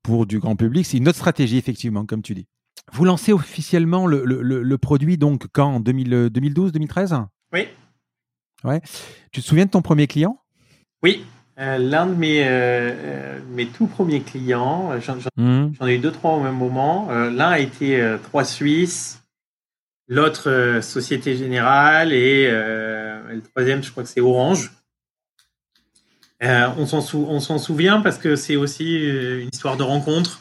pour 0.03 0.27
du 0.27 0.39
grand 0.39 0.55
public. 0.57 0.87
C'est 0.87 0.99
une 0.99 1.09
autre 1.09 1.19
stratégie, 1.19 1.57
effectivement, 1.57 2.07
comme 2.07 2.23
tu 2.23 2.35
dis. 2.35 2.47
Vous 2.93 3.05
lancez 3.05 3.33
officiellement 3.33 4.07
le, 4.07 4.25
le, 4.25 4.43
le 4.43 4.79
produit 4.79 5.17
donc 5.17 5.47
quand? 5.53 5.75
En 5.75 5.81
2012, 5.81 6.73
2013 6.73 7.17
Oui. 7.53 7.67
Ouais. 8.63 8.81
Tu 9.33 9.41
te 9.41 9.47
souviens 9.47 9.65
de 9.65 9.71
ton 9.71 9.83
premier 9.83 10.07
client? 10.07 10.41
Oui, 11.03 11.25
euh, 11.61 11.77
l'un 11.77 12.07
de 12.07 12.15
mes, 12.15 12.43
euh, 12.43 12.49
euh, 12.49 13.39
mes 13.51 13.67
tout 13.67 13.87
premiers 13.87 14.23
clients, 14.23 14.93
mmh. 15.37 15.73
j'en 15.79 15.87
ai 15.87 15.97
eu 15.97 15.99
deux, 15.99 16.11
trois 16.11 16.33
au 16.33 16.41
même 16.41 16.57
moment. 16.57 17.09
L'un 17.11 17.51
a 17.51 17.59
été 17.59 18.17
Trois 18.23 18.45
Suisses, 18.45 19.23
l'autre 20.09 20.81
Société 20.83 21.37
Générale 21.37 22.13
et 22.15 22.51
le 22.51 23.43
troisième, 23.53 23.83
je 23.83 23.91
crois 23.91 24.05
que 24.05 24.09
c'est 24.09 24.21
Orange. 24.21 24.73
on 26.41 26.87
s'en 26.87 27.59
souvient 27.59 28.01
parce 28.01 28.17
que 28.17 28.37
c'est 28.37 28.57
aussi 28.57 28.95
une 28.95 29.51
histoire 29.53 29.77
de 29.77 29.83
rencontre 29.83 30.41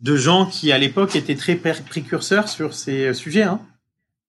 de 0.00 0.16
gens 0.16 0.46
qui, 0.46 0.72
à 0.72 0.78
l'époque, 0.78 1.16
étaient 1.16 1.36
très 1.36 1.56
précurseurs 1.56 2.48
sur 2.48 2.72
ces 2.72 3.12
sujets. 3.12 3.42
Hein. 3.42 3.60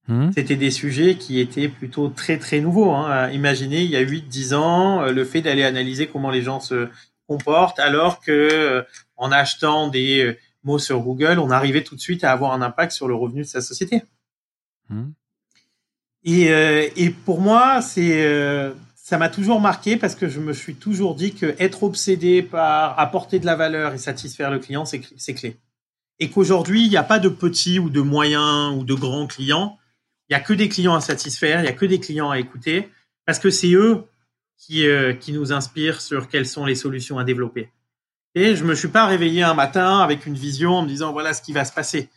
Mmh. 0.08 0.32
C'était 0.34 0.56
des 0.56 0.72
sujets 0.72 1.16
qui 1.16 1.40
étaient 1.40 1.68
plutôt 1.68 2.08
très 2.08 2.38
très 2.38 2.62
nouveaux. 2.62 2.92
Hein. 2.92 3.30
Imaginez, 3.32 3.84
il 3.84 3.92
y 3.92 3.98
a 3.98 4.04
8-10 4.04 4.56
ans, 4.56 5.02
euh, 5.02 5.12
le 5.12 5.26
fait 5.26 5.42
d'aller 5.42 5.64
analyser 5.64 6.08
comment 6.08 6.30
les 6.30 6.42
gens 6.42 6.62
se 6.62 6.88
comportent, 7.28 7.80
alors 7.80 8.22
que 8.22 8.32
euh, 8.32 8.84
en 9.18 9.32
achetant 9.34 9.90
des 9.90 10.24
euh, 10.24 10.38
mots 10.64 10.80
sur 10.80 11.02
Google, 11.02 11.40
on 11.40 11.52
arrivait 11.52 11.84
tout 11.84 11.96
de 11.96 12.00
suite 12.00 12.24
à 12.24 12.32
avoir 12.32 12.54
un 12.54 12.62
impact 12.62 12.94
sur 12.94 13.08
le 13.10 13.16
revenu 13.16 13.42
de 13.42 13.48
sa 13.48 13.60
société. 13.60 14.04
Mmh. 14.90 15.04
Et, 16.24 16.48
et, 16.98 17.10
pour 17.10 17.40
moi, 17.40 17.82
c'est 17.82 18.74
ça 18.96 19.18
m'a 19.18 19.30
toujours 19.30 19.62
marqué 19.62 19.96
parce 19.96 20.14
que 20.14 20.28
je 20.28 20.42
me 20.42 20.52
suis 20.52 20.76
toujours 20.76 21.16
dit 21.16 21.34
que 21.34 21.56
être 21.58 21.84
obsédé 21.84 22.42
par 22.42 23.00
apporter 23.00 23.40
de 23.40 23.46
la 23.46 23.56
valeur 23.56 23.94
et 23.94 23.98
satisfaire 23.98 24.52
le 24.52 24.60
client, 24.60 24.84
c'est 24.84 25.00
clé. 25.34 25.56
et 26.20 26.30
qu'aujourd'hui, 26.30 26.84
il 26.84 26.90
n'y 26.90 26.98
a 26.98 27.04
pas 27.04 27.20
de 27.20 27.30
petits 27.30 27.80
ou 27.80 27.90
de 27.90 28.02
moyens 28.02 28.76
ou 28.78 28.84
de 28.84 28.94
grands 28.94 29.28
clients. 29.28 29.78
Il 30.30 30.34
n'y 30.34 30.36
a 30.36 30.40
que 30.42 30.54
des 30.54 30.70
clients 30.70 30.96
à 30.96 31.02
satisfaire, 31.02 31.60
il 31.60 31.64
n'y 31.64 31.70
a 31.70 31.74
que 31.74 31.86
des 31.86 32.00
clients 32.00 32.30
à 32.30 32.40
écouter, 32.40 32.90
parce 33.26 33.40
que 33.40 33.50
c'est 33.50 33.72
eux 33.74 34.04
qui, 34.58 34.88
euh, 34.88 35.14
qui 35.14 35.32
nous 35.32 35.54
inspirent 35.54 36.02
sur 36.02 36.28
quelles 36.28 36.48
sont 36.48 36.66
les 36.66 36.76
solutions 36.76 37.18
à 37.20 37.24
développer. 37.24 37.72
Et 38.36 38.56
je 38.56 38.64
me 38.64 38.76
suis 38.76 38.90
pas 38.90 39.08
réveillé 39.08 39.42
un 39.42 39.56
matin 39.56 40.00
avec 40.00 40.28
une 40.28 40.36
vision 40.36 40.76
en 40.76 40.82
me 40.84 40.88
disant 40.88 41.12
voilà 41.12 41.34
ce 41.34 41.42
qui 41.42 41.54
va 41.54 41.66
se 41.66 41.74
passer. 41.74 42.10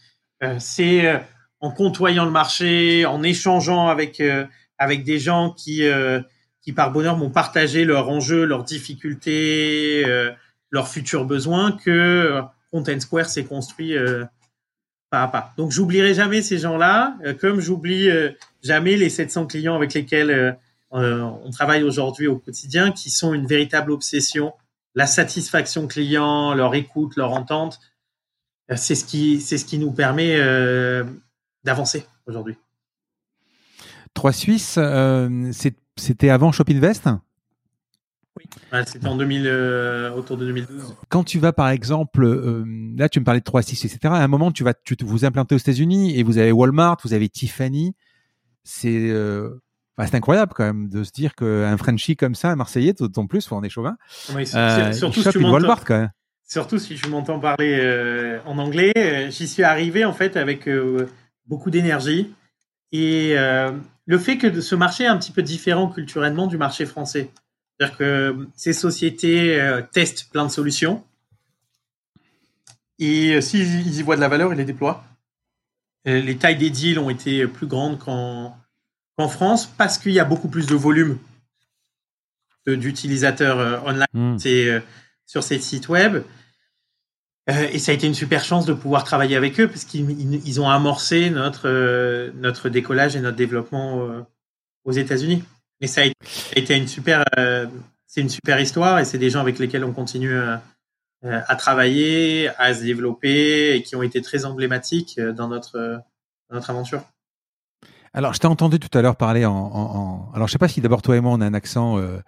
Euh, 0.42 0.56
c'est 0.58 1.06
euh, 1.06 1.18
en 1.60 1.70
côtoyant 1.70 2.26
le 2.26 2.30
marché, 2.30 3.06
en 3.06 3.22
échangeant 3.22 3.88
avec 3.88 4.20
euh, 4.20 4.44
avec 4.76 5.02
des 5.02 5.18
gens 5.18 5.50
qui 5.50 5.82
qui 6.62 6.72
par 6.74 6.92
bonheur 6.92 7.16
m'ont 7.16 7.30
partagé 7.30 7.86
leurs 7.86 8.10
enjeux, 8.10 8.44
leurs 8.44 8.64
difficultés, 8.64 10.04
leurs 10.70 10.88
futurs 10.88 11.24
besoins 11.24 11.72
que 11.72 12.42
Content 12.70 13.00
Square 13.00 13.26
s'est 13.26 13.44
construit 13.44 13.94
pas. 15.10 15.52
Donc 15.56 15.72
j'oublierai 15.72 16.14
jamais 16.14 16.42
ces 16.42 16.58
gens-là, 16.58 17.16
comme 17.40 17.60
j'oublie 17.60 18.08
jamais 18.62 18.96
les 18.96 19.10
700 19.10 19.46
clients 19.46 19.74
avec 19.74 19.92
lesquels 19.94 20.56
on 20.90 21.50
travaille 21.50 21.82
aujourd'hui 21.82 22.26
au 22.26 22.36
quotidien, 22.36 22.92
qui 22.92 23.10
sont 23.10 23.34
une 23.34 23.46
véritable 23.46 23.90
obsession 23.90 24.52
la 24.94 25.06
satisfaction 25.06 25.86
client, 25.86 26.54
leur 26.54 26.74
écoute, 26.74 27.16
leur 27.16 27.32
entente, 27.32 27.80
euh, 28.70 28.76
c'est 28.76 28.94
ce 28.94 29.04
qui, 29.04 29.78
nous 29.78 29.92
permet 29.92 30.36
euh, 30.36 31.04
d'avancer 31.64 32.06
aujourd'hui. 32.26 32.56
Trois 34.14 34.32
Suisses, 34.32 34.76
euh, 34.78 35.52
c'était 35.96 36.30
avant 36.30 36.52
Shopinvest? 36.52 37.08
Oui, 38.72 38.80
c'était 38.86 39.06
en 39.06 39.16
2000, 39.16 39.48
autour 40.16 40.36
de 40.36 40.46
2012. 40.46 40.96
Quand 41.08 41.24
tu 41.24 41.38
vas 41.38 41.52
par 41.52 41.68
exemple, 41.68 42.26
là 42.96 43.08
tu 43.08 43.20
me 43.20 43.24
parlais 43.24 43.40
de 43.40 43.44
3 43.44 43.62
Suisses, 43.62 43.84
etc. 43.84 43.98
À 44.04 44.22
un 44.22 44.28
moment, 44.28 44.50
tu 44.50 44.64
vas 44.64 44.74
tu, 44.74 44.96
vous 45.02 45.24
implanter 45.24 45.54
aux 45.54 45.58
États-Unis 45.58 46.18
et 46.18 46.22
vous 46.22 46.38
avez 46.38 46.52
Walmart, 46.52 46.98
vous 47.04 47.14
avez 47.14 47.28
Tiffany. 47.28 47.94
C'est 48.64 49.12
bah, 50.00 50.06
c'est 50.06 50.16
incroyable 50.16 50.54
quand 50.54 50.64
même 50.64 50.88
de 50.88 51.04
se 51.04 51.12
dire 51.12 51.34
qu'un 51.34 51.76
Frenchie 51.76 52.16
comme 52.16 52.34
ça, 52.34 52.48
un 52.50 52.56
Marseillais, 52.56 52.94
d'autant 52.94 53.26
plus, 53.26 53.52
en 53.52 53.62
est 53.62 53.68
chauvin. 53.68 53.98
euh, 54.34 54.92
surtout, 54.94 55.22
si 55.22 55.28
tu 55.28 55.44
Walmart, 55.44 55.84
quand 55.84 55.98
même. 55.98 56.10
surtout 56.48 56.78
si 56.78 56.96
je 56.96 57.06
m'entends 57.08 57.38
parler 57.38 57.78
euh, 57.78 58.38
en 58.46 58.56
anglais. 58.56 58.94
Euh, 58.96 59.30
j'y 59.30 59.46
suis 59.46 59.62
arrivé 59.62 60.06
en 60.06 60.14
fait 60.14 60.38
avec 60.38 60.68
euh, 60.68 61.06
beaucoup 61.44 61.68
d'énergie. 61.70 62.32
Et 62.92 63.34
le 64.06 64.18
fait 64.18 64.38
que 64.38 64.62
ce 64.62 64.74
marché 64.74 65.04
est 65.04 65.08
un 65.08 65.18
petit 65.18 65.32
peu 65.32 65.42
différent 65.42 65.88
culturellement 65.88 66.46
du 66.46 66.56
marché 66.56 66.86
français. 66.86 67.30
C'est-à-dire 67.80 67.96
que 67.96 68.48
ces 68.54 68.74
sociétés 68.74 69.80
testent 69.92 70.28
plein 70.30 70.44
de 70.44 70.50
solutions. 70.50 71.02
Et 72.98 73.40
s'ils 73.40 73.98
y 73.98 74.02
voient 74.02 74.16
de 74.16 74.20
la 74.20 74.28
valeur, 74.28 74.52
ils 74.52 74.56
les 74.58 74.66
déploient. 74.66 75.02
Les 76.04 76.36
tailles 76.36 76.58
des 76.58 76.68
deals 76.68 76.98
ont 76.98 77.08
été 77.08 77.46
plus 77.46 77.66
grandes 77.66 77.98
qu'en 77.98 78.54
en 79.20 79.28
France 79.28 79.66
parce 79.66 79.98
qu'il 79.98 80.12
y 80.12 80.20
a 80.20 80.24
beaucoup 80.24 80.48
plus 80.48 80.66
de 80.66 80.74
volume 80.74 81.18
d'utilisateurs 82.66 83.58
euh, 83.58 83.78
online 83.80 84.06
hmm. 84.12 84.36
euh, 84.46 84.80
sur 85.26 85.42
ces 85.42 85.58
sites 85.58 85.88
web. 85.88 86.22
Euh, 87.48 87.68
et 87.72 87.78
ça 87.78 87.92
a 87.92 87.94
été 87.94 88.06
une 88.06 88.14
super 88.14 88.44
chance 88.44 88.66
de 88.66 88.74
pouvoir 88.74 89.04
travailler 89.04 89.36
avec 89.36 89.58
eux 89.60 89.68
parce 89.68 89.84
qu'ils 89.84 90.60
ont 90.60 90.68
amorcé 90.68 91.30
notre, 91.30 92.30
notre 92.36 92.68
décollage 92.68 93.16
et 93.16 93.20
notre 93.20 93.36
développement 93.36 94.26
aux 94.84 94.92
États-Unis. 94.92 95.42
Et 95.80 95.86
ça 95.86 96.02
a 96.02 96.04
été 96.56 96.76
une 96.76 96.88
super, 96.88 97.24
c'est 98.06 98.20
une 98.20 98.28
super 98.28 98.60
histoire 98.60 98.98
et 98.98 99.04
c'est 99.04 99.18
des 99.18 99.30
gens 99.30 99.40
avec 99.40 99.58
lesquels 99.58 99.84
on 99.84 99.92
continue 99.92 100.38
à 101.22 101.56
travailler, 101.56 102.50
à 102.58 102.74
se 102.74 102.82
développer 102.82 103.76
et 103.76 103.82
qui 103.82 103.96
ont 103.96 104.02
été 104.02 104.20
très 104.20 104.44
emblématiques 104.44 105.18
dans 105.18 105.48
notre, 105.48 106.02
dans 106.50 106.56
notre 106.56 106.70
aventure. 106.70 107.02
Alors, 108.12 108.34
je 108.34 108.40
t'ai 108.40 108.46
entendu 108.46 108.80
tout 108.80 108.96
à 108.98 109.02
l'heure 109.02 109.16
parler 109.16 109.44
en, 109.46 110.30
Alors, 110.34 110.48
je 110.48 110.52
sais 110.52 110.58
pas 110.58 110.68
si 110.68 110.80
d'abord 110.80 111.02
toi 111.02 111.16
et 111.16 111.20
moi 111.20 111.32
on 111.32 111.40
a 111.40 111.46
un 111.46 111.54
accent 111.54 111.98
euh, 111.98 112.18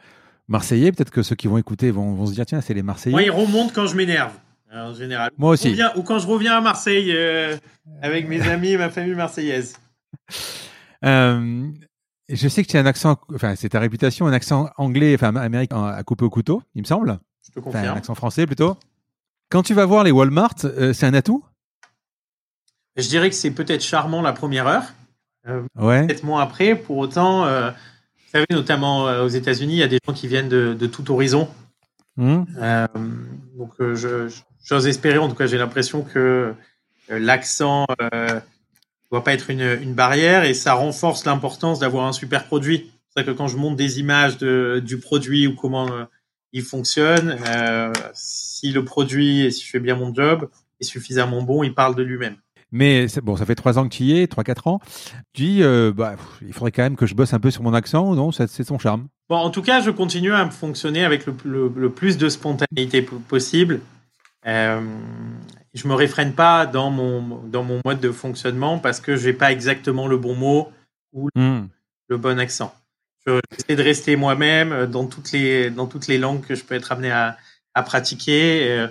marseillais. 0.49 0.93
Peut-être 0.93 1.11
que 1.11 1.23
ceux 1.23 1.35
qui 1.35 1.49
vont 1.49 1.59
écouter 1.59 1.91
vont, 1.91 2.25
se 2.27 2.33
dire 2.33 2.47
tiens, 2.47 2.61
c'est 2.61 2.75
les 2.75 2.83
Marseillais. 2.83 3.13
Moi, 3.13 3.23
ils 3.23 3.31
remontent 3.31 3.73
quand 3.75 3.87
je 3.87 3.97
m'énerve. 3.97 4.33
En 4.75 4.95
général. 4.95 5.31
Moi 5.37 5.51
aussi. 5.51 5.79
ou 5.97 6.03
quand 6.03 6.19
je 6.19 6.27
reviens 6.27 6.57
à 6.57 6.61
Marseille 6.63 7.13
euh, 7.15 7.57
avec 8.01 8.27
mes 8.27 8.41
amis 8.49 8.71
et 8.71 8.79
ma 8.79 8.89
famille 8.89 9.15
marseillaise. 9.15 9.77
Euh, 11.05 11.67
je 12.29 12.49
sais 12.49 12.63
que 12.63 12.69
tu 12.69 12.77
as 12.77 12.81
un 12.81 12.87
accent, 12.87 13.19
enfin, 13.35 13.55
c'est 13.57 13.71
ta 13.71 13.81
réputation, 13.81 14.27
un 14.27 14.33
accent 14.33 14.71
anglais, 14.77 15.15
enfin, 15.15 15.35
américain 15.37 15.85
à 15.85 16.03
couper 16.03 16.25
au 16.25 16.31
couteau, 16.31 16.63
il 16.75 16.83
me 16.83 16.87
semble. 16.87 17.19
Je 17.45 17.51
te 17.51 17.61
confirme. 17.61 17.85
un 17.87 17.95
accent 17.95 18.15
français 18.15 18.47
plutôt. 18.47 18.77
Quand 19.51 19.63
tu 19.63 19.75
vas 19.75 19.85
voir 19.85 20.05
les 20.05 20.13
Walmart, 20.13 20.55
c'est 20.59 21.05
un 21.05 21.15
atout? 21.15 21.45
Je 22.97 23.09
dirais 23.09 23.31
que 23.31 23.37
c'est 23.37 23.51
peut-être 23.51 23.83
charmant 23.83 24.23
la 24.23 24.33
première 24.33 24.67
heure. 24.67 24.85
Euh, 25.49 25.63
ouais. 25.77 26.07
Peut-être 26.07 26.25
moins 26.25 26.43
après. 26.43 26.75
Pour 26.75 26.99
autant, 26.99 27.47
euh, 27.47 27.71
vous 27.71 28.31
savez, 28.33 28.47
notamment 28.51 29.09
euh, 29.09 29.25
aux 29.25 29.29
États-Unis, 29.29 29.75
il 29.75 29.79
y 29.79 29.83
a 29.83 29.89
des 29.89 29.99
gens 30.07 30.13
qui 30.13 30.29
viennent 30.29 30.49
de, 30.49 30.75
de 30.75 30.87
tout 30.87 31.11
horizon. 31.11 31.49
Mmh. 32.19 32.45
donc, 33.57 33.73
j'ose 34.63 34.87
espérer, 34.87 35.17
en 35.17 35.31
tout 35.31 35.35
cas, 35.35 35.47
j'ai 35.47 35.57
l'impression 35.57 36.03
que 36.03 36.55
l'accent 37.09 37.87
doit 39.13 39.25
pas 39.25 39.33
être 39.33 39.51
une, 39.51 39.79
une, 39.81 39.95
barrière 39.95 40.45
et 40.45 40.55
ça 40.55 40.75
renforce 40.75 41.25
l'importance 41.25 41.79
d'avoir 41.79 42.07
un 42.07 42.13
super 42.13 42.47
produit. 42.47 42.91
C'est 43.09 43.23
vrai 43.23 43.33
que 43.33 43.37
quand 43.37 43.47
je 43.47 43.57
monte 43.57 43.77
des 43.77 44.01
images 44.01 44.39
de, 44.39 44.83
du 44.85 44.99
produit 44.99 45.47
ou 45.47 45.55
comment 45.55 45.89
il 46.53 46.63
fonctionne, 46.63 47.37
si 48.15 48.73
le 48.73 48.85
produit 48.85 49.43
et 49.43 49.51
si 49.51 49.65
je 49.65 49.71
fais 49.71 49.81
bien 49.81 49.97
mon 49.97 50.15
job 50.15 50.49
est 50.81 50.85
suffisamment 50.85 51.43
bon, 51.43 51.63
il 51.63 51.75
parle 51.75 51.95
de 51.95 52.03
lui-même. 52.03 52.37
Mais 52.73 53.07
bon, 53.23 53.37
ça 53.37 53.45
fait 53.45 53.55
trois 53.55 53.79
ans 53.79 53.85
que 53.85 53.95
tu 53.95 54.05
y 54.05 54.19
es, 54.19 54.27
trois 54.27 54.45
quatre 54.45 54.67
ans. 54.67 54.81
Tu 55.35 55.43
dis, 55.43 55.63
euh, 55.63 55.93
bah, 55.95 56.17
il 56.41 56.55
faudrait 56.55 56.73
quand 56.73 56.83
même 56.83 56.97
que 56.97 57.07
je 57.07 57.15
bosse 57.15 57.35
un 57.35 57.39
peu 57.39 57.51
sur 57.51 57.63
mon 57.63 57.75
accent 57.75 58.15
non 58.15 58.33
C'est 58.33 58.65
son 58.65 58.79
charme. 58.79 59.09
Bon, 59.29 59.37
en 59.37 59.51
tout 59.51 59.63
cas, 59.63 59.81
je 59.81 59.91
continue 59.91 60.33
à 60.33 60.49
fonctionner 60.51 61.05
avec 61.05 61.27
le, 61.27 61.91
plus 61.91 62.17
de 62.17 62.31
spontanéité 62.31 63.03
possible. 63.03 63.81
Euh, 64.47 64.81
je 65.75 65.89
me 65.89 65.95
réfrène 65.95 66.35
pas 66.35 66.67
dans 66.67 66.91
mon 66.91 67.45
dans 67.47 67.63
mon 67.63 67.81
mode 67.85 68.01
de 68.01 68.11
fonctionnement 68.11 68.79
parce 68.79 69.01
que 69.01 69.17
j'ai 69.17 69.33
pas 69.33 69.53
exactement 69.53 70.07
le 70.07 70.19
bon 70.19 70.35
mot 70.35 70.71
ou 71.13 71.29
hmm. 71.35 71.67
le 72.09 72.17
bon 72.17 72.39
accent. 72.39 72.75
Je 73.27 73.41
J'essaie 73.57 73.77
de 73.77 73.83
rester 73.83 74.17
moi-même 74.17 74.87
dans 74.87 75.07
toutes 75.07 75.33
les 75.33 75.71
dans 75.71 75.87
toutes 75.87 76.09
les 76.09 76.19
langues 76.19 76.45
que 76.45 76.55
je 76.55 76.65
peux 76.65 76.75
être 76.75 76.93
amené 76.93 77.11
à, 77.11 77.37
à 77.75 77.83
pratiquer. 77.83 78.69
Euh, 78.71 78.89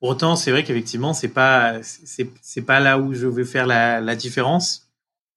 pour 0.00 0.10
autant, 0.10 0.36
c'est 0.36 0.50
vrai 0.50 0.64
qu'effectivement, 0.64 1.12
c'est 1.12 1.28
pas 1.28 1.82
c'est 1.82 2.30
c'est 2.42 2.62
pas 2.62 2.80
là 2.80 2.98
où 2.98 3.14
je 3.14 3.26
veux 3.26 3.44
faire 3.44 3.66
la, 3.66 4.00
la 4.00 4.16
différence, 4.16 4.88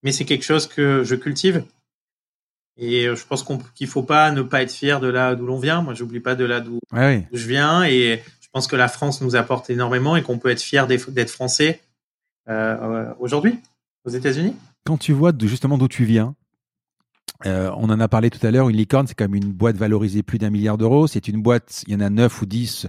mais 0.04 0.12
c'est 0.12 0.26
quelque 0.26 0.46
chose 0.46 0.68
que 0.68 1.04
je 1.04 1.16
cultive. 1.16 1.64
Et 2.78 3.04
je 3.04 3.26
pense 3.26 3.44
qu'on 3.44 3.58
qu'il 3.76 3.88
faut 3.88 4.04
pas 4.04 4.32
ne 4.32 4.42
pas 4.42 4.62
être 4.62 4.72
fier 4.72 5.02
de 5.02 5.08
là 5.08 5.36
d'où 5.36 5.46
l'on 5.46 5.60
vient. 5.60 5.82
Moi, 5.82 5.94
j'oublie 5.94 6.22
pas 6.22 6.36
de 6.36 6.46
là 6.46 6.62
d'où 6.62 6.80
je 6.94 7.48
viens, 7.48 7.84
et 7.84 8.24
je 8.50 8.54
pense 8.54 8.66
que 8.66 8.76
la 8.76 8.88
France 8.88 9.22
nous 9.22 9.36
apporte 9.36 9.70
énormément 9.70 10.16
et 10.16 10.24
qu'on 10.24 10.40
peut 10.40 10.50
être 10.50 10.62
fier 10.62 10.88
d'être 10.88 11.30
français 11.30 11.82
euh, 12.50 13.14
aujourd'hui 13.20 13.60
aux 14.06 14.10
États-Unis. 14.10 14.56
Quand 14.86 14.98
tu 14.98 15.14
vois 15.14 15.32
justement 15.40 15.78
d'où 15.78 15.88
tu 15.88 16.04
viens, 16.04 16.34
euh, 17.46 17.72
on 17.78 17.92
en 17.92 18.00
a 18.00 18.08
parlé 18.08 18.32
tout 18.32 18.46
à 18.46 18.50
l'heure, 18.50 18.70
une 18.70 18.76
licorne, 18.76 19.06
c'est 19.06 19.16
comme 19.16 19.36
une 19.36 19.52
boîte 19.52 19.76
valorisée 19.76 20.24
plus 20.24 20.40
d'un 20.40 20.50
milliard 20.50 20.80
d'euros. 20.80 21.06
C'est 21.06 21.28
une 21.28 21.44
boîte, 21.44 21.84
il 21.86 21.94
y 21.94 21.96
en 21.96 22.00
a 22.00 22.10
neuf 22.10 22.42
ou 22.42 22.48
dix 22.48 22.88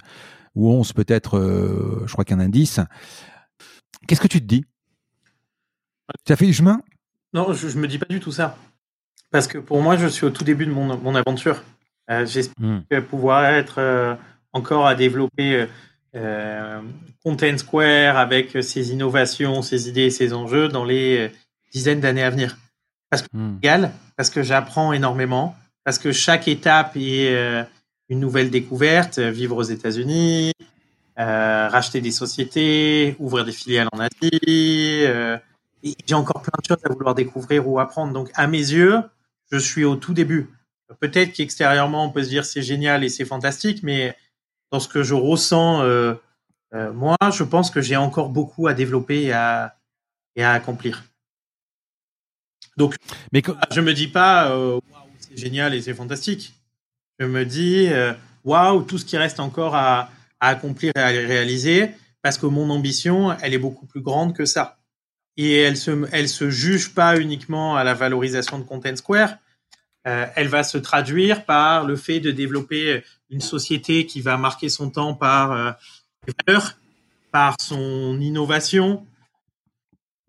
ou 0.54 0.70
11 0.70 0.94
peut-être, 0.94 1.36
euh, 1.36 2.04
je 2.06 2.12
crois 2.12 2.24
qu'un 2.24 2.40
indice. 2.40 2.80
Qu'est-ce 4.08 4.20
que 4.22 4.28
tu 4.28 4.40
te 4.40 4.46
dis? 4.46 4.64
Tu 6.24 6.32
as 6.32 6.36
fait 6.36 6.46
du 6.46 6.54
chemin? 6.54 6.80
Non, 7.34 7.52
je, 7.52 7.68
ne 7.68 7.82
me 7.82 7.86
dis 7.86 7.98
pas 7.98 8.06
du 8.08 8.18
tout 8.18 8.32
ça. 8.32 8.56
Parce 9.30 9.46
que 9.46 9.58
pour 9.58 9.82
moi, 9.82 9.98
je 9.98 10.06
suis 10.06 10.24
au 10.24 10.30
tout 10.30 10.42
début 10.42 10.64
de 10.64 10.72
mon, 10.72 11.14
aventure. 11.14 11.62
Euh, 12.10 12.24
j'espère 12.24 13.02
hmm. 13.02 13.04
pouvoir 13.04 13.44
être 13.44 13.78
euh, 13.78 14.16
encore 14.52 14.86
à 14.86 14.94
développer 14.94 15.66
Content 17.22 17.58
Square 17.58 18.16
avec 18.16 18.62
ses 18.62 18.92
innovations, 18.92 19.62
ses 19.62 19.88
idées 19.88 20.10
ses 20.10 20.32
enjeux 20.32 20.68
dans 20.68 20.84
les 20.84 21.30
dizaines 21.72 22.00
d'années 22.00 22.24
à 22.24 22.30
venir. 22.30 22.56
Parce 23.10 23.22
que 23.22 23.28
hmm. 23.32 23.90
parce 24.16 24.30
que 24.30 24.42
j'apprends 24.42 24.92
énormément, 24.92 25.56
parce 25.84 25.98
que 25.98 26.10
chaque 26.10 26.48
étape 26.48 26.96
est 26.96 27.66
une 28.10 28.20
nouvelle 28.20 28.50
découverte, 28.50 29.18
euh, 29.18 29.30
vivre 29.30 29.56
aux 29.56 29.62
États-Unis, 29.62 30.52
euh, 31.18 31.68
racheter 31.68 32.00
des 32.00 32.10
sociétés, 32.10 33.16
ouvrir 33.18 33.44
des 33.44 33.52
filiales 33.52 33.88
en 33.92 34.00
Asie. 34.00 35.04
Euh, 35.06 35.38
j'ai 35.82 36.14
encore 36.14 36.42
plein 36.42 36.58
de 36.60 36.66
choses 36.66 36.84
à 36.84 36.92
vouloir 36.92 37.14
découvrir 37.14 37.66
ou 37.66 37.78
apprendre. 37.78 38.12
Donc, 38.12 38.30
à 38.34 38.46
mes 38.48 38.58
yeux, 38.58 39.00
je 39.50 39.58
suis 39.58 39.84
au 39.84 39.96
tout 39.96 40.12
début. 40.12 40.50
Peut-être 40.98 41.32
qu'extérieurement, 41.32 42.04
on 42.04 42.10
peut 42.10 42.24
se 42.24 42.28
dire 42.28 42.44
c'est 42.44 42.62
génial 42.62 43.04
et 43.04 43.08
c'est 43.08 43.24
fantastique, 43.24 43.82
mais 43.84 44.14
dans 44.70 44.80
ce 44.80 44.88
que 44.88 45.02
je 45.02 45.14
ressens, 45.14 45.82
euh, 45.82 46.14
euh 46.74 46.92
moi, 46.92 47.16
je 47.32 47.44
pense 47.44 47.70
que 47.70 47.80
j'ai 47.80 47.96
encore 47.96 48.28
beaucoup 48.28 48.68
à 48.68 48.74
développer 48.74 49.22
et 49.24 49.32
à, 49.32 49.76
et 50.36 50.44
à 50.44 50.52
accomplir. 50.52 51.04
Donc, 52.76 52.96
mais 53.32 53.42
je 53.72 53.80
me 53.80 53.92
dis 53.92 54.08
pas, 54.08 54.52
euh, 54.52 54.80
c'est 55.18 55.36
génial 55.36 55.74
et 55.74 55.82
c'est 55.82 55.94
fantastique 55.94 56.54
je 57.20 57.26
me 57.26 57.44
dis, 57.44 57.86
waouh, 58.44 58.82
tout 58.82 58.96
ce 58.96 59.04
qui 59.04 59.18
reste 59.18 59.40
encore 59.40 59.74
à, 59.76 60.10
accomplir 60.40 60.92
et 60.96 61.00
à 61.00 61.08
réaliser. 61.08 61.90
parce 62.22 62.38
que 62.38 62.46
mon 62.46 62.70
ambition, 62.70 63.36
elle 63.40 63.54
est 63.54 63.58
beaucoup 63.58 63.86
plus 63.86 64.00
grande 64.00 64.34
que 64.34 64.44
ça. 64.44 64.78
Et 65.36 65.58
elle 65.60 65.76
se, 65.76 66.06
elle 66.12 66.28
se 66.28 66.50
juge 66.50 66.94
pas 66.94 67.18
uniquement 67.18 67.76
à 67.76 67.84
la 67.84 67.94
valorisation 67.94 68.58
de 68.58 68.64
Content 68.64 68.96
Square. 68.96 69.36
Euh, 70.06 70.26
elle 70.34 70.48
va 70.48 70.62
se 70.64 70.78
traduire 70.78 71.44
par 71.44 71.84
le 71.84 71.94
fait 71.94 72.20
de 72.20 72.30
développer 72.30 73.04
une 73.28 73.42
société 73.42 74.06
qui 74.06 74.22
va 74.22 74.38
marquer 74.38 74.70
son 74.70 74.90
temps 74.90 75.14
par 75.14 75.52
euh, 75.52 75.72
valeurs, 76.46 76.78
par 77.32 77.56
son 77.60 78.18
innovation, 78.18 79.06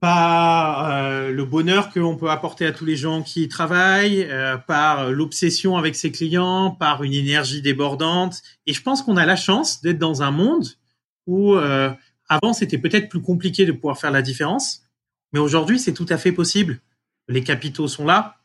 par 0.02 0.92
euh, 0.92 1.32
le 1.32 1.46
bonheur 1.46 1.90
qu'on 1.90 2.18
peut 2.18 2.30
apporter 2.30 2.66
à 2.66 2.74
tous 2.74 2.86
les 2.86 2.98
gens 2.98 3.22
qui 3.24 3.44
y 3.44 3.48
travaillent, 3.48 4.28
par 4.68 5.10
l'obsession 5.10 5.78
avec 5.78 5.96
ses 5.96 6.12
clients, 6.12 6.72
par 6.72 7.04
une 7.04 7.14
énergie 7.14 7.62
débordante. 7.62 8.42
Et 8.68 8.74
je 8.74 8.82
pense 8.82 9.02
qu'on 9.02 9.16
a 9.16 9.26
la 9.26 9.38
chance 9.38 9.82
d'être 9.82 10.00
dans 10.00 10.22
un 10.22 10.32
monde 10.32 10.68
où 11.28 11.56
avant 11.56 12.54
c'était 12.54 12.78
peut-être 12.78 13.10
plus 13.10 13.22
compliqué 13.22 13.66
de 13.66 13.72
pouvoir 13.72 13.98
faire 13.98 14.12
la 14.12 14.22
différence, 14.22 14.82
mais 15.34 15.40
aujourd'hui 15.40 15.80
c'est 15.80 15.94
tout 15.94 16.08
à 16.10 16.18
fait 16.18 16.32
possible. 16.32 16.80
Les 17.28 17.44
capitaux 17.44 17.88
sont 17.88 18.06
là, 18.06 18.41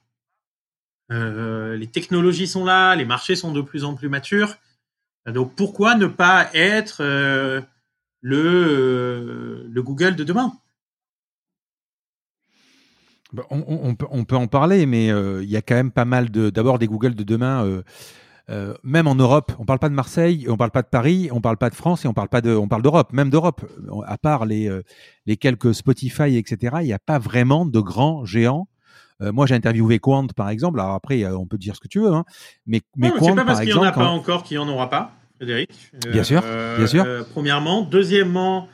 les 1.10 1.86
technologies 1.86 2.48
sont 2.48 2.64
là, 2.64 2.94
les 2.96 3.04
marchés 3.04 3.36
sont 3.36 3.52
de 3.52 3.60
plus 3.60 3.84
en 3.84 3.94
plus 3.94 4.08
matures. 4.08 4.56
Donc 5.26 5.54
pourquoi 5.56 5.94
ne 5.94 6.06
pas 6.06 6.48
être 6.54 7.02
le, 8.22 9.66
le 9.68 9.82
Google 9.82 10.16
de 10.16 10.24
demain? 10.24 10.52
Bah, 13.32 13.44
on, 13.50 13.94
peut, 13.94 14.36
en 14.36 14.46
parler, 14.46 14.86
mais 14.86 15.10
euh, 15.10 15.42
il 15.42 15.50
y 15.50 15.56
a 15.56 15.62
quand 15.62 15.74
même 15.74 15.90
pas 15.90 16.04
mal 16.04 16.30
de. 16.30 16.48
D'abord, 16.48 16.78
des 16.78 16.86
Google 16.86 17.14
de 17.14 17.24
demain, 17.24 17.64
euh, 17.64 17.82
euh, 18.50 18.74
même 18.84 19.08
en 19.08 19.16
Europe. 19.16 19.52
On 19.58 19.64
parle 19.64 19.80
pas 19.80 19.88
de 19.88 19.94
Marseille, 19.94 20.46
on 20.48 20.56
parle 20.56 20.70
pas 20.70 20.82
de 20.82 20.86
Paris, 20.88 21.28
on 21.32 21.40
parle 21.40 21.56
pas 21.56 21.68
de 21.68 21.74
France 21.74 22.04
et 22.04 22.08
on 22.08 22.14
parle 22.14 22.28
pas 22.28 22.40
de. 22.40 22.54
On 22.54 22.68
parle 22.68 22.82
d'Europe, 22.82 23.12
même 23.12 23.28
d'Europe. 23.28 23.64
À 24.06 24.16
part 24.16 24.46
les, 24.46 24.70
les 25.26 25.36
quelques 25.36 25.74
Spotify, 25.74 26.36
etc., 26.36 26.76
il 26.80 26.86
n'y 26.86 26.92
a 26.92 27.00
pas 27.00 27.18
vraiment 27.18 27.66
de 27.66 27.80
grands 27.80 28.24
géants. 28.24 28.68
Moi, 29.20 29.46
j'ai 29.46 29.54
interviewé 29.54 29.98
Quant, 29.98 30.26
par 30.26 30.50
exemple. 30.50 30.80
Alors 30.80 30.94
après, 30.94 31.24
on 31.26 31.46
peut 31.46 31.58
dire 31.58 31.74
ce 31.74 31.80
que 31.80 31.88
tu 31.88 32.00
veux, 32.00 32.12
hein. 32.12 32.24
mais, 32.66 32.82
mais 32.96 33.10
Quant, 33.10 33.34
pas 33.34 33.44
parce 33.44 33.60
qu'il 33.60 33.70
n'y 33.70 33.74
en 33.74 33.82
a 33.82 33.92
pas 33.92 34.08
encore 34.08 34.42
qu'il 34.42 34.58
n'y 34.58 34.62
en 34.62 34.68
aura 34.68 34.90
pas, 34.90 35.12
Frédéric. 35.36 35.90
Bien 36.10 36.22
sûr, 36.22 36.42
bien 36.76 36.86
sûr. 36.86 37.04
premièrement, 37.32 37.82
deuxièmement. 37.82 38.68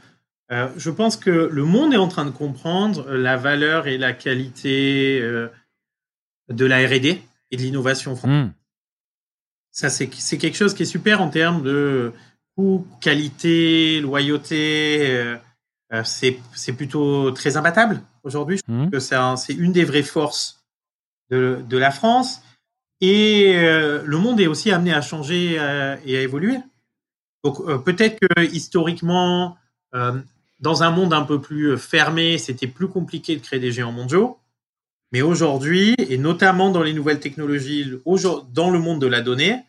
Euh, 0.52 0.68
je 0.76 0.90
pense 0.90 1.16
que 1.16 1.48
le 1.50 1.64
monde 1.64 1.94
est 1.94 1.98
en 1.98 2.08
train 2.08 2.26
de 2.26 2.30
comprendre 2.30 3.10
la 3.10 3.38
valeur 3.38 3.86
et 3.86 3.96
la 3.96 4.12
qualité 4.12 5.18
euh, 5.22 5.48
de 6.50 6.66
la 6.66 6.86
R&D 6.86 7.22
et 7.50 7.56
de 7.56 7.62
l'innovation 7.62 8.14
française. 8.16 8.48
Hmm. 8.48 8.52
Ça, 9.70 9.88
c'est 9.88 10.08
quelque 10.08 10.56
chose 10.56 10.74
qui 10.74 10.82
est 10.82 10.86
super 10.86 11.22
en 11.22 11.30
termes 11.30 11.62
de 11.62 12.12
coût, 12.54 12.86
qualité, 13.00 14.00
loyauté. 14.00 15.38
Euh, 15.92 16.02
c'est 16.04 16.72
plutôt 16.72 17.30
très 17.32 17.56
imbattable 17.56 18.02
aujourd'hui. 18.22 18.60
Que 18.90 18.98
c'est 18.98 19.16
une 19.52 19.72
des 19.72 19.84
vraies 19.84 20.02
forces 20.02 20.64
de, 21.30 21.62
de 21.68 21.78
la 21.78 21.90
France. 21.90 22.42
Et 23.00 23.54
le 23.54 24.16
monde 24.18 24.40
est 24.40 24.46
aussi 24.46 24.70
amené 24.70 24.94
à 24.94 25.00
changer 25.00 25.54
et 25.54 26.16
à 26.16 26.20
évoluer. 26.20 26.56
Donc 27.42 27.66
peut-être 27.82 28.20
que 28.20 28.40
historiquement, 28.44 29.56
dans 30.62 30.84
un 30.84 30.90
monde 30.90 31.12
un 31.12 31.24
peu 31.24 31.40
plus 31.40 31.72
euh, 31.72 31.76
fermé, 31.76 32.38
c'était 32.38 32.68
plus 32.68 32.88
compliqué 32.88 33.36
de 33.36 33.42
créer 33.42 33.60
des 33.60 33.72
géants 33.72 33.92
mondiaux. 33.92 34.38
Mais 35.10 35.20
aujourd'hui, 35.20 35.94
et 35.98 36.16
notamment 36.16 36.70
dans 36.70 36.82
les 36.82 36.94
nouvelles 36.94 37.20
technologies, 37.20 37.92
dans 38.54 38.70
le 38.70 38.78
monde 38.78 39.00
de 39.00 39.06
la 39.06 39.20
donnée, 39.20 39.62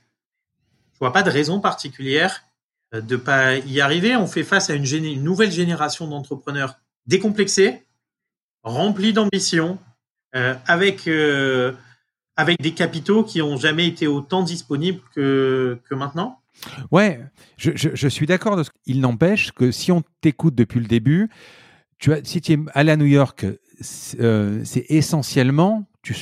je 0.93 0.99
vois 0.99 1.11
pas 1.11 1.23
de 1.23 1.29
raison 1.29 1.59
particulière 1.59 2.43
euh, 2.45 2.52
de 3.01 3.15
pas 3.15 3.57
y 3.57 3.81
arriver. 3.81 4.15
On 4.15 4.27
fait 4.27 4.43
face 4.43 4.69
à 4.69 4.75
une, 4.75 5.23
nouvelle 5.23 5.51
génération 5.51 6.07
d'entrepreneurs 6.07 6.79
décomplexés, 7.07 7.83
remplis 8.63 9.13
d'ambition, 9.13 9.79
euh, 10.35 10.55
avec 10.65 11.07
euh, 11.07 11.73
avec 12.35 12.59
des 12.59 12.73
capitaux 12.73 13.23
qui 13.23 13.41
ont 13.41 13.57
jamais 13.57 13.87
été 13.87 14.07
autant 14.07 14.43
disponibles 14.43 15.01
que 15.13 15.79
que 15.89 15.95
maintenant. 15.95 16.39
Ouais, 16.91 17.19
je, 17.57 17.71
je, 17.75 18.07
suis 18.07 18.27
d'accord. 18.27 18.61
Il 18.85 19.01
n'empêche 19.01 19.51
que 19.51 19.71
si 19.71 19.91
on 19.91 20.03
t'écoute 20.21 20.53
depuis 20.53 20.79
le 20.79 20.85
début, 20.85 21.29
tu 21.97 22.11
si 22.23 22.41
tu 22.41 22.53
es 22.53 22.59
allé 22.73 22.91
à 22.91 22.95
New 22.95 23.05
York, 23.05 23.45
euh, 24.19 24.61
c'est 24.63 24.85
essentiellement 24.89 25.87
tu, 26.03 26.15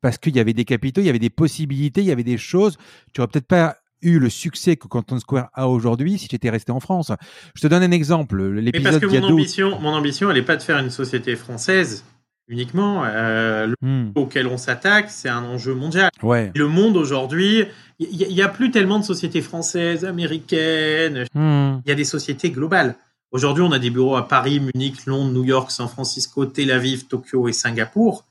parce 0.00 0.18
qu'il 0.18 0.36
y 0.36 0.40
avait 0.40 0.52
des 0.52 0.64
capitaux, 0.64 1.00
il 1.00 1.06
y 1.06 1.10
avait 1.10 1.18
des 1.18 1.30
possibilités, 1.30 2.02
il 2.02 2.06
y 2.06 2.12
avait 2.12 2.24
des 2.24 2.38
choses. 2.38 2.76
Tu 3.12 3.20
n'aurais 3.20 3.30
peut-être 3.30 3.46
pas 3.46 3.76
eu 4.02 4.18
le 4.18 4.28
succès 4.28 4.76
que 4.76 4.86
Canton 4.86 5.18
Square 5.18 5.48
a 5.54 5.68
aujourd'hui 5.68 6.18
si 6.18 6.28
tu 6.28 6.36
étais 6.36 6.50
resté 6.50 6.72
en 6.72 6.80
France. 6.80 7.12
Je 7.54 7.62
te 7.62 7.66
donne 7.66 7.82
un 7.82 7.90
exemple. 7.90 8.42
L'épisode 8.42 9.00
parce 9.00 9.12
que 9.12 9.20
mon 9.20 9.28
ambition, 9.28 9.80
mon 9.80 9.90
ambition, 9.90 10.30
elle 10.30 10.36
n'est 10.36 10.42
pas 10.42 10.56
de 10.56 10.62
faire 10.62 10.78
une 10.78 10.90
société 10.90 11.36
française 11.36 12.04
uniquement. 12.48 13.04
Euh, 13.04 13.66
le 13.66 13.76
hmm. 13.80 14.12
auquel 14.14 14.46
on 14.46 14.56
s'attaque, 14.56 15.10
c'est 15.10 15.28
un 15.28 15.42
enjeu 15.44 15.74
mondial. 15.74 16.10
Ouais. 16.22 16.52
Le 16.54 16.68
monde 16.68 16.96
aujourd'hui, 16.96 17.64
il 17.98 18.28
n'y 18.28 18.42
a, 18.42 18.48
plus 18.48 18.70
tellement 18.70 18.98
de 18.98 19.04
sociétés 19.04 19.42
françaises, 19.42 20.04
américaines. 20.04 21.24
Hmm. 21.34 21.80
Il 21.84 21.88
y 21.88 21.92
a 21.92 21.94
des 21.94 22.04
sociétés 22.04 22.50
globales. 22.50 22.96
Aujourd'hui, 23.30 23.64
on 23.64 23.72
a 23.72 23.78
des 23.78 23.90
bureaux 23.90 24.16
à 24.16 24.28
Paris, 24.28 24.60
Munich, 24.60 25.06
Londres, 25.06 25.32
New 25.32 25.44
York, 25.44 25.70
San 25.70 25.88
Francisco, 25.88 26.44
Tel 26.44 26.70
Aviv, 26.70 27.06
Tokyo 27.06 27.48
et 27.48 27.52
Singapour. 27.52 28.26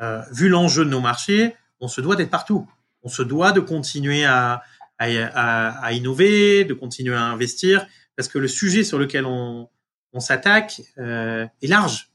Euh, 0.00 0.22
vu 0.32 0.48
l'enjeu 0.48 0.84
de 0.84 0.90
nos 0.90 1.00
marchés, 1.00 1.56
on 1.80 1.88
se 1.88 2.00
doit 2.00 2.14
d'être 2.14 2.30
partout. 2.30 2.68
On 3.02 3.08
se 3.08 3.22
doit 3.22 3.50
de 3.50 3.60
continuer 3.60 4.24
à, 4.24 4.62
à, 4.98 5.92
innover, 5.92 6.64
de 6.64 6.74
continuer 6.74 7.14
à 7.14 7.22
investir, 7.22 7.86
parce 8.16 8.28
que 8.28 8.38
le 8.38 8.48
sujet 8.48 8.84
sur 8.84 8.98
lequel 8.98 9.24
on, 9.26 9.68
s'attaque 10.18 10.82
euh, 10.98 11.46
est 11.62 11.68
large. 11.68 12.10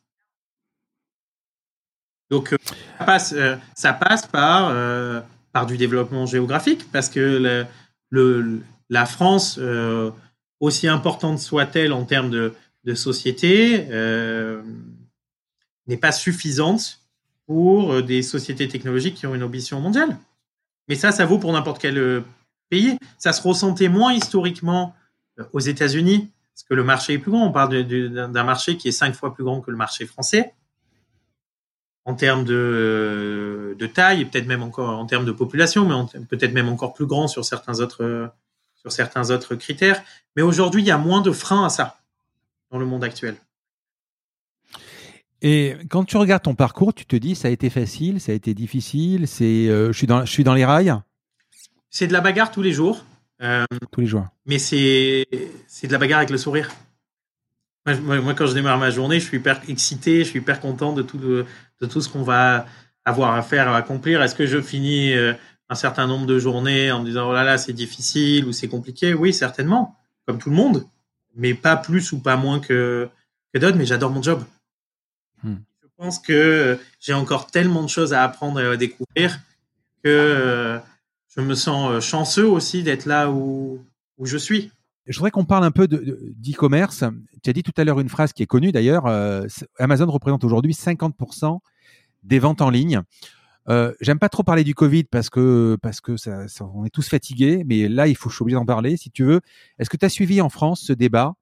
Donc, 2.29 2.51
euh, 2.51 2.57
ça 3.75 3.93
passe, 3.93 4.27
euh, 4.35 5.21
par, 5.53 5.65
du 5.65 5.77
développement 5.77 6.25
géographique, 6.25 6.91
parce 6.91 7.07
que 7.07 7.65
la 8.89 9.05
France, 9.05 9.59
aussi 10.59 10.87
importante 10.87 11.39
soit-elle 11.39 11.93
en 11.93 12.03
termes 12.03 12.29
de, 12.29 12.53
de 12.83 12.93
société, 12.93 13.85
n'est 15.87 15.97
pas 15.97 16.11
suffisante 16.11 16.99
pour 17.45 18.01
des 18.03 18.21
sociétés 18.21 18.67
technologiques 18.67 19.15
qui 19.15 19.27
ont 19.27 19.35
une 19.35 19.43
ambition 19.43 19.79
mondiale. 19.79 20.17
Mais 20.89 20.95
ça, 20.95 21.13
ça 21.13 21.25
vaut 21.25 21.39
pour 21.39 21.53
n'importe 21.53 21.81
quel 21.81 22.23
Ça 23.17 23.33
se 23.33 23.41
ressentait 23.41 23.89
moins 23.89 24.13
historiquement 24.13 24.95
aux 25.51 25.59
États-Unis, 25.59 26.29
parce 26.53 26.63
que 26.63 26.73
le 26.73 26.83
marché 26.83 27.13
est 27.13 27.19
plus 27.19 27.31
grand. 27.31 27.47
On 27.47 27.51
parle 27.51 27.83
d'un 27.83 28.43
marché 28.43 28.77
qui 28.77 28.87
est 28.87 28.91
cinq 28.91 29.15
fois 29.15 29.33
plus 29.33 29.43
grand 29.43 29.61
que 29.61 29.71
le 29.71 29.77
marché 29.77 30.05
français 30.05 30.53
en 32.05 32.15
termes 32.15 32.43
de, 32.43 33.75
de 33.79 33.87
taille 33.87 34.25
peut-être 34.25 34.45
même 34.45 34.61
encore 34.61 34.89
en 34.89 35.05
termes 35.05 35.25
de 35.25 35.31
population, 35.31 35.87
mais 35.87 36.19
peut-être 36.25 36.53
même 36.53 36.69
encore 36.69 36.93
plus 36.93 37.05
grand 37.05 37.27
sur 37.27 37.45
certains 37.45 37.79
autres 37.79 38.31
sur 38.75 38.91
certains 38.91 39.31
autres 39.31 39.55
critères. 39.55 40.03
Mais 40.35 40.41
aujourd'hui, 40.41 40.81
il 40.81 40.85
y 40.85 40.91
a 40.91 40.97
moins 40.97 41.21
de 41.21 41.31
freins 41.31 41.65
à 41.65 41.69
ça 41.69 41.99
dans 42.69 42.77
le 42.77 42.85
monde 42.85 43.03
actuel. 43.03 43.37
Et 45.41 45.77
quand 45.89 46.03
tu 46.03 46.17
regardes 46.17 46.43
ton 46.43 46.55
parcours, 46.55 46.93
tu 46.93 47.05
te 47.05 47.15
dis 47.15 47.35
ça 47.35 47.47
a 47.47 47.51
été 47.51 47.69
facile, 47.69 48.19
ça 48.19 48.31
a 48.31 48.35
été 48.35 48.53
difficile, 48.53 49.27
c'est 49.27 49.67
euh, 49.69 49.91
je 49.93 50.25
suis 50.25 50.43
dans 50.43 50.53
les 50.53 50.65
rails? 50.65 50.93
C'est 51.93 52.07
de 52.07 52.13
la 52.13 52.21
bagarre 52.21 52.49
tous 52.49 52.63
les 52.63 52.73
jours. 52.73 53.05
Euh, 53.43 53.65
tous 53.91 54.01
les 54.01 54.07
jours. 54.07 54.25
Mais 54.47 54.57
c'est 54.57 55.27
de 55.29 55.91
la 55.91 55.99
bagarre 55.99 56.17
avec 56.17 56.31
le 56.31 56.39
sourire. 56.39 56.71
Moi, 57.85 58.33
quand 58.33 58.47
je 58.47 58.55
démarre 58.55 58.79
ma 58.79 58.89
journée, 58.89 59.19
je 59.19 59.25
suis 59.25 59.37
hyper 59.37 59.61
excité, 59.69 60.23
je 60.23 60.29
suis 60.29 60.39
hyper 60.39 60.59
content 60.59 60.93
de 60.93 61.03
tout, 61.03 61.19
de, 61.19 61.45
tout 61.87 62.01
ce 62.01 62.09
qu'on 62.09 62.23
va 62.23 62.65
avoir 63.05 63.35
à 63.35 63.43
faire, 63.43 63.67
à 63.67 63.77
accomplir. 63.77 64.23
Est-ce 64.23 64.33
que 64.33 64.47
je 64.47 64.59
finis 64.59 65.13
euh, 65.13 65.33
un 65.69 65.75
certain 65.75 66.07
nombre 66.07 66.25
de 66.25 66.39
journées 66.39 66.91
en 66.91 67.01
me 67.01 67.05
disant 67.05 67.29
oh 67.29 67.33
là 67.33 67.43
là, 67.43 67.59
c'est 67.59 67.73
difficile 67.73 68.45
ou 68.45 68.53
c'est 68.53 68.69
compliqué? 68.69 69.13
Oui, 69.13 69.31
certainement, 69.31 69.95
comme 70.25 70.39
tout 70.39 70.49
le 70.49 70.55
monde, 70.55 70.87
mais 71.35 71.53
pas 71.53 71.75
plus 71.75 72.11
ou 72.11 72.19
pas 72.19 72.37
moins 72.37 72.59
que, 72.59 73.07
que 73.53 73.59
d'autres, 73.59 73.77
mais 73.77 73.85
j'adore 73.85 74.09
mon 74.09 74.23
job. 74.23 74.43
Hmm. 75.43 75.57
Je 75.83 75.87
pense 75.97 76.17
que 76.17 76.79
j'ai 76.99 77.13
encore 77.13 77.51
tellement 77.51 77.83
de 77.83 77.89
choses 77.89 78.13
à 78.13 78.23
apprendre 78.23 78.59
et 78.59 78.65
à 78.65 78.77
découvrir 78.77 79.37
que 80.03 80.09
euh, 80.09 80.79
je 81.35 81.41
me 81.41 81.55
sens 81.55 81.91
euh, 81.91 81.99
chanceux 81.99 82.47
aussi 82.47 82.83
d'être 82.83 83.05
là 83.05 83.31
où, 83.31 83.83
où 84.17 84.25
je 84.25 84.37
suis. 84.37 84.71
Je 85.05 85.17
voudrais 85.17 85.31
qu'on 85.31 85.45
parle 85.45 85.65
un 85.65 85.71
peu 85.71 85.87
d'e-commerce. 85.87 87.03
tu 87.43 87.49
as 87.49 87.53
dit 87.53 87.63
tout 87.63 87.73
à 87.75 87.83
l'heure 87.83 87.99
une 87.99 88.09
phrase 88.09 88.31
qui 88.31 88.41
est 88.41 88.47
connue 88.47 88.71
d'ailleurs. 88.71 89.05
Euh, 89.07 89.45
Amazon 89.77 90.09
représente 90.09 90.43
aujourd'hui 90.43 90.73
50% 90.73 91.59
des 92.23 92.39
ventes 92.39 92.61
en 92.61 92.69
ligne. 92.69 93.01
Euh, 93.67 93.93
J'aime 93.99 94.19
pas 94.19 94.29
trop 94.29 94.43
parler 94.43 94.63
du 94.63 94.75
Covid 94.75 95.05
parce 95.05 95.29
que 95.29 95.77
parce 95.81 95.99
que 95.99 96.15
on 96.61 96.85
est 96.85 96.89
tous 96.89 97.07
fatigués, 97.09 97.63
mais 97.65 97.89
là 97.89 98.07
il 98.07 98.15
faut 98.15 98.29
je 98.29 98.35
suis 98.35 98.43
obligé 98.43 98.55
d'en 98.55 98.65
parler. 98.65 98.95
Si 98.95 99.11
tu 99.11 99.23
veux, 99.25 99.41
est-ce 99.77 99.89
que 99.89 99.97
tu 99.97 100.05
as 100.05 100.09
suivi 100.09 100.39
en 100.39 100.49
France 100.49 100.81
ce 100.81 100.93
débat 100.93 101.33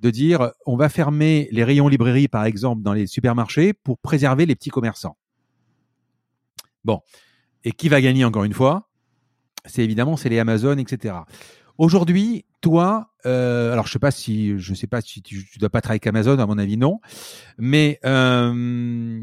de 0.00 0.10
dire 0.10 0.52
on 0.64 0.76
va 0.76 0.88
fermer 0.88 1.48
les 1.52 1.64
rayons 1.64 1.88
librairie 1.88 2.28
par 2.28 2.44
exemple 2.44 2.82
dans 2.82 2.94
les 2.94 3.06
supermarchés 3.06 3.74
pour 3.74 3.98
préserver 3.98 4.46
les 4.46 4.54
petits 4.54 4.70
commerçants? 4.70 5.16
Bon, 6.84 7.00
et 7.64 7.72
qui 7.72 7.90
va 7.90 8.00
gagner 8.00 8.24
encore 8.24 8.44
une 8.44 8.54
fois? 8.54 8.88
C'est 9.66 9.82
évidemment 9.82 10.16
c'est 10.16 10.28
les 10.28 10.38
Amazon, 10.38 10.76
etc. 10.76 11.14
Aujourd'hui, 11.78 12.44
toi, 12.60 13.10
euh, 13.26 13.72
alors 13.72 13.86
je 13.86 13.92
sais 13.92 13.98
pas 13.98 14.10
si 14.10 14.58
je 14.58 14.74
sais 14.74 14.86
pas 14.86 15.00
si 15.00 15.22
tu, 15.22 15.44
tu 15.44 15.58
dois 15.58 15.70
pas 15.70 15.80
travailler 15.80 15.96
avec 15.96 16.06
Amazon, 16.06 16.38
à 16.38 16.46
mon 16.46 16.58
avis 16.58 16.76
non, 16.76 17.00
mais 17.58 17.98
euh, 18.04 19.20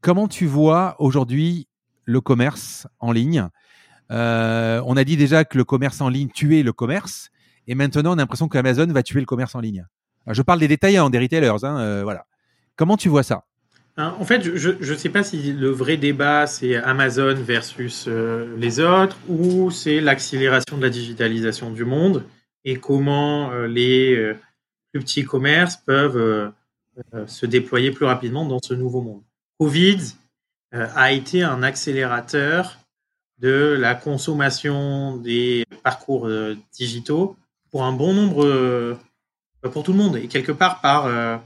comment 0.00 0.28
tu 0.28 0.46
vois 0.46 0.96
aujourd'hui 0.98 1.68
le 2.04 2.20
commerce 2.20 2.86
en 3.00 3.12
ligne? 3.12 3.48
Euh, 4.10 4.82
On 4.86 4.96
a 4.96 5.04
dit 5.04 5.16
déjà 5.16 5.44
que 5.44 5.58
le 5.58 5.64
commerce 5.64 6.00
en 6.00 6.08
ligne 6.08 6.28
tuait 6.30 6.62
le 6.62 6.72
commerce, 6.72 7.30
et 7.66 7.74
maintenant 7.74 8.10
on 8.10 8.18
a 8.18 8.22
l'impression 8.22 8.48
qu'Amazon 8.48 8.86
va 8.86 9.02
tuer 9.02 9.20
le 9.20 9.26
commerce 9.26 9.54
en 9.54 9.60
ligne. 9.60 9.86
Je 10.26 10.42
parle 10.42 10.60
des 10.60 10.68
détaillants, 10.68 11.10
des 11.10 11.18
retailers, 11.18 11.64
hein, 11.64 12.02
voilà. 12.02 12.26
Comment 12.76 12.96
tu 12.96 13.08
vois 13.08 13.22
ça? 13.22 13.44
En 13.96 14.24
fait, 14.24 14.56
je 14.56 14.70
ne 14.70 14.96
sais 14.96 15.08
pas 15.08 15.22
si 15.22 15.52
le 15.52 15.68
vrai 15.68 15.96
débat, 15.96 16.46
c'est 16.46 16.76
Amazon 16.76 17.34
versus 17.34 18.06
euh, 18.08 18.56
les 18.56 18.80
autres, 18.80 19.18
ou 19.28 19.70
c'est 19.70 20.00
l'accélération 20.00 20.78
de 20.78 20.82
la 20.82 20.90
digitalisation 20.90 21.70
du 21.70 21.84
monde 21.84 22.24
et 22.64 22.76
comment 22.76 23.50
euh, 23.50 23.66
les 23.66 24.14
euh, 24.16 24.38
plus 24.92 25.00
petits 25.00 25.24
commerces 25.24 25.76
peuvent 25.76 26.52
se 27.26 27.46
déployer 27.46 27.92
plus 27.92 28.04
rapidement 28.04 28.44
dans 28.44 28.58
ce 28.62 28.74
nouveau 28.74 29.00
monde. 29.00 29.22
Covid 29.58 30.00
a 30.72 31.12
été 31.12 31.42
un 31.42 31.62
accélérateur 31.62 32.78
de 33.38 33.76
la 33.78 33.94
consommation 33.94 35.16
des 35.16 35.64
parcours 35.84 36.28
digitaux 36.74 37.36
pour 37.70 37.84
un 37.84 37.92
bon 37.92 38.12
nombre, 38.12 38.98
pour 39.70 39.84
tout 39.84 39.92
le 39.92 39.98
monde, 39.98 40.16
et 40.16 40.26
quelque 40.26 40.52
part 40.52 40.80
par... 40.80 41.40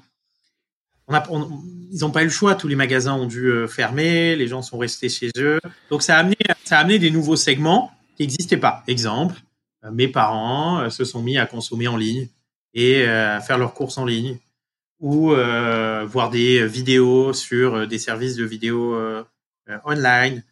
ils 1.08 1.98
n'ont 2.00 2.10
pas 2.10 2.22
eu 2.22 2.26
le 2.26 2.30
choix. 2.30 2.54
Tous 2.54 2.68
les 2.68 2.76
magasins 2.76 3.14
ont 3.14 3.26
dû 3.26 3.46
euh, 3.46 3.66
fermer. 3.66 4.36
Les 4.36 4.48
gens 4.48 4.62
sont 4.62 4.78
restés 4.78 5.08
chez 5.08 5.30
eux. 5.38 5.60
Donc 5.90 6.02
ça 6.02 6.16
a 6.16 6.20
amené, 6.20 6.98
des 6.98 7.10
nouveaux 7.10 7.36
segments 7.36 7.92
qui 8.16 8.22
n'existaient 8.22 8.56
pas. 8.56 8.82
Exemple, 8.86 9.36
euh, 9.84 9.90
mes 9.90 10.08
parents 10.08 10.80
euh, 10.80 10.90
se 10.90 11.04
sont 11.04 11.22
mis 11.22 11.38
à 11.38 11.46
consommer 11.46 11.88
en 11.88 11.96
ligne 11.96 12.28
et 12.72 13.06
à 13.06 13.40
faire 13.40 13.56
leurs 13.56 13.72
courses 13.72 13.98
en 13.98 14.04
ligne 14.04 14.38
ou 14.98 15.28
voir 15.28 16.30
des 16.30 16.66
vidéos 16.66 17.32
sur 17.32 17.86
des 17.86 17.98
services 17.98 18.34
de 18.34 18.44
vidéo 18.44 18.96
euh, 18.96 19.22
euh, 19.70 19.78
online. 19.86 20.42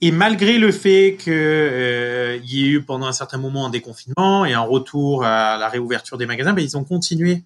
Et 0.00 0.10
malgré 0.10 0.58
le 0.58 0.72
fait 0.72 1.16
qu'il 1.18 1.32
y 1.32 2.64
ait 2.64 2.68
eu 2.68 2.82
pendant 2.82 3.06
un 3.06 3.12
certain 3.12 3.38
moment 3.38 3.66
un 3.66 3.70
déconfinement 3.70 4.44
et 4.44 4.52
un 4.52 4.62
retour 4.62 5.24
à 5.24 5.58
la 5.58 5.68
réouverture 5.68 6.18
des 6.18 6.26
magasins, 6.26 6.54
ben, 6.54 6.64
ils 6.64 6.76
ont 6.76 6.84
continué 6.84 7.44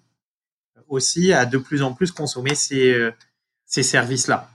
aussi 0.87 1.33
à 1.33 1.45
de 1.45 1.57
plus 1.57 1.81
en 1.81 1.93
plus 1.93 2.11
consommer 2.11 2.55
ces, 2.55 2.93
euh, 2.93 3.11
ces 3.65 3.83
services-là. 3.83 4.49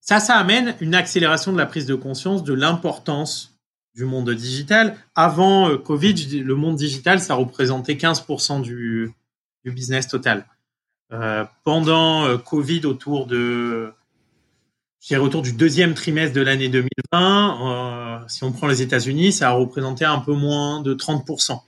Ça, 0.00 0.20
ça 0.20 0.36
amène 0.36 0.76
une 0.80 0.94
accélération 0.94 1.52
de 1.52 1.58
la 1.58 1.66
prise 1.66 1.86
de 1.86 1.94
conscience 1.94 2.44
de 2.44 2.54
l'importance 2.54 3.58
du 3.94 4.04
monde 4.04 4.30
digital. 4.30 4.96
Avant 5.14 5.70
euh, 5.70 5.78
Covid, 5.78 6.40
le 6.40 6.54
monde 6.54 6.76
digital, 6.76 7.20
ça 7.20 7.34
représentait 7.34 7.94
15% 7.94 8.62
du, 8.62 9.12
du 9.64 9.70
business 9.72 10.08
total. 10.08 10.46
Euh, 11.12 11.44
pendant 11.64 12.36
Covid, 12.38 12.84
autour 12.84 13.26
de, 13.26 13.92
autour 15.14 15.42
du 15.42 15.52
deuxième 15.52 15.94
trimestre 15.94 16.34
de 16.34 16.40
l'année 16.40 16.68
2020, 16.68 18.22
euh, 18.22 18.24
si 18.28 18.42
on 18.42 18.52
prend 18.52 18.66
les 18.66 18.82
États-Unis, 18.82 19.32
ça 19.32 19.50
a 19.50 19.52
représenté 19.52 20.04
un 20.04 20.18
peu 20.18 20.34
moins 20.34 20.82
de 20.82 20.94
30% 20.94 21.60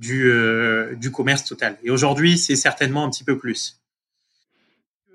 du, 0.00 0.30
euh, 0.30 0.94
du 0.96 1.12
commerce 1.12 1.44
total. 1.44 1.78
Et 1.84 1.90
aujourd'hui, 1.90 2.38
c'est 2.38 2.56
certainement 2.56 3.04
un 3.04 3.10
petit 3.10 3.22
peu 3.22 3.38
plus. 3.38 3.80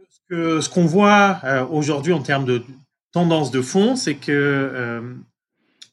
Ce 0.09 0.19
que- 0.29 0.61
ce 0.61 0.69
qu'on 0.69 0.85
voit 0.85 1.39
euh, 1.43 1.65
aujourd'hui 1.65 2.13
en 2.13 2.21
termes 2.21 2.45
de 2.45 2.63
tendance 3.11 3.49
de 3.51 3.61
fond, 3.61 3.95
c'est 3.95 4.15
que 4.15 4.31
euh, 4.31 5.13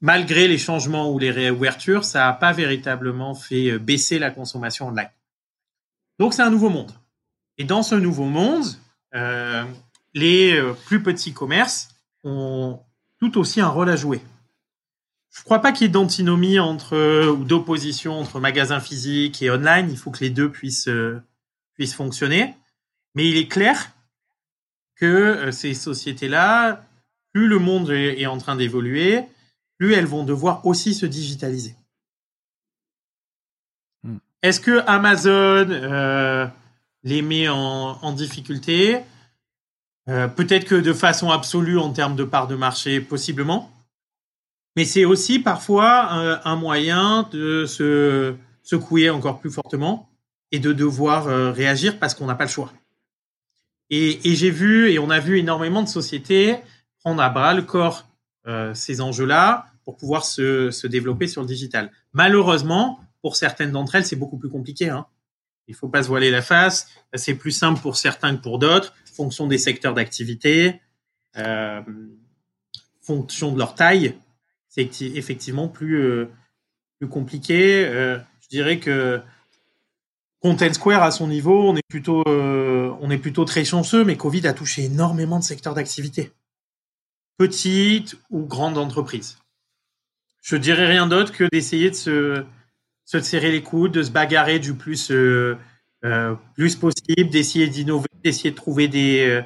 malgré 0.00 0.46
les 0.46 0.58
changements 0.58 1.10
ou 1.10 1.18
les 1.18 1.30
réouvertures, 1.30 2.04
ça 2.04 2.20
n'a 2.26 2.32
pas 2.34 2.52
véritablement 2.52 3.34
fait 3.34 3.78
baisser 3.78 4.18
la 4.18 4.30
consommation 4.30 4.88
online. 4.88 5.10
Donc 6.18 6.34
c'est 6.34 6.42
un 6.42 6.50
nouveau 6.50 6.68
monde. 6.68 6.92
Et 7.58 7.64
dans 7.64 7.82
ce 7.82 7.94
nouveau 7.94 8.24
monde, 8.26 8.64
les 10.14 10.60
plus 10.86 11.02
petits 11.02 11.32
commerces 11.32 11.88
ont 12.24 12.80
tout 13.18 13.38
aussi 13.38 13.60
un 13.60 13.68
rôle 13.68 13.88
à 13.90 13.96
jouer. 13.96 14.20
Je 15.32 15.40
ne 15.40 15.44
crois 15.44 15.60
pas 15.60 15.72
qu'il 15.72 15.86
y 15.86 15.88
ait 15.88 15.92
d'antinomie 15.92 16.58
entre 16.58 16.94
euh, 16.94 17.32
ou 17.32 17.44
d'opposition 17.44 18.20
entre 18.20 18.38
magasins 18.38 18.80
physiques 18.80 19.40
et 19.40 19.50
online. 19.50 19.88
Il 19.90 19.96
faut 19.96 20.10
que 20.10 20.20
les 20.20 20.28
deux 20.28 20.50
puissent 20.50 20.88
euh, 20.88 21.22
puissent 21.74 21.94
fonctionner. 21.94 22.54
Mais 23.14 23.28
il 23.28 23.38
est 23.38 23.48
clair 23.48 23.92
que 24.94 25.06
euh, 25.06 25.50
ces 25.50 25.72
sociétés-là, 25.72 26.84
plus 27.32 27.48
le 27.48 27.58
monde 27.58 27.90
est, 27.90 28.20
est 28.20 28.26
en 28.26 28.36
train 28.36 28.56
d'évoluer, 28.56 29.24
plus 29.78 29.94
elles 29.94 30.06
vont 30.06 30.22
devoir 30.22 30.66
aussi 30.66 30.92
se 30.92 31.06
digitaliser. 31.06 31.74
Hmm. 34.02 34.18
Est-ce 34.42 34.60
que 34.60 34.82
Amazon 34.86 35.66
euh, 35.70 36.46
les 37.04 37.22
met 37.22 37.48
en, 37.48 37.98
en 38.02 38.12
difficulté? 38.12 39.00
Peut-être 40.04 40.64
que 40.64 40.74
de 40.74 40.92
façon 40.92 41.30
absolue 41.30 41.78
en 41.78 41.92
termes 41.92 42.16
de 42.16 42.24
part 42.24 42.48
de 42.48 42.56
marché, 42.56 43.00
possiblement. 43.00 43.70
Mais 44.76 44.84
c'est 44.84 45.04
aussi 45.04 45.38
parfois 45.38 46.08
euh, 46.12 46.38
un 46.44 46.56
moyen 46.56 47.28
de 47.30 47.66
se 47.66 48.34
secouer 48.62 49.10
encore 49.10 49.40
plus 49.40 49.50
fortement 49.50 50.08
et 50.50 50.58
de 50.58 50.72
devoir 50.72 51.28
euh, 51.28 51.52
réagir 51.52 51.98
parce 51.98 52.14
qu'on 52.14 52.26
n'a 52.26 52.34
pas 52.34 52.44
le 52.44 52.50
choix. 52.50 52.72
Et, 53.90 54.18
j'ai 54.24 54.50
vu, 54.50 54.90
et 54.90 54.98
on 54.98 55.10
a 55.10 55.20
vu 55.20 55.38
énormément 55.38 55.82
de 55.82 55.88
sociétés 55.88 56.56
prendre 57.00 57.20
à 57.20 57.28
bras 57.28 57.52
le 57.52 57.60
corps 57.60 58.08
euh, 58.46 58.72
ces 58.72 59.02
enjeux-là 59.02 59.66
pour 59.84 59.98
pouvoir 59.98 60.24
se, 60.24 60.70
se 60.70 60.86
développer 60.86 61.26
sur 61.26 61.42
le 61.42 61.46
digital. 61.46 61.90
Malheureusement, 62.14 63.00
pour 63.20 63.36
certaines 63.36 63.70
d'entre 63.70 63.96
elles, 63.96 64.06
c'est 64.06 64.16
beaucoup 64.16 64.38
plus 64.38 64.48
compliqué. 64.48 64.88
Hein. 64.88 65.04
Il 65.66 65.74
faut 65.74 65.90
pas 65.90 66.02
se 66.02 66.08
voiler 66.08 66.30
la 66.30 66.40
face. 66.40 66.88
C'est 67.12 67.34
plus 67.34 67.50
simple 67.50 67.82
pour 67.82 67.96
certains 67.96 68.34
que 68.34 68.40
pour 68.40 68.58
d'autres, 68.58 68.94
fonction 69.12 69.46
des 69.46 69.58
secteurs 69.58 69.92
d'activité, 69.92 70.80
fonction 73.02 73.52
de 73.52 73.58
leur 73.58 73.74
taille. 73.74 74.16
C'est 74.74 74.88
effectivement 75.02 75.68
plus 75.68 76.00
euh, 76.00 76.30
plus 76.98 77.08
compliqué. 77.08 77.84
Euh, 77.84 78.18
je 78.40 78.48
dirais 78.48 78.78
que 78.78 79.20
Content 80.40 80.72
Square 80.72 81.02
à 81.02 81.10
son 81.10 81.28
niveau, 81.28 81.68
on 81.68 81.76
est 81.76 81.86
plutôt 81.88 82.22
euh, 82.26 82.90
on 83.02 83.10
est 83.10 83.18
plutôt 83.18 83.44
très 83.44 83.66
chanceux, 83.66 84.02
mais 84.02 84.16
Covid 84.16 84.46
a 84.46 84.54
touché 84.54 84.84
énormément 84.84 85.38
de 85.38 85.44
secteurs 85.44 85.74
d'activité, 85.74 86.32
petites 87.36 88.16
ou 88.30 88.46
grandes 88.46 88.78
entreprises. 88.78 89.38
Je 90.40 90.56
dirais 90.56 90.86
rien 90.86 91.06
d'autre 91.06 91.32
que 91.32 91.44
d'essayer 91.52 91.90
de 91.90 91.94
se 91.94 92.44
se 93.04 93.20
serrer 93.20 93.52
les 93.52 93.62
coudes, 93.62 93.92
de 93.92 94.02
se 94.02 94.10
bagarrer 94.10 94.58
du 94.58 94.72
plus 94.72 95.12
plus 96.54 96.76
possible, 96.76 97.28
d'essayer 97.30 97.68
d'innover, 97.68 98.08
d'essayer 98.24 98.52
de 98.52 98.56
trouver 98.56 98.88
des 98.88 99.42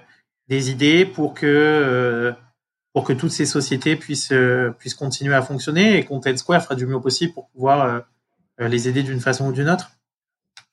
des 0.46 0.70
idées 0.70 1.04
pour 1.04 1.34
que 1.34 2.32
pour 2.96 3.04
que 3.04 3.12
toutes 3.12 3.30
ces 3.30 3.44
sociétés 3.44 3.94
puissent 3.94 4.32
euh, 4.32 4.70
puissent 4.70 4.94
continuer 4.94 5.34
à 5.34 5.42
fonctionner 5.42 5.98
et 5.98 6.04
Content 6.06 6.34
Square 6.34 6.62
fera 6.62 6.74
du 6.74 6.86
mieux 6.86 6.98
possible 6.98 7.34
pour 7.34 7.50
pouvoir 7.50 7.82
euh, 7.82 8.00
euh, 8.62 8.68
les 8.68 8.88
aider 8.88 9.02
d'une 9.02 9.20
façon 9.20 9.48
ou 9.48 9.52
d'une 9.52 9.68
autre. 9.68 9.90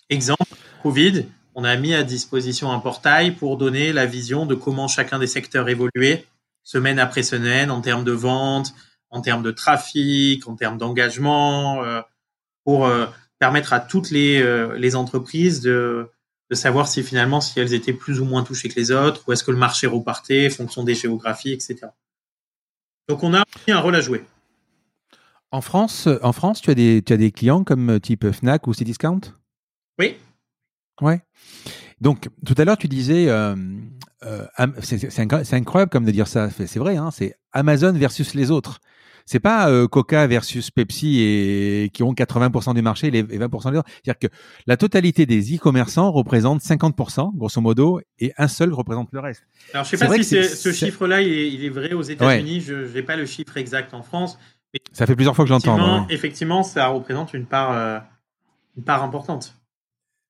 Exemple, 0.09 0.41
Covid, 0.81 1.25
on 1.53 1.65
a 1.65 1.75
mis 1.75 1.93
à 1.93 2.03
disposition 2.03 2.71
un 2.71 2.79
portail 2.79 3.31
pour 3.31 3.57
donner 3.57 3.91
la 3.91 4.05
vision 4.05 4.45
de 4.45 4.55
comment 4.55 4.87
chacun 4.87 5.19
des 5.19 5.27
secteurs 5.27 5.67
évoluait 5.67 6.25
semaine 6.63 6.97
après 6.97 7.23
semaine 7.23 7.69
en 7.69 7.81
termes 7.81 8.05
de 8.05 8.13
vente, 8.13 8.73
en 9.09 9.19
termes 9.19 9.43
de 9.43 9.51
trafic, 9.51 10.47
en 10.47 10.55
termes 10.55 10.77
d'engagement, 10.77 11.83
pour 12.63 12.89
permettre 13.37 13.73
à 13.73 13.81
toutes 13.81 14.11
les, 14.11 14.41
les 14.77 14.95
entreprises 14.95 15.59
de, 15.59 16.09
de 16.49 16.55
savoir 16.55 16.87
si 16.87 17.03
finalement 17.03 17.41
si 17.41 17.59
elles 17.59 17.73
étaient 17.73 17.91
plus 17.91 18.21
ou 18.21 18.25
moins 18.25 18.43
touchées 18.43 18.69
que 18.69 18.79
les 18.79 18.91
autres, 18.91 19.23
ou 19.27 19.33
est-ce 19.33 19.43
que 19.43 19.51
le 19.51 19.57
marché 19.57 19.87
repartait, 19.87 20.49
fonction 20.49 20.85
des 20.85 20.95
géographies, 20.95 21.51
etc. 21.51 21.87
Donc 23.07 23.23
on 23.23 23.33
a 23.33 23.43
un 23.67 23.79
rôle 23.79 23.95
à 23.95 24.01
jouer. 24.01 24.23
En 25.51 25.61
France, 25.61 26.07
en 26.23 26.33
France, 26.33 26.61
tu 26.61 26.71
as 26.71 26.75
des, 26.75 27.03
tu 27.05 27.13
as 27.13 27.17
des 27.17 27.31
clients 27.31 27.63
comme 27.63 27.91
euh, 27.91 27.99
type 27.99 28.31
Fnac 28.31 28.65
ou 28.65 28.73
Cdiscount? 28.73 29.21
Oui. 29.99 30.17
Ouais. 30.99 31.21
Donc, 32.01 32.29
tout 32.45 32.55
à 32.57 32.65
l'heure, 32.65 32.77
tu 32.77 32.87
disais, 32.87 33.29
euh, 33.29 33.55
euh, 34.23 34.47
c'est 34.81 35.11
c'est 35.11 35.23
incro- 35.23 35.43
c'est 35.43 35.55
incroyable 35.55 35.91
comme 35.91 36.05
de 36.05 36.11
dire 36.11 36.27
ça. 36.27 36.49
C'est 36.49 36.65
c'est 36.65 36.79
vrai, 36.79 36.97
hein, 36.97 37.11
c'est 37.11 37.35
Amazon 37.51 37.93
versus 37.93 38.33
les 38.33 38.49
autres. 38.49 38.79
C'est 39.25 39.39
pas 39.39 39.69
euh, 39.69 39.87
Coca 39.87 40.27
versus 40.27 40.69
Pepsi 40.71 41.19
et 41.21 41.89
qui 41.93 42.03
ont 42.03 42.13
80% 42.13 42.73
du 42.75 42.81
marché 42.81 43.07
et 43.07 43.23
20% 43.23 43.71
des 43.71 43.77
autres. 43.77 43.89
C'est-à-dire 44.03 44.19
que 44.19 44.27
la 44.67 44.75
totalité 44.77 45.25
des 45.25 45.55
e-commerçants 45.55 46.11
représente 46.11 46.61
50%, 46.61 47.35
grosso 47.35 47.61
modo, 47.61 48.01
et 48.19 48.33
un 48.37 48.47
seul 48.47 48.73
représente 48.73 49.09
le 49.11 49.19
reste. 49.21 49.43
Alors 49.73 49.85
je 49.85 49.91
sais 49.91 49.97
C'est 49.97 50.07
pas 50.07 50.21
si 50.23 50.43
ce 50.43 50.71
chiffre-là 50.73 51.21
il, 51.21 51.31
est- 51.31 51.51
il 51.51 51.63
est 51.65 51.69
vrai 51.69 51.93
aux 51.93 52.01
États-Unis. 52.01 52.61
Je 52.61 52.73
n'ai 52.93 53.03
pas 53.03 53.15
le 53.15 53.25
chiffre 53.25 53.55
exact 53.57 53.93
en 53.93 54.01
France. 54.03 54.37
Ça 54.91 55.05
fait 55.05 55.15
plusieurs 55.15 55.35
fois 55.35 55.45
que 55.45 55.49
je 55.49 55.53
l'entends. 55.53 56.07
Effectivement, 56.09 56.63
ça 56.63 56.87
représente 56.87 57.33
une 57.33 57.45
part, 57.45 57.71
euh, 57.71 57.99
une 58.75 58.83
part 58.83 59.03
importante. 59.03 59.55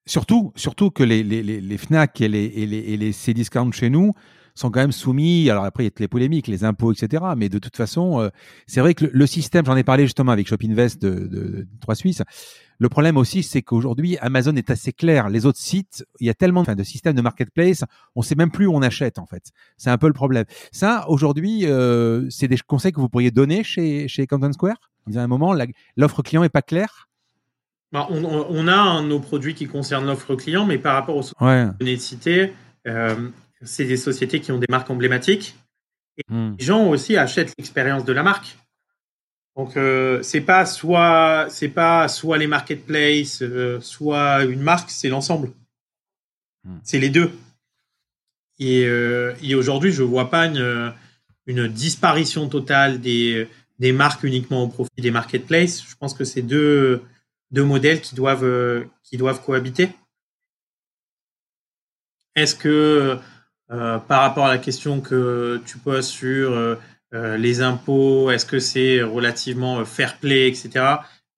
Surtout, 0.05 0.51
surtout 0.57 0.91
que 0.91 1.01
les, 1.01 1.23
les, 1.23 1.41
les, 1.41 1.61
les 1.61 1.77
Fnac 1.77 2.19
et 2.19 2.27
les, 2.27 2.43
et 2.43 2.65
les, 2.65 2.77
et 2.79 2.97
les 2.97 3.13
Cdiscount 3.13 3.71
chez 3.71 3.89
nous 3.89 4.11
sont 4.55 4.69
quand 4.71 4.79
même 4.79 4.91
soumis. 4.91 5.49
Alors 5.49 5.65
après, 5.65 5.83
il 5.83 5.85
y 5.85 5.87
a 5.87 5.91
toutes 5.91 5.99
les 5.99 6.07
polémiques, 6.07 6.47
les 6.47 6.63
impôts, 6.63 6.91
etc. 6.91 7.23
Mais 7.37 7.49
de 7.49 7.59
toute 7.59 7.75
façon, 7.75 8.19
euh, 8.19 8.29
c'est 8.67 8.81
vrai 8.81 8.93
que 8.93 9.05
le, 9.11 9.27
système, 9.27 9.65
j'en 9.65 9.75
ai 9.75 9.83
parlé 9.83 10.03
justement 10.03 10.31
avec 10.31 10.47
Shopinvest 10.47 11.01
de, 11.01 11.09
de, 11.09 11.25
de 11.27 11.67
3 11.81 11.95
Suisse. 11.95 12.21
Le 12.79 12.89
problème 12.89 13.17
aussi, 13.17 13.43
c'est 13.43 13.61
qu'aujourd'hui, 13.61 14.17
Amazon 14.19 14.55
est 14.55 14.69
assez 14.69 14.91
clair. 14.91 15.29
Les 15.29 15.45
autres 15.45 15.59
sites, 15.59 16.05
il 16.19 16.27
y 16.27 16.29
a 16.29 16.33
tellement 16.33 16.63
de, 16.63 16.73
de 16.73 16.83
systèmes 16.83 17.15
de 17.15 17.21
marketplace, 17.21 17.83
on 18.15 18.21
sait 18.21 18.35
même 18.35 18.51
plus 18.51 18.65
où 18.65 18.73
on 18.73 18.81
achète 18.81 19.19
en 19.19 19.25
fait. 19.25 19.51
C'est 19.77 19.89
un 19.89 19.97
peu 19.97 20.07
le 20.07 20.13
problème. 20.13 20.45
Ça, 20.71 21.05
aujourd'hui, 21.07 21.65
euh, 21.65 22.29
c'est 22.29 22.47
des 22.47 22.57
conseils 22.57 22.91
que 22.91 22.99
vous 22.99 23.09
pourriez 23.09 23.31
donner 23.31 23.63
chez 23.63 24.07
chez 24.07 24.27
Content 24.27 24.51
Square? 24.51 24.77
À 25.15 25.19
un 25.19 25.27
moment, 25.27 25.53
l'offre 25.97 26.21
client 26.21 26.43
est 26.43 26.49
pas 26.49 26.61
claire? 26.61 27.09
Bah, 27.91 28.07
on, 28.09 28.67
a 28.67 29.03
nos 29.03 29.19
produits 29.19 29.53
qui 29.53 29.67
concernent 29.67 30.07
l'offre 30.07 30.35
client, 30.35 30.65
mais 30.65 30.79
par 30.79 30.95
rapport 30.95 31.15
aux 31.15 31.45
ouais. 31.45 31.97
citées, 31.97 32.51
euh, 32.87 33.29
c'est 33.65 33.85
des 33.85 33.97
sociétés 33.97 34.39
qui 34.39 34.51
ont 34.51 34.59
des 34.59 34.67
marques 34.69 34.89
emblématiques. 34.89 35.55
Et 36.17 36.23
hmm. 36.27 36.55
les 36.57 36.65
gens 36.65 36.87
aussi 36.87 37.17
achètent 37.17 37.53
l'expérience 37.57 38.05
de 38.05 38.13
la 38.13 38.23
marque. 38.23 38.57
Donc 39.55 39.77
euh, 39.77 40.21
c'est 40.23 40.41
pas 40.41 40.65
soit 40.65 41.47
c'est 41.49 41.69
pas 41.69 42.07
soit 42.07 42.37
les 42.37 42.47
marketplaces, 42.47 43.41
euh, 43.41 43.79
soit 43.81 44.43
une 44.45 44.61
marque, 44.61 44.89
c'est 44.89 45.09
l'ensemble. 45.09 45.51
Hmm. 46.63 46.77
C'est 46.83 46.99
les 46.99 47.09
deux. 47.09 47.31
Et, 48.59 48.83
et 49.41 49.55
aujourd'hui, 49.55 49.91
je 49.91 50.03
vois 50.03 50.29
pas 50.29 50.45
une, 50.45 50.93
une 51.47 51.67
disparition 51.67 52.47
totale 52.47 53.01
des, 53.01 53.49
des 53.79 53.91
marques 53.91 54.23
uniquement 54.23 54.63
au 54.63 54.67
profit 54.67 55.01
des 55.01 55.11
marketplaces. 55.11 55.83
Je 55.85 55.95
pense 55.95 56.13
que 56.13 56.23
c'est 56.23 56.43
deux 56.43 57.01
deux 57.53 57.63
modèles 57.63 58.01
qui 58.01 58.15
doivent, 58.15 58.43
euh, 58.43 58.83
qui 59.03 59.15
doivent 59.15 59.41
cohabiter 59.41 59.89
Est-ce 62.35 62.55
que 62.55 63.17
euh, 63.71 63.97
par 63.97 64.21
rapport 64.21 64.45
à 64.45 64.49
la 64.49 64.57
question 64.57 65.01
que 65.01 65.61
tu 65.65 65.77
poses 65.77 66.07
sur 66.07 66.51
euh, 66.51 66.75
les 67.37 67.61
impôts, 67.61 68.31
est-ce 68.31 68.45
que 68.45 68.59
c'est 68.59 69.01
relativement 69.01 69.85
fair 69.85 70.17
play, 70.17 70.47
etc. 70.47 70.85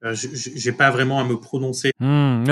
Je 0.01 0.69
n'ai 0.69 0.75
pas 0.75 0.91
vraiment 0.91 1.19
à 1.19 1.23
me 1.23 1.35
prononcer 1.35 1.91
mmh, 1.99 2.43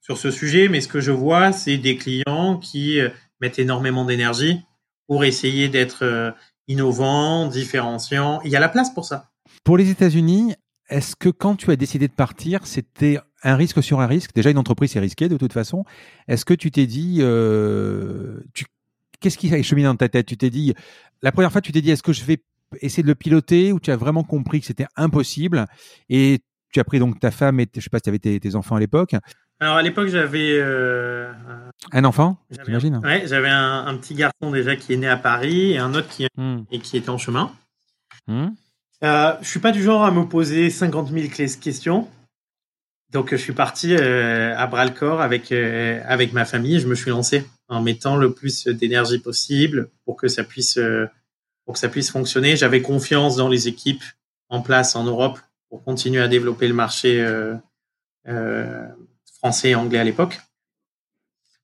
sur 0.00 0.18
ce 0.18 0.30
sujet, 0.30 0.68
mais 0.68 0.80
ce 0.80 0.88
que 0.88 1.00
je 1.00 1.10
vois, 1.10 1.52
c'est 1.52 1.78
des 1.78 1.96
clients 1.96 2.58
qui 2.58 3.00
mettent 3.40 3.58
énormément 3.58 4.04
d'énergie 4.04 4.60
pour 5.08 5.24
essayer 5.24 5.68
d'être 5.68 6.34
innovants, 6.68 7.46
différenciants. 7.46 8.40
Il 8.44 8.50
y 8.50 8.56
a 8.56 8.60
la 8.60 8.68
place 8.68 8.90
pour 8.90 9.04
ça. 9.04 9.30
Pour 9.64 9.76
les 9.76 9.90
États-Unis, 9.90 10.54
est-ce 10.88 11.16
que 11.16 11.28
quand 11.28 11.56
tu 11.56 11.70
as 11.70 11.76
décidé 11.76 12.08
de 12.08 12.12
partir, 12.12 12.66
c'était 12.66 13.18
un 13.42 13.56
risque 13.56 13.82
sur 13.82 14.00
un 14.00 14.06
risque? 14.06 14.34
Déjà, 14.34 14.50
une 14.50 14.58
entreprise, 14.58 14.92
c'est 14.92 15.00
risqué 15.00 15.28
de 15.28 15.36
toute 15.36 15.52
façon. 15.52 15.84
Est-ce 16.28 16.44
que 16.44 16.54
tu 16.54 16.70
t'es 16.70 16.86
dit, 16.86 17.18
euh, 17.20 18.40
qu'est-ce 19.20 19.38
qui 19.38 19.52
a 19.52 19.62
cheminé 19.62 19.86
dans 19.86 19.96
ta 19.96 20.08
tête? 20.08 20.26
Tu 20.26 20.36
t'es 20.36 20.50
dit, 20.50 20.74
la 21.22 21.32
première 21.32 21.50
fois, 21.50 21.60
tu 21.60 21.72
t'es 21.72 21.80
dit, 21.80 21.90
est-ce 21.90 22.02
que 22.02 22.12
je 22.12 22.24
vais 22.24 22.42
essayer 22.80 23.02
de 23.02 23.08
le 23.08 23.14
piloter 23.14 23.72
ou 23.72 23.80
tu 23.80 23.90
as 23.90 23.96
vraiment 23.96 24.22
compris 24.22 24.60
que 24.60 24.66
c'était 24.66 24.86
impossible? 24.96 25.66
Et 26.08 26.40
tu 26.72 26.80
as 26.80 26.84
pris 26.84 26.98
donc 26.98 27.18
ta 27.18 27.30
femme 27.30 27.58
et 27.60 27.68
je 27.74 27.80
sais 27.80 27.90
pas 27.90 27.98
si 27.98 28.02
tu 28.02 28.08
avais 28.10 28.18
tes, 28.18 28.54
enfants 28.54 28.76
à 28.76 28.80
l'époque. 28.80 29.14
Alors 29.58 29.76
à 29.76 29.82
l'époque, 29.82 30.08
j'avais 30.08 30.58
euh, 30.58 31.32
un 31.92 32.04
enfant, 32.04 32.38
j'imagine. 32.64 33.00
Ouais, 33.02 33.24
j'avais 33.26 33.48
un, 33.48 33.96
petit 33.96 34.14
garçon 34.14 34.50
déjà 34.50 34.76
qui 34.76 34.92
est 34.92 34.98
né 34.98 35.08
à 35.08 35.16
Paris 35.16 35.72
et 35.72 35.78
un 35.78 35.94
autre 35.94 36.08
qui, 36.08 36.26
hmm. 36.36 36.64
et 36.70 36.78
qui 36.78 36.98
était 36.98 37.08
en 37.08 37.18
chemin. 37.18 37.50
Hmm. 38.28 38.48
Euh, 39.04 39.34
je 39.40 39.48
suis 39.48 39.60
pas 39.60 39.72
du 39.72 39.82
genre 39.82 40.04
à 40.04 40.10
me 40.10 40.24
poser 40.24 40.70
50 40.70 41.10
000 41.10 41.28
questions. 41.60 42.08
Donc, 43.10 43.30
je 43.30 43.36
suis 43.36 43.52
parti 43.52 43.94
euh, 43.94 44.56
à 44.56 44.66
bras 44.66 44.84
le 44.84 44.90
corps 44.90 45.20
avec 45.20 45.52
euh, 45.52 46.02
avec 46.06 46.32
ma 46.32 46.44
famille. 46.44 46.80
Je 46.80 46.88
me 46.88 46.94
suis 46.94 47.10
lancé 47.10 47.46
en 47.68 47.80
mettant 47.80 48.16
le 48.16 48.32
plus 48.32 48.66
d'énergie 48.66 49.18
possible 49.18 49.90
pour 50.04 50.16
que 50.16 50.28
ça 50.28 50.42
puisse 50.42 50.76
euh, 50.76 51.06
pour 51.64 51.74
que 51.74 51.80
ça 51.80 51.88
puisse 51.88 52.10
fonctionner. 52.10 52.56
J'avais 52.56 52.82
confiance 52.82 53.36
dans 53.36 53.48
les 53.48 53.68
équipes 53.68 54.02
en 54.48 54.60
place 54.60 54.96
en 54.96 55.04
Europe 55.04 55.38
pour 55.68 55.84
continuer 55.84 56.20
à 56.20 56.28
développer 56.28 56.68
le 56.68 56.74
marché 56.74 57.24
français 59.38 59.70
et 59.70 59.74
anglais 59.74 59.98
à 59.98 60.04
l'époque. 60.04 60.40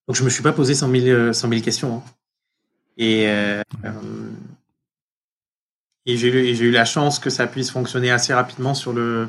Donc, 0.09 0.17
je 0.17 0.25
me 0.25 0.31
suis 0.31 0.43
pas 0.43 0.53
posé 0.53 0.75
100 0.75 0.91
000, 0.91 1.33
100 1.33 1.49
000 1.49 1.61
questions. 1.61 1.97
Hein. 1.97 2.03
Et 2.97 3.27
et 6.07 6.17
j'ai 6.17 6.59
eu, 6.59 6.71
la 6.71 6.85
chance 6.85 7.19
que 7.19 7.31
ça 7.31 7.47
puisse 7.47 7.71
fonctionner 7.71 8.11
assez 8.11 8.35
rapidement 8.35 8.75
sur 8.75 8.93
le, 8.93 9.29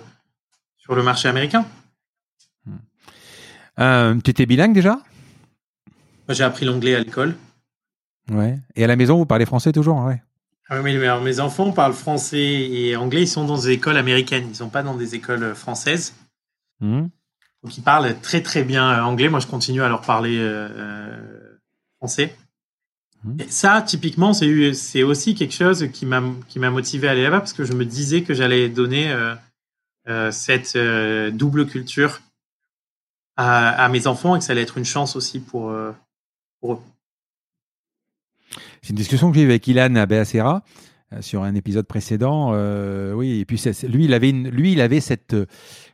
sur 0.78 0.96
le 0.96 1.04
marché 1.04 1.28
américain. 1.28 1.66
Hmm. 2.66 2.78
Euh, 3.80 4.20
tu 4.24 4.32
étais 4.32 4.46
bilingue 4.46 4.74
déjà? 4.74 5.00
J'ai 6.30 6.44
appris 6.44 6.66
l'anglais 6.66 6.96
à 6.96 7.00
l'école. 7.00 7.36
Ouais. 8.32 8.58
Et 8.76 8.84
à 8.84 8.88
la 8.88 8.96
maison, 8.96 9.18
vous 9.18 9.26
parlez 9.26 9.46
français 9.46 9.72
toujours 9.72 9.98
ouais. 10.06 10.22
Ah 10.70 10.82
oui, 10.82 10.98
mais 10.98 11.20
mes 11.20 11.40
enfants 11.40 11.72
parlent 11.72 11.94
français 11.94 12.40
et 12.40 12.96
anglais. 12.96 13.24
Ils 13.24 13.28
sont 13.28 13.46
dans 13.46 13.58
des 13.58 13.72
écoles 13.72 13.98
américaines. 13.98 14.46
Ils 14.46 14.52
ne 14.52 14.56
sont 14.56 14.70
pas 14.70 14.82
dans 14.82 14.96
des 14.96 15.14
écoles 15.14 15.54
françaises. 15.54 16.16
Hmm. 16.80 17.08
Donc, 17.62 17.78
ils 17.78 17.84
parlent 17.84 18.16
très, 18.22 18.42
très 18.42 18.64
bien 18.64 19.04
anglais. 19.04 19.30
Moi, 19.30 19.40
je 19.40 19.48
continue 19.48 19.84
à 19.84 19.90
leur 19.90 20.02
parler 20.02 20.38
euh, 20.38 20.70
euh 20.70 21.60
français. 21.98 22.36
Mmh. 23.24 23.38
ça, 23.48 23.82
typiquement, 23.82 24.34
c'est 24.34 25.04
aussi 25.04 25.36
quelque 25.36 25.54
chose 25.54 25.88
qui 25.94 26.06
m'a 26.06 26.70
motivé 26.70 27.08
à 27.08 27.12
aller 27.12 27.24
là-bas 27.24 27.40
parce 27.40 27.54
que 27.54 27.64
je 27.64 27.74
me 27.74 27.86
disais 27.86 28.24
que 28.24 28.34
j'allais 28.34 28.70
donner 28.70 29.12
euh, 29.12 29.36
euh, 30.10 30.32
cette 30.32 30.76
euh, 30.76 31.32
double 31.32 31.66
culture 31.66 32.22
à, 33.38 33.88
mes 33.90 34.08
enfants 34.08 34.36
et 34.36 34.40
que 34.40 34.46
ça 34.46 34.52
allait 34.52 34.62
être 34.62 34.78
une 34.78 34.86
chance 34.86 35.16
aussi 35.16 35.40
pour, 35.40 35.72
eux. 35.72 35.96
C'est 38.82 38.90
une 38.90 38.96
discussion 38.96 39.32
que 39.32 39.38
j'ai 39.38 39.44
eue 39.44 39.46
avec 39.46 39.66
Ilan 39.68 40.06
Beacera 40.06 40.64
sur 41.22 41.44
un 41.44 41.56
épisode 41.56 41.88
précédent. 41.88 42.52
oui, 43.16 43.40
et 43.40 43.46
puis 43.46 43.60
lui, 43.88 44.06
il 44.06 44.14
avait 44.14 44.32
lui, 44.32 44.74
il 44.74 44.82
avait 44.82 45.00
cette, 45.00 45.36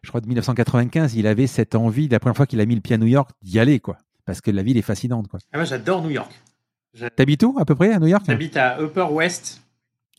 je 0.01 0.09
crois 0.09 0.19
de 0.19 0.27
1995, 0.27 1.15
il 1.15 1.27
avait 1.27 1.47
cette 1.47 1.75
envie, 1.75 2.09
la 2.09 2.19
première 2.19 2.35
fois 2.35 2.45
qu'il 2.45 2.59
a 2.59 2.65
mis 2.65 2.75
le 2.75 2.81
pied 2.81 2.95
à 2.95 2.97
New 2.97 3.07
York, 3.07 3.29
d'y 3.41 3.57
aller, 3.57 3.79
quoi, 3.79 3.97
parce 4.25 4.41
que 4.41 4.51
la 4.51 4.63
ville 4.63 4.77
est 4.77 4.81
fascinante, 4.81 5.29
quoi. 5.29 5.39
Ah, 5.53 5.57
moi, 5.59 5.65
j'adore 5.65 6.01
New 6.01 6.09
York. 6.09 6.33
T'habites 7.15 7.43
où 7.43 7.57
à 7.59 7.65
peu 7.65 7.75
près 7.75 7.93
à 7.93 7.99
New 7.99 8.07
York 8.07 8.23
J'habite 8.27 8.57
à 8.57 8.81
Upper 8.81 9.07
West. 9.11 9.61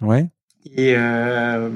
Ouais. 0.00 0.28
Et 0.76 0.94
euh, 0.96 1.68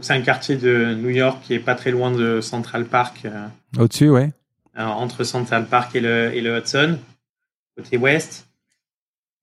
c'est 0.00 0.12
un 0.12 0.20
quartier 0.20 0.56
de 0.56 0.94
New 0.94 1.10
York 1.10 1.38
qui 1.42 1.54
est 1.54 1.60
pas 1.60 1.74
très 1.74 1.90
loin 1.90 2.10
de 2.10 2.40
Central 2.40 2.84
Park. 2.84 3.22
Euh, 3.24 3.46
Au-dessus, 3.78 4.10
ouais. 4.10 4.32
entre 4.76 5.24
Central 5.24 5.66
Park 5.66 5.94
et 5.96 6.00
le, 6.00 6.34
et 6.34 6.40
le 6.40 6.58
Hudson, 6.58 6.98
côté 7.76 7.96
ouest. 7.96 8.46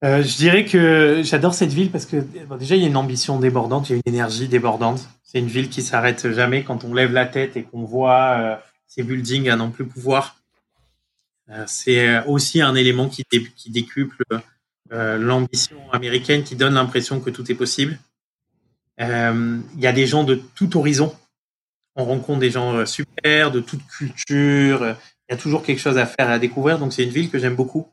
Euh, 0.03 0.21
je 0.21 0.35
dirais 0.35 0.65
que 0.65 1.21
j'adore 1.23 1.53
cette 1.53 1.71
ville 1.71 1.89
parce 1.89 2.05
que 2.05 2.17
déjà 2.59 2.75
il 2.75 2.81
y 2.81 2.85
a 2.85 2.89
une 2.89 2.97
ambition 2.97 3.39
débordante, 3.39 3.89
il 3.89 3.93
y 3.93 3.95
a 3.95 4.01
une 4.05 4.13
énergie 4.13 4.49
débordante. 4.49 5.09
C'est 5.23 5.39
une 5.39 5.47
ville 5.47 5.69
qui 5.69 5.81
s'arrête 5.81 6.29
jamais 6.31 6.63
quand 6.63 6.83
on 6.83 6.93
lève 6.93 7.13
la 7.13 7.25
tête 7.25 7.55
et 7.55 7.63
qu'on 7.63 7.85
voit 7.85 8.59
ces 8.85 9.01
buildings 9.01 9.49
à 9.49 9.55
n'en 9.55 9.69
plus 9.71 9.85
pouvoir. 9.85 10.42
Euh, 11.49 11.63
c'est 11.67 12.25
aussi 12.25 12.61
un 12.61 12.75
élément 12.75 13.09
qui, 13.09 13.25
décuple 13.67 14.23
euh, 14.91 15.17
l'ambition 15.17 15.91
américaine, 15.91 16.43
qui 16.43 16.55
donne 16.55 16.75
l'impression 16.75 17.19
que 17.19 17.29
tout 17.29 17.51
est 17.51 17.55
possible. 17.55 17.97
Euh, 19.01 19.59
il 19.75 19.81
y 19.81 19.87
a 19.87 19.91
des 19.91 20.07
gens 20.07 20.23
de 20.23 20.35
tout 20.55 20.77
horizon. 20.77 21.15
On 21.95 22.05
rencontre 22.05 22.39
des 22.39 22.51
gens 22.51 22.85
super, 22.85 23.51
de 23.51 23.59
toute 23.59 23.85
culture. 23.85 24.95
Il 25.29 25.31
y 25.31 25.33
a 25.33 25.37
toujours 25.37 25.63
quelque 25.63 25.79
chose 25.79 25.97
à 25.97 26.05
faire 26.05 26.29
et 26.29 26.33
à 26.33 26.39
découvrir. 26.39 26.79
Donc 26.79 26.93
c'est 26.93 27.03
une 27.03 27.11
ville 27.11 27.29
que 27.29 27.39
j'aime 27.39 27.55
beaucoup. 27.55 27.87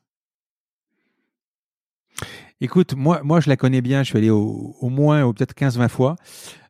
Écoute, 2.62 2.94
moi, 2.94 3.22
moi, 3.24 3.40
je 3.40 3.48
la 3.48 3.56
connais 3.56 3.80
bien. 3.80 4.02
Je 4.02 4.10
suis 4.10 4.18
allé 4.18 4.28
au, 4.28 4.76
au 4.80 4.88
moins, 4.90 5.24
au 5.24 5.32
peut-être 5.32 5.54
15-20 5.54 5.88
fois. 5.88 6.16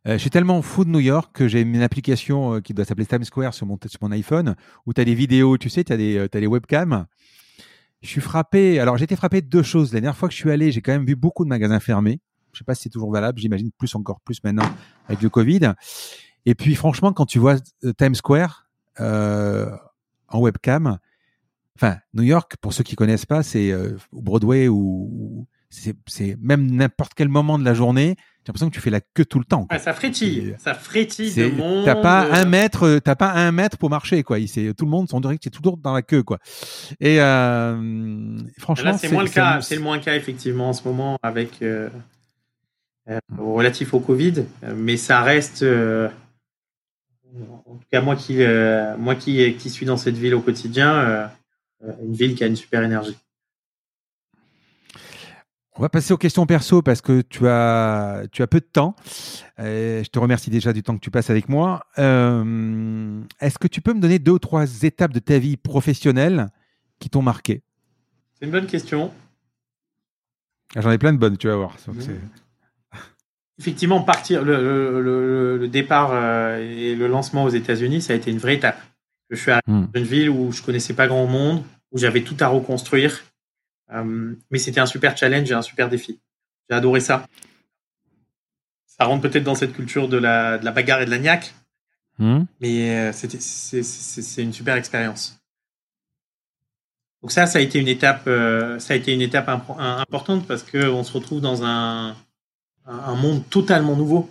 Euh, 0.06 0.12
je 0.14 0.18
suis 0.18 0.30
tellement 0.30 0.62
fou 0.62 0.84
de 0.84 0.90
New 0.90 1.00
York 1.00 1.30
que 1.34 1.48
j'ai 1.48 1.60
une 1.60 1.82
application 1.82 2.54
euh, 2.54 2.60
qui 2.60 2.72
doit 2.72 2.84
s'appeler 2.84 3.06
Times 3.06 3.24
Square 3.24 3.52
sur 3.52 3.66
mon, 3.66 3.78
sur 3.84 3.98
mon 4.00 4.10
iPhone 4.12 4.54
où 4.86 4.94
tu 4.94 5.00
as 5.00 5.04
des 5.04 5.14
vidéos, 5.14 5.58
tu 5.58 5.68
sais, 5.68 5.84
tu 5.84 5.92
as, 5.92 5.96
euh, 5.96 6.28
des 6.28 6.46
webcams. 6.46 7.06
Je 8.02 8.08
suis 8.08 8.20
frappé. 8.20 8.78
Alors, 8.78 8.96
j'ai 8.96 9.04
été 9.04 9.16
frappé 9.16 9.42
de 9.42 9.48
deux 9.48 9.62
choses. 9.62 9.92
La 9.92 10.00
dernière 10.00 10.16
fois 10.16 10.28
que 10.28 10.34
je 10.34 10.38
suis 10.38 10.50
allé, 10.50 10.70
j'ai 10.72 10.80
quand 10.80 10.92
même 10.92 11.04
vu 11.04 11.16
beaucoup 11.16 11.44
de 11.44 11.50
magasins 11.50 11.80
fermés. 11.80 12.20
Je 12.52 12.58
sais 12.58 12.64
pas 12.64 12.74
si 12.74 12.84
c'est 12.84 12.88
toujours 12.88 13.12
valable. 13.12 13.38
J'imagine 13.38 13.70
plus 13.76 13.94
encore 13.94 14.20
plus 14.20 14.42
maintenant 14.42 14.70
avec 15.08 15.20
le 15.20 15.28
Covid. 15.28 15.72
Et 16.46 16.54
puis, 16.54 16.76
franchement, 16.76 17.12
quand 17.12 17.26
tu 17.26 17.38
vois 17.38 17.56
Times 17.98 18.14
Square 18.14 18.70
euh, 19.00 19.70
en 20.28 20.40
webcam, 20.40 20.98
enfin, 21.76 21.98
New 22.14 22.22
York, 22.22 22.54
pour 22.60 22.72
ceux 22.72 22.84
qui 22.84 22.96
connaissent 22.96 23.26
pas, 23.26 23.42
c'est 23.42 23.74
Broadway 24.12 24.68
ou, 24.68 25.46
c'est 25.70 26.36
même 26.40 26.70
n'importe 26.70 27.12
quel 27.14 27.28
moment 27.28 27.58
de 27.58 27.64
la 27.64 27.74
journée, 27.74 28.16
j'ai 28.18 28.48
l'impression 28.48 28.70
que 28.70 28.74
tu 28.74 28.80
fais 28.80 28.90
la 28.90 29.00
queue 29.00 29.24
tout 29.24 29.38
le 29.38 29.44
temps. 29.44 29.68
ça 29.78 29.92
frétille, 29.92 30.56
ça 30.58 30.74
frétille 30.74 31.34
de 31.34 31.48
monde. 31.48 31.84
T'as 31.84 31.94
pas 31.94 32.26
un 32.32 32.44
mètre, 32.44 32.98
t'as 32.98 33.14
pas 33.14 33.32
un 33.32 33.52
mètre 33.52 33.78
pour 33.78 33.90
marcher 33.90 34.22
quoi. 34.22 34.38
C'est 34.46 34.74
tout 34.74 34.84
le 34.84 34.90
monde, 34.90 35.08
on 35.12 35.20
dirait 35.20 35.36
que 35.36 35.44
c'est 35.44 35.50
toujours 35.50 35.76
dans 35.76 35.92
la 35.92 36.02
queue 36.02 36.22
quoi. 36.22 36.38
Et 36.98 37.20
euh, 37.20 38.38
franchement, 38.58 38.96
c'est 38.98 39.12
moins 39.12 39.22
le 39.22 39.28
cas. 39.28 39.60
C'est 39.60 39.76
le 39.76 39.82
moins 39.82 39.96
le 39.96 40.02
cas 40.02 40.16
effectivement 40.16 40.70
en 40.70 40.72
ce 40.72 40.86
moment 40.86 41.18
avec 41.22 41.62
euh, 41.62 41.88
euh, 43.08 43.18
relatif 43.38 43.94
au 43.94 44.00
Covid, 44.00 44.44
mais 44.74 44.96
ça 44.96 45.20
reste. 45.20 45.62
en 45.62 46.08
tout 47.74 47.86
cas 47.92 48.00
moi 48.00 48.16
qui 48.16 48.38
moi 48.98 49.14
qui 49.14 49.54
qui 49.54 49.70
suis 49.70 49.86
dans 49.86 49.96
cette 49.96 50.16
ville 50.16 50.34
au 50.34 50.40
quotidien, 50.40 51.30
une 52.02 52.14
ville 52.14 52.34
qui 52.34 52.42
a 52.42 52.48
une 52.48 52.56
super 52.56 52.82
énergie. 52.82 53.16
On 55.80 55.82
va 55.82 55.88
passer 55.88 56.12
aux 56.12 56.18
questions 56.18 56.44
perso 56.44 56.82
parce 56.82 57.00
que 57.00 57.22
tu 57.22 57.48
as, 57.48 58.24
tu 58.32 58.42
as 58.42 58.46
peu 58.46 58.60
de 58.60 58.66
temps. 58.70 58.94
je 59.56 60.06
te 60.10 60.18
remercie 60.18 60.50
déjà 60.50 60.74
du 60.74 60.82
temps 60.82 60.94
que 60.94 61.00
tu 61.00 61.10
passes 61.10 61.30
avec 61.30 61.48
moi. 61.48 61.86
Est-ce 61.96 63.58
que 63.58 63.66
tu 63.66 63.80
peux 63.80 63.94
me 63.94 64.00
donner 64.00 64.18
deux 64.18 64.32
ou 64.32 64.38
trois 64.38 64.82
étapes 64.82 65.14
de 65.14 65.20
ta 65.20 65.38
vie 65.38 65.56
professionnelle 65.56 66.48
qui 66.98 67.08
t'ont 67.08 67.22
marqué? 67.22 67.62
C'est 68.34 68.44
une 68.44 68.50
bonne 68.50 68.66
question. 68.66 69.10
Ah, 70.76 70.82
j'en 70.82 70.90
ai 70.90 70.98
plein 70.98 71.14
de 71.14 71.18
bonnes, 71.18 71.38
tu 71.38 71.48
vas 71.48 71.56
voir. 71.56 71.74
Effectivement, 73.58 74.02
partir, 74.02 74.44
le, 74.44 75.66
départ 75.66 76.10
euh, 76.12 76.58
et 76.58 76.94
le 76.94 77.06
lancement 77.06 77.44
aux 77.44 77.48
États-Unis, 77.48 78.02
ça 78.02 78.12
a 78.12 78.16
été 78.16 78.30
une 78.30 78.36
vraie 78.36 78.56
étape. 78.56 78.78
Je 79.30 79.36
suis 79.36 79.50
arrivé 79.50 79.64
hmm. 79.66 79.86
dans 79.94 79.98
une 79.98 80.06
ville 80.06 80.28
où 80.28 80.52
je 80.52 80.62
connaissais 80.62 80.92
pas 80.92 81.06
grand 81.06 81.26
monde, 81.26 81.62
où 81.90 81.96
j'avais 81.96 82.22
tout 82.22 82.36
à 82.40 82.48
reconstruire. 82.48 83.22
Euh, 83.92 84.34
mais 84.50 84.58
c'était 84.58 84.80
un 84.80 84.86
super 84.86 85.16
challenge 85.16 85.50
et 85.50 85.54
un 85.54 85.62
super 85.62 85.88
défi. 85.88 86.20
J'ai 86.68 86.76
adoré 86.76 87.00
ça. 87.00 87.26
Ça 88.86 89.04
rentre 89.04 89.22
peut-être 89.28 89.44
dans 89.44 89.54
cette 89.54 89.72
culture 89.72 90.08
de 90.08 90.16
la, 90.16 90.58
de 90.58 90.64
la 90.64 90.72
bagarre 90.72 91.02
et 91.02 91.06
de 91.06 91.10
la 91.10 91.18
niaque. 91.18 91.54
Hmm. 92.18 92.44
Mais 92.60 93.10
euh, 93.10 93.12
c'est 93.12 94.42
une 94.42 94.52
super 94.52 94.76
expérience. 94.76 95.40
Donc 97.22 97.32
ça, 97.32 97.46
ça 97.46 97.58
a 97.58 97.62
été 97.62 97.78
une 97.78 97.88
étape, 97.88 98.24
euh, 98.26 98.78
ça 98.78 98.94
a 98.94 98.96
été 98.96 99.12
une 99.12 99.20
étape 99.20 99.48
importante 99.48 100.46
parce 100.46 100.62
qu'on 100.62 101.04
se 101.04 101.12
retrouve 101.12 101.40
dans 101.40 101.64
un, 101.64 102.16
un 102.86 103.14
monde 103.14 103.48
totalement 103.50 103.96
nouveau. 103.96 104.30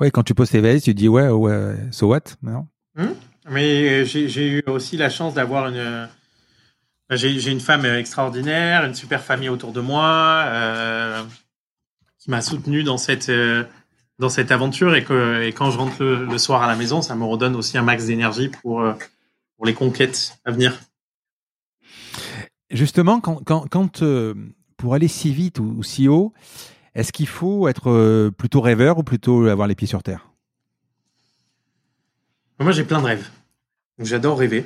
Oui, 0.00 0.10
quand 0.10 0.22
tu 0.22 0.34
poses 0.34 0.50
tes 0.50 0.60
vestes, 0.60 0.84
tu 0.84 0.94
dis 0.94 1.08
ouais, 1.08 1.28
ouais, 1.28 1.76
so 1.90 2.08
what 2.08 2.22
non? 2.42 2.66
Hmm? 2.94 3.14
Mais 3.50 4.04
j'ai 4.06 4.48
eu 4.48 4.62
aussi 4.66 4.96
la 4.96 5.10
chance 5.10 5.34
d'avoir 5.34 5.68
une. 5.68 6.08
J'ai 7.10 7.50
une 7.50 7.60
femme 7.60 7.84
extraordinaire, 7.84 8.84
une 8.84 8.94
super 8.94 9.22
famille 9.22 9.50
autour 9.50 9.72
de 9.72 9.80
moi, 9.80 10.44
euh, 10.46 11.22
qui 12.18 12.30
m'a 12.30 12.40
soutenu 12.40 12.82
dans 12.82 12.96
cette, 12.96 13.28
euh, 13.28 13.64
dans 14.18 14.30
cette 14.30 14.50
aventure 14.50 14.94
et, 14.94 15.04
que, 15.04 15.42
et 15.42 15.52
quand 15.52 15.70
je 15.70 15.78
rentre 15.78 16.02
le, 16.02 16.24
le, 16.24 16.38
soir 16.38 16.62
à 16.62 16.66
la 16.66 16.76
maison, 16.76 17.02
ça 17.02 17.14
me 17.14 17.24
redonne 17.24 17.56
aussi 17.56 17.76
un 17.76 17.82
max 17.82 18.06
d'énergie 18.06 18.48
pour, 18.48 18.82
pour 19.56 19.66
les 19.66 19.74
conquêtes 19.74 20.38
à 20.44 20.50
venir. 20.50 20.80
Justement, 22.70 23.20
quand, 23.20 24.02
euh, 24.02 24.34
pour 24.76 24.94
aller 24.94 25.08
si 25.08 25.32
vite 25.32 25.60
ou, 25.60 25.82
si 25.82 26.08
haut, 26.08 26.32
est-ce 26.94 27.12
qu'il 27.12 27.28
faut 27.28 27.68
être 27.68 27.90
euh, 27.90 28.30
plutôt 28.30 28.60
rêveur 28.60 28.98
ou 28.98 29.04
plutôt 29.04 29.46
avoir 29.46 29.68
les 29.68 29.74
pieds 29.74 29.86
sur 29.86 30.02
terre? 30.02 30.30
Moi, 32.58 32.72
j'ai 32.72 32.84
plein 32.84 33.00
de 33.00 33.06
rêves. 33.06 33.30
J'adore 33.98 34.38
rêver. 34.38 34.64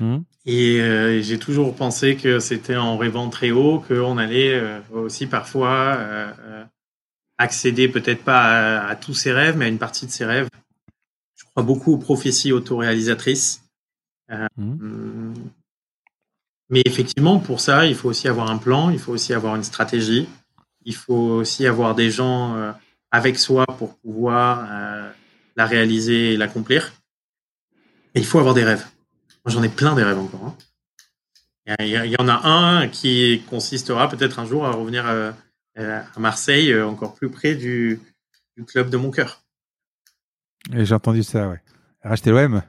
Mmh. 0.00 0.18
Et 0.46 0.80
euh, 0.80 1.20
j'ai 1.22 1.38
toujours 1.38 1.74
pensé 1.76 2.16
que 2.16 2.40
c'était 2.40 2.76
en 2.76 2.96
rêvant 2.96 3.28
très 3.28 3.50
haut 3.50 3.80
qu'on 3.86 4.18
allait 4.18 4.60
aussi 4.92 5.26
parfois 5.26 5.98
accéder 7.38 7.88
peut-être 7.88 8.24
pas 8.24 8.80
à, 8.80 8.96
tous 8.96 9.14
ses 9.14 9.32
rêves, 9.32 9.56
mais 9.56 9.66
à 9.66 9.68
une 9.68 9.78
partie 9.78 10.06
de 10.06 10.10
ses 10.10 10.24
rêves. 10.24 10.48
Je 11.36 11.44
crois 11.44 11.62
beaucoup 11.62 11.92
aux 11.92 11.98
prophéties 11.98 12.52
autoréalisatrices. 12.52 13.62
Mmh. 14.56 15.34
Mais 16.70 16.82
effectivement, 16.84 17.40
pour 17.40 17.60
ça, 17.60 17.86
il 17.86 17.96
faut 17.96 18.08
aussi 18.08 18.28
avoir 18.28 18.48
un 18.48 18.56
plan, 18.56 18.90
il 18.90 18.98
faut 19.00 19.12
aussi 19.12 19.34
avoir 19.34 19.56
une 19.56 19.64
stratégie, 19.64 20.28
il 20.84 20.94
faut 20.94 21.14
aussi 21.14 21.66
avoir 21.66 21.96
des 21.96 22.10
gens 22.10 22.54
euh, 22.54 22.72
avec 23.10 23.38
soi 23.38 23.66
pour 23.66 23.96
pouvoir 23.98 24.66
euh, 24.70 25.10
la 25.56 25.66
réaliser 25.66 26.34
et 26.34 26.36
l'accomplir. 26.36 26.92
Et 28.14 28.20
il 28.20 28.24
faut 28.24 28.38
avoir 28.38 28.54
des 28.54 28.64
rêves. 28.64 28.86
Moi, 29.44 29.54
j'en 29.54 29.62
ai 29.62 29.68
plein 29.68 29.94
des 29.94 30.02
rêves 30.02 30.18
encore. 30.18 30.44
Hein. 30.44 30.56
Il 31.80 31.86
y 31.86 32.16
en 32.18 32.28
a 32.28 32.48
un 32.48 32.88
qui 32.88 33.42
consistera 33.48 34.08
peut-être 34.08 34.38
un 34.40 34.46
jour 34.46 34.66
à 34.66 34.72
revenir 34.72 35.06
euh, 35.06 35.30
à, 35.76 36.18
Marseille, 36.18 36.78
encore 36.80 37.14
plus 37.14 37.30
près 37.30 37.54
du, 37.54 38.00
club 38.66 38.90
de 38.90 38.96
mon 38.96 39.10
cœur. 39.10 39.42
J'ai 40.72 40.94
entendu 40.94 41.22
ça, 41.22 41.48
ouais. 41.48 41.62
Racheter 42.02 42.30
l'OM 42.30 42.62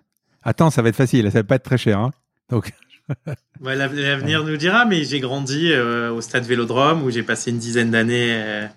Attends, 0.43 0.69
ça 0.69 0.81
va 0.81 0.89
être 0.89 0.95
facile, 0.95 1.31
ça 1.31 1.39
va 1.39 1.43
pas 1.43 1.55
être 1.55 1.63
très 1.63 1.77
cher. 1.77 1.99
Hein 1.99 2.11
Donc, 2.49 2.73
L'avenir 3.61 4.43
nous 4.43 4.57
dira, 4.57 4.85
mais 4.85 5.03
j'ai 5.03 5.19
grandi 5.19 5.71
euh, 5.71 6.11
au 6.11 6.21
stade 6.21 6.43
Vélodrome 6.43 7.03
où 7.03 7.09
j'ai 7.09 7.23
passé 7.23 7.51
une 7.51 7.57
dizaine 7.57 7.91
d'années 7.91 8.33
euh, 8.33 8.67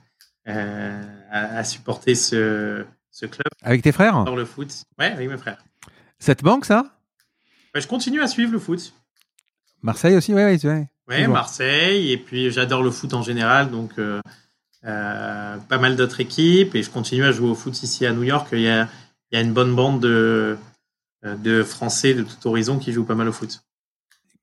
euh, 0.48 1.02
à, 1.30 1.64
supporter 1.64 2.14
ce, 2.14 2.84
ce, 3.10 3.26
club. 3.26 3.48
Avec 3.62 3.82
tes 3.82 3.92
frères? 3.92 4.24
Dans 4.24 4.36
le 4.36 4.44
foot. 4.44 4.84
Ouais, 4.98 5.06
avec 5.06 5.28
mes 5.28 5.38
frères. 5.38 5.62
Ça 6.18 6.34
te 6.34 6.44
manque 6.44 6.64
ça? 6.64 6.84
Je 7.74 7.86
continue 7.86 8.20
à 8.20 8.26
suivre 8.28 8.52
le 8.52 8.58
foot. 8.58 8.94
Marseille 9.82 10.16
aussi, 10.16 10.32
ouais, 10.32 10.44
ouais. 10.44 10.88
Ouais, 11.06 11.26
Marseille, 11.26 12.12
et 12.12 12.16
puis 12.16 12.50
j'adore 12.50 12.82
le 12.82 12.90
foot 12.90 13.12
en 13.12 13.22
général, 13.22 13.70
donc 13.70 13.92
pas 14.82 15.78
mal 15.78 15.96
d'autres 15.96 16.20
équipes, 16.20 16.74
et 16.74 16.82
je 16.82 16.90
continue 16.90 17.24
à 17.24 17.32
jouer 17.32 17.50
au 17.50 17.54
foot 17.54 17.82
ici 17.82 18.06
à 18.06 18.12
New 18.12 18.22
York. 18.22 18.48
Il 18.52 18.60
y 18.60 18.68
a, 18.68 18.88
il 19.30 19.36
y 19.36 19.38
a 19.38 19.42
une 19.42 19.52
bonne 19.52 19.74
bande 19.74 20.00
de, 20.00 20.56
de 21.22 21.62
Français 21.62 22.14
de 22.14 22.22
tout 22.22 22.48
horizon 22.48 22.78
qui 22.78 22.92
jouent 22.92 23.04
pas 23.04 23.14
mal 23.14 23.28
au 23.28 23.32
foot 23.32 23.60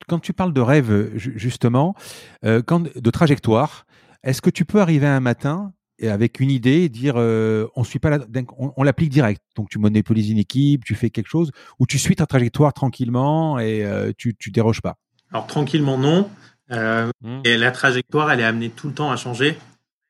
quand 0.08 0.20
tu 0.20 0.34
parles 0.34 0.54
de 0.54 0.62
rêve, 0.62 1.12
justement, 1.16 1.96
euh, 2.44 2.62
de 2.62 3.12
trajectoire, 3.12 3.86
est-ce 4.24 4.42
que 4.42 4.50
tu 4.50 4.66
peux 4.66 4.82
arriver 4.82 5.08
un 5.08 5.20
matin 5.20 5.74
et 6.02 6.10
avec 6.10 6.40
une 6.40 6.52
idée 6.52 6.90
dire 6.90 7.14
euh, 7.16 7.68
on 7.76 7.84
suit 7.84 8.00
pas 8.00 8.20
on, 8.58 8.84
l'applique 8.84 9.10
direct. 9.10 9.42
Donc 9.56 9.70
tu 9.70 9.80
monopolises 9.80 10.30
une 10.30 10.38
équipe, 10.38 10.84
tu 10.84 10.96
fais 10.96 11.10
quelque 11.10 11.30
chose, 11.30 11.52
ou 11.80 11.86
tu 11.86 11.98
suis 11.98 12.16
ta 12.16 12.26
trajectoire 12.26 12.74
tranquillement 12.74 13.60
et 13.60 13.86
euh, 13.86 14.12
tu 14.18 14.36
tu 14.36 14.52
déroges 14.52 14.82
pas. 14.82 14.98
Alors 15.32 15.48
tranquillement 15.48 15.98
non. 15.98 16.30
Mmh. 16.70 17.42
Et 17.44 17.58
la 17.58 17.72
trajectoire, 17.72 18.32
elle 18.32 18.40
est 18.40 18.46
amenée 18.46 18.70
tout 18.70 18.88
le 18.88 18.94
temps 18.94 19.12
à 19.12 19.18
changer. 19.18 19.58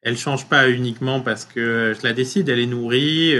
Elle 0.03 0.17
change 0.17 0.47
pas 0.47 0.69
uniquement 0.69 1.19
parce 1.19 1.45
que 1.45 1.95
je 1.97 2.07
la 2.07 2.13
décide, 2.13 2.49
elle 2.49 2.59
est 2.59 2.67
nourrie 2.67 3.33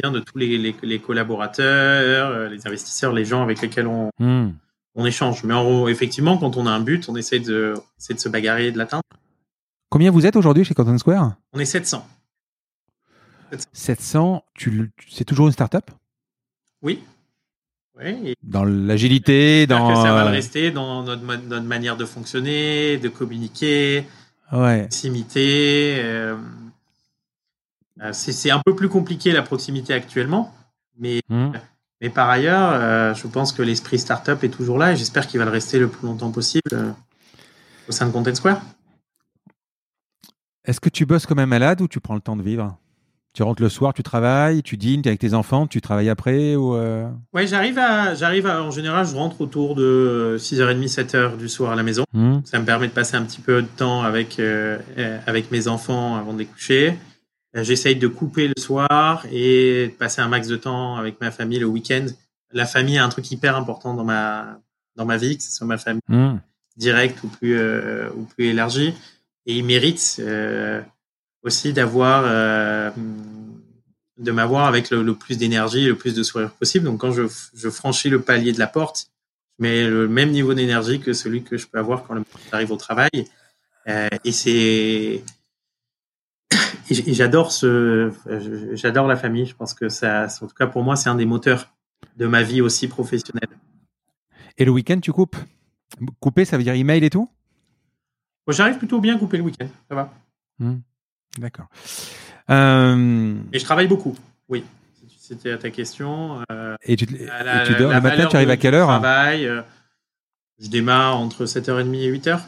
bien 0.00 0.10
de 0.10 0.20
tous 0.20 0.38
les, 0.38 0.74
les, 0.82 0.98
collaborateurs, 1.00 2.48
les 2.48 2.66
investisseurs, 2.66 3.12
les 3.12 3.24
gens 3.24 3.42
avec 3.42 3.60
lesquels 3.60 3.86
on, 3.86 4.10
mmh 4.18 4.52
on 4.94 5.06
échange. 5.06 5.44
Mais 5.44 5.54
en, 5.54 5.88
effectivement, 5.88 6.38
quand 6.38 6.56
on 6.56 6.66
a 6.66 6.70
un 6.70 6.80
but, 6.80 7.08
on 7.08 7.16
essaie 7.16 7.40
de, 7.40 7.74
de 8.08 8.18
se 8.18 8.28
bagarrer 8.28 8.68
et 8.68 8.72
de 8.72 8.78
l'atteindre. 8.78 9.02
Combien 9.92 10.10
vous 10.10 10.24
êtes 10.24 10.36
aujourd'hui 10.36 10.64
chez 10.64 10.72
Canton 10.72 10.96
Square? 10.96 11.34
On 11.52 11.58
est 11.58 11.66
700. 11.66 12.08
700, 13.74 14.42
tu, 14.54 14.90
c'est 15.06 15.24
toujours 15.24 15.48
une 15.48 15.52
start-up? 15.52 15.90
Oui. 16.80 17.04
dans 18.42 18.64
l'agilité, 18.64 19.66
dans. 19.66 19.90
Que 19.90 19.94
ça 19.96 20.14
va 20.14 20.22
le 20.22 20.28
euh, 20.28 20.32
rester, 20.32 20.70
dans 20.70 21.02
notre, 21.02 21.22
notre, 21.22 21.66
manière 21.66 21.98
de 21.98 22.06
fonctionner, 22.06 22.96
de 22.96 23.10
communiquer, 23.10 24.06
ouais. 24.50 24.80
proximité. 24.80 25.96
Euh, 25.98 26.36
euh, 28.00 28.10
c'est 28.12 28.50
un 28.50 28.62
peu 28.64 28.74
plus 28.74 28.88
compliqué 28.88 29.30
la 29.32 29.42
proximité 29.42 29.92
actuellement, 29.92 30.54
mais 30.98 31.20
mmh. 31.28 31.50
Mais 32.02 32.10
par 32.10 32.28
ailleurs, 32.28 32.70
euh, 32.72 33.14
je 33.14 33.28
pense 33.28 33.52
que 33.52 33.62
l'esprit 33.62 33.96
startup 33.96 34.42
est 34.42 34.48
toujours 34.48 34.76
là 34.76 34.92
et 34.92 34.96
j'espère 34.96 35.28
qu'il 35.28 35.38
va 35.38 35.44
le 35.44 35.52
rester 35.52 35.78
le 35.78 35.86
plus 35.86 36.08
longtemps 36.08 36.32
possible 36.32 36.72
euh, 36.72 36.90
au 37.88 37.92
sein 37.92 38.06
de 38.06 38.10
Content 38.10 38.34
Square. 38.34 38.60
Est-ce 40.64 40.80
que 40.80 40.88
tu 40.88 41.06
bosses 41.06 41.26
comme 41.26 41.38
un 41.38 41.46
malade 41.46 41.80
ou 41.80 41.88
tu 41.88 42.00
prends 42.00 42.14
le 42.14 42.20
temps 42.20 42.36
de 42.36 42.42
vivre? 42.42 42.78
Tu 43.34 43.42
rentres 43.42 43.62
le 43.62 43.70
soir, 43.70 43.94
tu 43.94 44.02
travailles, 44.02 44.62
tu 44.62 44.76
dînes, 44.76 45.00
tu 45.00 45.08
es 45.08 45.10
avec 45.10 45.20
tes 45.20 45.32
enfants, 45.32 45.66
tu 45.66 45.80
travailles 45.80 46.10
après 46.10 46.54
ou 46.54 46.74
euh? 46.74 47.08
Oui, 47.32 47.46
j'arrive 47.46 47.78
à, 47.78 48.14
j'arrive 48.14 48.46
en 48.46 48.70
général, 48.70 49.06
je 49.06 49.14
rentre 49.14 49.40
autour 49.40 49.74
de 49.74 50.36
6h30, 50.38 50.92
7h 50.92 51.36
du 51.38 51.48
soir 51.48 51.72
à 51.72 51.76
la 51.76 51.82
maison. 51.82 52.04
Mmh. 52.12 52.40
Ça 52.44 52.58
me 52.58 52.66
permet 52.66 52.88
de 52.88 52.92
passer 52.92 53.16
un 53.16 53.22
petit 53.22 53.40
peu 53.40 53.62
de 53.62 53.66
temps 53.66 54.02
avec, 54.02 54.40
avec 55.26 55.50
mes 55.50 55.66
enfants 55.66 56.16
avant 56.16 56.34
de 56.34 56.40
les 56.40 56.46
coucher. 56.46 56.98
Euh, 57.56 57.64
j'essaye 57.64 57.96
de 57.96 58.08
couper 58.08 58.48
le 58.48 58.60
soir 58.60 59.26
et 59.30 59.88
de 59.88 59.92
passer 59.92 60.20
un 60.22 60.28
max 60.28 60.48
de 60.48 60.56
temps 60.56 60.96
avec 60.96 61.20
ma 61.20 61.30
famille 61.30 61.58
le 61.58 61.66
week-end. 61.66 62.06
La 62.52 62.66
famille 62.66 62.96
est 62.96 63.00
un 63.00 63.08
truc 63.08 63.30
hyper 63.30 63.56
important 63.56 63.94
dans 63.94 64.04
ma 64.04 64.58
dans 64.96 65.06
ma 65.06 65.16
vie, 65.16 65.38
que 65.38 65.42
ce 65.42 65.50
soit 65.50 65.66
ma 65.66 65.78
famille 65.78 66.02
mmh. 66.08 66.36
directe 66.76 67.22
ou 67.22 67.28
plus 67.28 67.58
euh, 67.58 68.10
ou 68.16 68.24
plus 68.24 68.46
élargie. 68.46 68.94
Et 69.46 69.56
ils 69.56 69.64
méritent 69.64 70.16
euh, 70.20 70.80
aussi 71.42 71.72
d'avoir 71.72 72.24
euh, 72.26 72.90
de 74.18 74.30
m'avoir 74.30 74.66
avec 74.66 74.90
le, 74.90 75.14
plus 75.14 75.36
d'énergie, 75.36 75.86
le 75.86 75.96
plus 75.96 76.14
de 76.14 76.22
sourire 76.22 76.50
possible. 76.52 76.84
Donc 76.84 77.00
quand 77.00 77.12
je, 77.12 77.70
franchis 77.70 78.08
le 78.08 78.20
palier 78.20 78.52
de 78.52 78.58
la 78.58 78.66
porte, 78.66 79.08
je 79.58 79.64
mets 79.64 79.88
le 79.88 80.08
même 80.08 80.30
niveau 80.30 80.54
d'énergie 80.54 81.00
que 81.00 81.12
celui 81.12 81.42
que 81.42 81.56
je 81.56 81.66
peux 81.66 81.78
avoir 81.78 82.04
quand 82.04 82.14
j'arrive 82.50 82.70
au 82.70 82.76
travail. 82.76 83.10
Euh, 83.88 84.08
et 84.24 84.32
c'est 84.32 85.24
j'adore 86.90 87.52
ce, 87.52 88.12
j'adore 88.74 89.06
la 89.08 89.16
famille. 89.16 89.46
Je 89.46 89.56
pense 89.56 89.74
que 89.74 89.88
ça, 89.88 90.26
en 90.40 90.46
tout 90.46 90.54
cas 90.54 90.66
pour 90.66 90.82
moi, 90.82 90.96
c'est 90.96 91.08
un 91.08 91.14
des 91.16 91.26
moteurs 91.26 91.72
de 92.16 92.26
ma 92.26 92.42
vie 92.42 92.60
aussi 92.60 92.88
professionnelle. 92.88 93.48
Et 94.58 94.64
le 94.64 94.70
week-end, 94.70 95.00
tu 95.00 95.12
coupes? 95.12 95.36
Couper, 96.20 96.44
ça 96.44 96.56
veut 96.56 96.62
dire 96.62 96.74
email 96.74 97.04
et 97.04 97.10
tout? 97.10 97.28
J'arrive 98.48 98.78
plutôt 98.78 99.00
bien 99.00 99.16
à 99.16 99.18
couper 99.18 99.36
le 99.36 99.44
week-end, 99.44 99.68
ça 99.88 99.94
va. 99.94 100.12
Hmm. 100.58 100.78
D'accord. 101.38 101.66
Euh... 102.50 103.36
Et 103.52 103.58
je 103.58 103.64
travaille 103.64 103.86
beaucoup, 103.86 104.16
oui. 104.48 104.64
C'était 105.18 105.56
ta 105.56 105.70
question. 105.70 106.44
Euh, 106.50 106.76
et 106.82 106.96
tu, 106.96 107.06
dors 107.06 107.92
le 107.92 108.00
matin, 108.00 108.26
tu 108.26 108.36
arrives 108.36 108.50
à 108.50 108.56
quelle 108.56 108.74
heure 108.74 108.88
travail, 108.88 109.46
euh, 109.46 109.62
Je 110.60 110.68
démarre 110.68 111.18
entre 111.18 111.46
7h30 111.46 111.94
et 111.94 112.10
8h. 112.10 112.40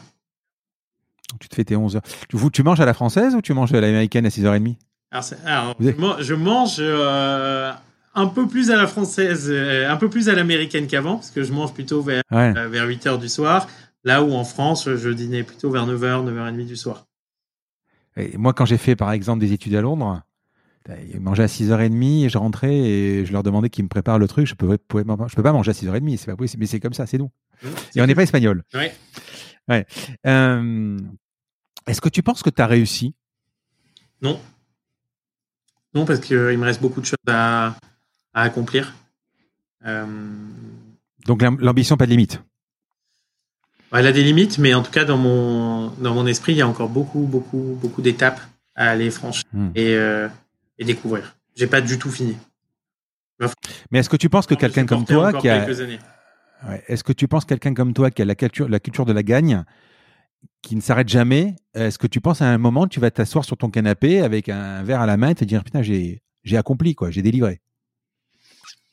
Donc 1.31 1.39
tu 1.39 1.47
te 1.47 1.55
fais 1.55 1.63
tes 1.63 1.75
11 1.75 1.95
heures. 1.95 2.01
Tu, 2.29 2.37
tu 2.51 2.63
manges 2.63 2.81
à 2.81 2.85
la 2.85 2.93
française 2.93 3.33
ou 3.33 3.41
tu 3.41 3.53
manges 3.53 3.73
à 3.73 3.81
l'américaine 3.81 4.25
à 4.25 4.29
6h30 4.29 4.75
alors, 5.11 5.23
alors 5.45 5.75
je, 5.79 6.23
je, 6.23 6.33
mange 6.33 6.77
euh, 6.79 7.71
un 8.15 8.27
peu 8.27 8.47
plus 8.47 8.71
à 8.71 8.75
la 8.75 8.87
française, 8.87 9.47
euh, 9.49 9.89
un 9.89 9.97
peu 9.97 10.09
plus 10.09 10.29
à 10.29 10.35
l'américaine 10.35 10.87
qu'avant, 10.87 11.15
parce 11.15 11.31
que 11.31 11.43
je 11.43 11.53
mange 11.53 11.73
plutôt 11.73 12.01
vers, 12.01 12.23
Ouais. 12.31 12.53
euh, 12.57 12.67
vers 12.67 12.85
8 12.85 13.07
heures 13.07 13.19
du 13.19 13.29
soir, 13.29 13.67
là 14.05 14.23
où 14.23 14.31
en 14.33 14.45
France, 14.45 14.89
je 14.95 15.09
dînais 15.09 15.43
plutôt 15.43 15.69
vers 15.69 15.85
9h, 15.85 16.23
9h30 16.25 16.65
du 16.65 16.75
soir. 16.77 17.05
Et 18.15 18.37
moi, 18.37 18.53
quand 18.53 18.65
j'ai 18.65 18.77
fait 18.77 18.95
par 18.95 19.11
exemple 19.11 19.41
des 19.41 19.51
études 19.51 19.75
à 19.75 19.81
Londres, 19.81 20.21
ils 21.11 21.19
mangeaient 21.19 21.43
à 21.43 21.47
6h30 21.47 22.23
et 22.25 22.29
je 22.29 22.37
rentrais 22.37 22.73
et 22.73 23.25
je 23.25 23.33
leur 23.33 23.43
demandais 23.43 23.69
qu'ils 23.69 23.83
me 23.83 23.89
préparent 23.89 24.19
le 24.19 24.27
truc. 24.27 24.47
Je 24.47 24.53
peux, 24.55 24.69
je 24.71 25.35
peux 25.35 25.43
pas 25.43 25.51
manger 25.51 25.71
à 25.71 25.73
6h30, 25.73 26.17
c'est 26.17 26.27
pas 26.27 26.37
possible, 26.37 26.61
mais 26.61 26.67
c'est 26.67 26.79
comme 26.79 26.93
ça, 26.93 27.05
c'est 27.07 27.17
nous. 27.17 27.31
Et 27.95 28.01
on 28.01 28.05
n'est 28.05 28.15
pas 28.15 28.23
espagnol. 28.23 28.63
Ouais. 28.73 28.93
Ouais. 29.67 29.85
Euh, 30.27 30.97
Est-ce 31.87 31.99
que 32.01 32.09
tu 32.09 32.21
penses 32.23 32.43
que 32.43 32.49
tu 32.51 32.61
as 32.61 32.67
réussi? 32.67 33.15
Non. 34.21 34.39
Non, 35.93 36.05
parce 36.05 36.19
qu'il 36.19 36.37
me 36.37 36.63
reste 36.63 36.81
beaucoup 36.81 37.01
de 37.01 37.05
choses 37.05 37.17
à, 37.27 37.75
à 38.33 38.41
accomplir. 38.43 38.93
Euh, 39.85 40.05
Donc 41.25 41.41
l'am- 41.41 41.57
l'ambition, 41.59 41.97
pas 41.97 42.05
de 42.05 42.11
limite? 42.11 42.41
Elle 43.95 44.07
a 44.07 44.11
des 44.11 44.23
limites, 44.23 44.57
mais 44.57 44.73
en 44.73 44.83
tout 44.83 44.91
cas, 44.91 45.05
dans 45.05 45.17
mon, 45.17 45.89
dans 45.99 46.13
mon 46.13 46.25
esprit, 46.27 46.53
il 46.53 46.57
y 46.57 46.61
a 46.61 46.67
encore 46.67 46.89
beaucoup, 46.89 47.21
beaucoup, 47.21 47.77
beaucoup 47.81 48.01
d'étapes 48.01 48.39
à 48.75 48.89
aller 48.89 49.09
franchir 49.09 49.45
Hmm. 49.53 49.69
et, 49.73 49.95
euh, 49.95 50.27
et 50.77 50.83
découvrir. 50.83 51.37
J'ai 51.55 51.67
pas 51.67 51.81
du 51.81 51.97
tout 51.97 52.11
fini. 52.11 52.35
Mais 53.91 53.99
est-ce 53.99 54.09
que 54.09 54.17
tu 54.17 54.29
penses 54.29 54.47
que 54.47 54.55
quelqu'un 54.55 54.85
comme 54.85 55.05
toi 55.05 55.33
qui 55.33 55.49
a. 55.49 55.65
Ouais. 56.67 56.83
Est-ce 56.87 57.03
que 57.03 57.13
tu 57.13 57.27
penses 57.27 57.45
quelqu'un 57.45 57.73
comme 57.73 57.93
toi 57.93 58.11
qui 58.11 58.21
a 58.21 58.25
la 58.25 58.35
culture, 58.35 58.67
la 58.67 58.79
culture 58.79 59.05
de 59.05 59.13
la 59.13 59.23
gagne, 59.23 59.63
qui 60.61 60.75
ne 60.75 60.81
s'arrête 60.81 61.09
jamais 61.09 61.55
Est-ce 61.73 61.97
que 61.97 62.07
tu 62.07 62.21
penses 62.21 62.41
à 62.41 62.45
un 62.47 62.57
moment 62.57 62.87
tu 62.87 62.99
vas 62.99 63.11
t'asseoir 63.11 63.45
sur 63.45 63.57
ton 63.57 63.69
canapé 63.69 64.21
avec 64.21 64.49
un 64.49 64.83
verre 64.83 65.01
à 65.01 65.05
la 65.05 65.17
main 65.17 65.29
et 65.29 65.35
te 65.35 65.45
dire 65.45 65.63
putain 65.63 65.81
j'ai 65.81 66.21
j'ai 66.43 66.57
accompli 66.57 66.95
quoi, 66.95 67.11
j'ai 67.11 67.21
délivré? 67.21 67.61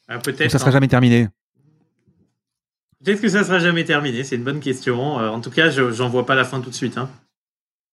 Ah, 0.08 0.18
peut-être. 0.18 0.50
ça 0.50 0.58
sera 0.58 0.70
hein. 0.70 0.72
jamais 0.72 0.88
terminé? 0.88 1.28
Peut-être 3.04 3.20
que 3.20 3.28
ça 3.28 3.42
sera 3.44 3.58
jamais 3.58 3.84
terminé. 3.84 4.22
C'est 4.24 4.36
une 4.36 4.44
bonne 4.44 4.60
question. 4.60 5.18
Euh, 5.18 5.28
en 5.28 5.40
tout 5.40 5.50
cas, 5.50 5.70
je 5.70 5.90
j'en 5.90 6.08
vois 6.08 6.24
pas 6.24 6.34
la 6.34 6.44
fin 6.44 6.60
tout 6.60 6.70
de 6.70 6.74
suite. 6.74 6.98
Hein. 6.98 7.10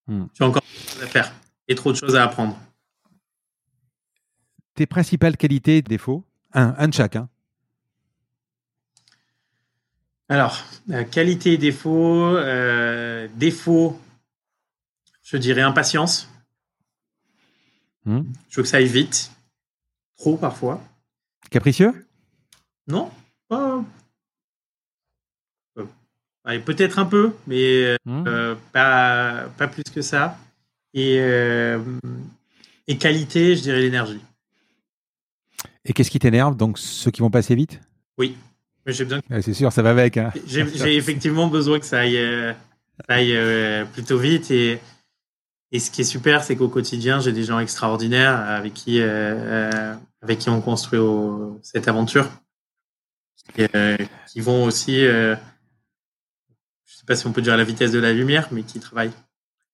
Hmm. 0.08 0.26
J'ai 0.34 0.44
encore 0.44 0.62
des 0.62 0.92
choses 0.92 1.04
à 1.04 1.08
faire 1.08 1.34
et 1.68 1.76
trop 1.76 1.92
de 1.92 1.98
choses 1.98 2.16
à 2.16 2.24
apprendre. 2.24 2.60
Tes 4.76 4.86
principales 4.86 5.38
qualités 5.38 5.78
et 5.78 5.82
défauts? 5.82 6.24
Un, 6.54 6.76
un 6.78 6.88
de 6.88 6.94
chaque. 6.94 7.16
Hein. 7.16 7.28
Alors, 10.30 10.64
euh, 10.92 11.04
qualité 11.04 11.54
et 11.54 11.58
défaut. 11.58 12.36
Euh, 12.38 13.28
défaut, 13.36 14.00
je 15.24 15.38
dirais 15.38 15.62
impatience. 15.62 16.30
Hmm. 18.06 18.22
Je 18.50 18.58
veux 18.58 18.64
que 18.64 18.70
ça 18.70 18.78
aille 18.78 18.86
vite. 18.86 19.32
Trop 20.18 20.38
parfois. 20.38 20.84
Capricieux? 21.50 22.08
Non 22.88 23.12
pas- 23.48 23.84
Peut-être 26.58 26.98
un 27.00 27.06
peu, 27.06 27.34
mais 27.48 27.96
Hmm. 28.06 28.24
euh, 28.28 28.56
pas, 28.74 29.46
pas 29.58 29.68
plus 29.68 29.84
que 29.84 30.02
ça. 30.02 30.38
Et, 30.94 31.18
euh, 31.20 31.80
et 32.88 32.98
qualité, 32.98 33.56
je 33.56 33.62
dirais 33.62 33.80
l'énergie. 33.82 34.22
Et 35.86 35.94
qu'est-ce 35.94 36.10
qui 36.12 36.20
t'énerve 36.20 36.56
Donc 36.58 36.80
ceux 36.80 37.12
qui 37.12 37.22
vont 37.22 37.30
passer 37.30 37.56
vite? 37.56 37.80
Oui. 38.18 38.36
J'ai 38.88 39.04
besoin 39.04 39.22
Ouais, 39.30 39.42
C'est 39.44 39.54
sûr, 39.54 39.72
ça 39.72 39.84
va 39.84 39.92
avec. 39.92 40.18
Hein. 40.18 40.32
J'ai 40.48 40.96
effectivement 40.96 41.48
besoin 41.48 41.80
que 41.80 41.86
ça 41.86 42.00
aille, 42.00 42.18
euh, 42.18 42.54
ça 43.08 43.16
aille 43.16 43.36
euh, 43.36 43.86
plutôt 43.86 44.18
vite. 44.18 44.50
Et, 44.50 44.80
et 45.72 45.80
ce 45.80 45.92
qui 45.92 46.02
est 46.02 46.06
super, 46.06 46.44
c'est 46.44 46.56
qu'au 46.56 46.70
quotidien, 46.70 47.20
j'ai 47.20 47.32
des 47.32 47.44
gens 47.44 47.60
extraordinaires 47.60 48.36
avec 48.36 48.74
qui, 48.74 49.00
euh, 49.00 49.06
euh, 49.06 49.94
avec 50.24 50.40
qui 50.40 50.50
on 50.50 50.60
construit 50.62 50.98
au- 50.98 51.60
cette 51.62 51.88
aventure. 51.88 52.28
Et, 53.58 53.68
euh, 53.76 53.98
qui 54.28 54.42
vont 54.42 54.64
aussi, 54.64 55.06
euh, 55.06 55.36
sais 57.00 57.06
pas 57.06 57.16
si 57.16 57.26
on 57.28 57.32
peut 57.32 57.42
dire 57.42 57.54
à 57.54 57.58
la 57.58 57.64
vitesse 57.64 57.92
de 57.92 58.00
la 58.00 58.14
lumière, 58.14 58.48
mais 58.52 58.64
qui 58.64 58.80
travaillent. 58.80 59.12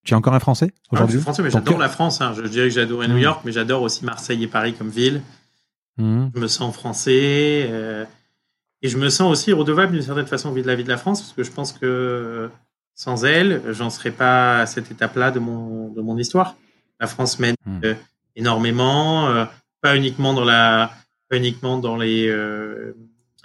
Tu 0.03 0.13
es 0.13 0.17
encore 0.17 0.33
un 0.35 0.39
Français 0.39 0.71
Ah, 0.73 0.79
je 0.91 0.95
aujourd'hui 0.95 1.15
suis 1.17 1.23
français, 1.23 1.41
mais 1.43 1.49
j'adore 1.49 1.77
la 1.79 1.89
France. 1.89 2.21
hein. 2.21 2.33
Je 2.35 2.41
dirais 2.47 2.67
que 2.67 2.73
j'adorais 2.73 3.07
New 3.07 3.15
Mm. 3.17 3.21
York, 3.21 3.41
mais 3.45 3.51
j'adore 3.51 3.81
aussi 3.81 4.05
Marseille 4.05 4.43
et 4.43 4.47
Paris 4.47 4.73
comme 4.73 4.89
ville. 4.89 5.21
Hmm. 5.97 6.27
je 6.35 6.39
me 6.41 6.47
sens 6.47 6.75
français 6.75 7.67
euh, 7.71 8.03
et 8.81 8.89
je 8.89 8.97
me 8.97 9.07
sens 9.07 9.31
aussi 9.31 9.53
redevable 9.53 9.93
d'une 9.93 10.01
certaine 10.01 10.27
façon 10.27 10.51
vis 10.51 10.61
de 10.61 10.67
la 10.67 10.75
vie 10.75 10.83
de 10.83 10.89
la 10.89 10.97
France 10.97 11.21
parce 11.21 11.31
que 11.31 11.43
je 11.43 11.51
pense 11.51 11.71
que 11.71 11.85
euh, 11.85 12.47
sans 12.95 13.23
elle, 13.23 13.61
j'en 13.69 13.89
serais 13.89 14.11
pas 14.11 14.59
à 14.59 14.65
cette 14.65 14.91
étape-là 14.91 15.31
de 15.31 15.39
mon, 15.39 15.87
de 15.93 16.01
mon 16.01 16.17
histoire. 16.17 16.55
La 16.99 17.07
France 17.07 17.39
m'aide 17.39 17.55
Hmm. 17.65 17.79
euh, 17.85 17.95
énormément, 18.35 19.27
euh, 19.29 19.45
pas 19.81 19.95
uniquement 19.95 20.33
dans 20.33 20.43
la, 20.43 20.91
pas 21.29 21.37
uniquement 21.37 21.77
dans 21.77 21.95
les, 21.95 22.27
euh, 22.27 22.93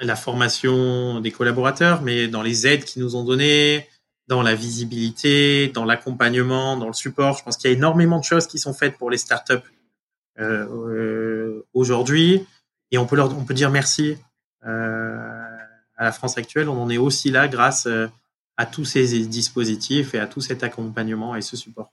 la 0.00 0.16
formation 0.16 1.20
des 1.20 1.30
collaborateurs, 1.30 2.02
mais 2.02 2.28
dans 2.28 2.42
les 2.42 2.66
aides 2.66 2.84
qu'ils 2.84 3.02
nous 3.02 3.16
ont 3.16 3.24
données, 3.24 3.86
dans 4.28 4.42
la 4.42 4.54
visibilité, 4.54 5.68
dans 5.68 5.84
l'accompagnement, 5.84 6.76
dans 6.76 6.86
le 6.86 6.92
support. 6.92 7.36
Je 7.36 7.44
pense 7.44 7.56
qu'il 7.56 7.68
y 7.70 7.74
a 7.74 7.76
énormément 7.76 8.18
de 8.18 8.24
choses 8.24 8.46
qui 8.46 8.58
sont 8.58 8.72
faites 8.72 8.96
pour 8.96 9.10
les 9.10 9.18
startups 9.18 9.54
euh, 10.38 11.62
aujourd'hui, 11.74 12.46
et 12.92 12.98
on 12.98 13.06
peut 13.06 13.16
leur, 13.16 13.36
on 13.36 13.44
peut 13.44 13.54
dire 13.54 13.70
merci 13.70 14.16
euh, 14.66 15.18
à 15.96 16.04
la 16.04 16.12
France 16.12 16.38
actuelle. 16.38 16.68
On 16.68 16.80
en 16.80 16.88
est 16.90 16.96
aussi 16.96 17.30
là 17.30 17.48
grâce 17.48 17.86
euh, 17.86 18.06
à 18.56 18.66
tous 18.66 18.84
ces 18.84 19.26
dispositifs 19.26 20.14
et 20.14 20.18
à 20.18 20.26
tout 20.26 20.40
cet 20.40 20.62
accompagnement 20.62 21.34
et 21.34 21.42
ce 21.42 21.56
support. 21.56 21.92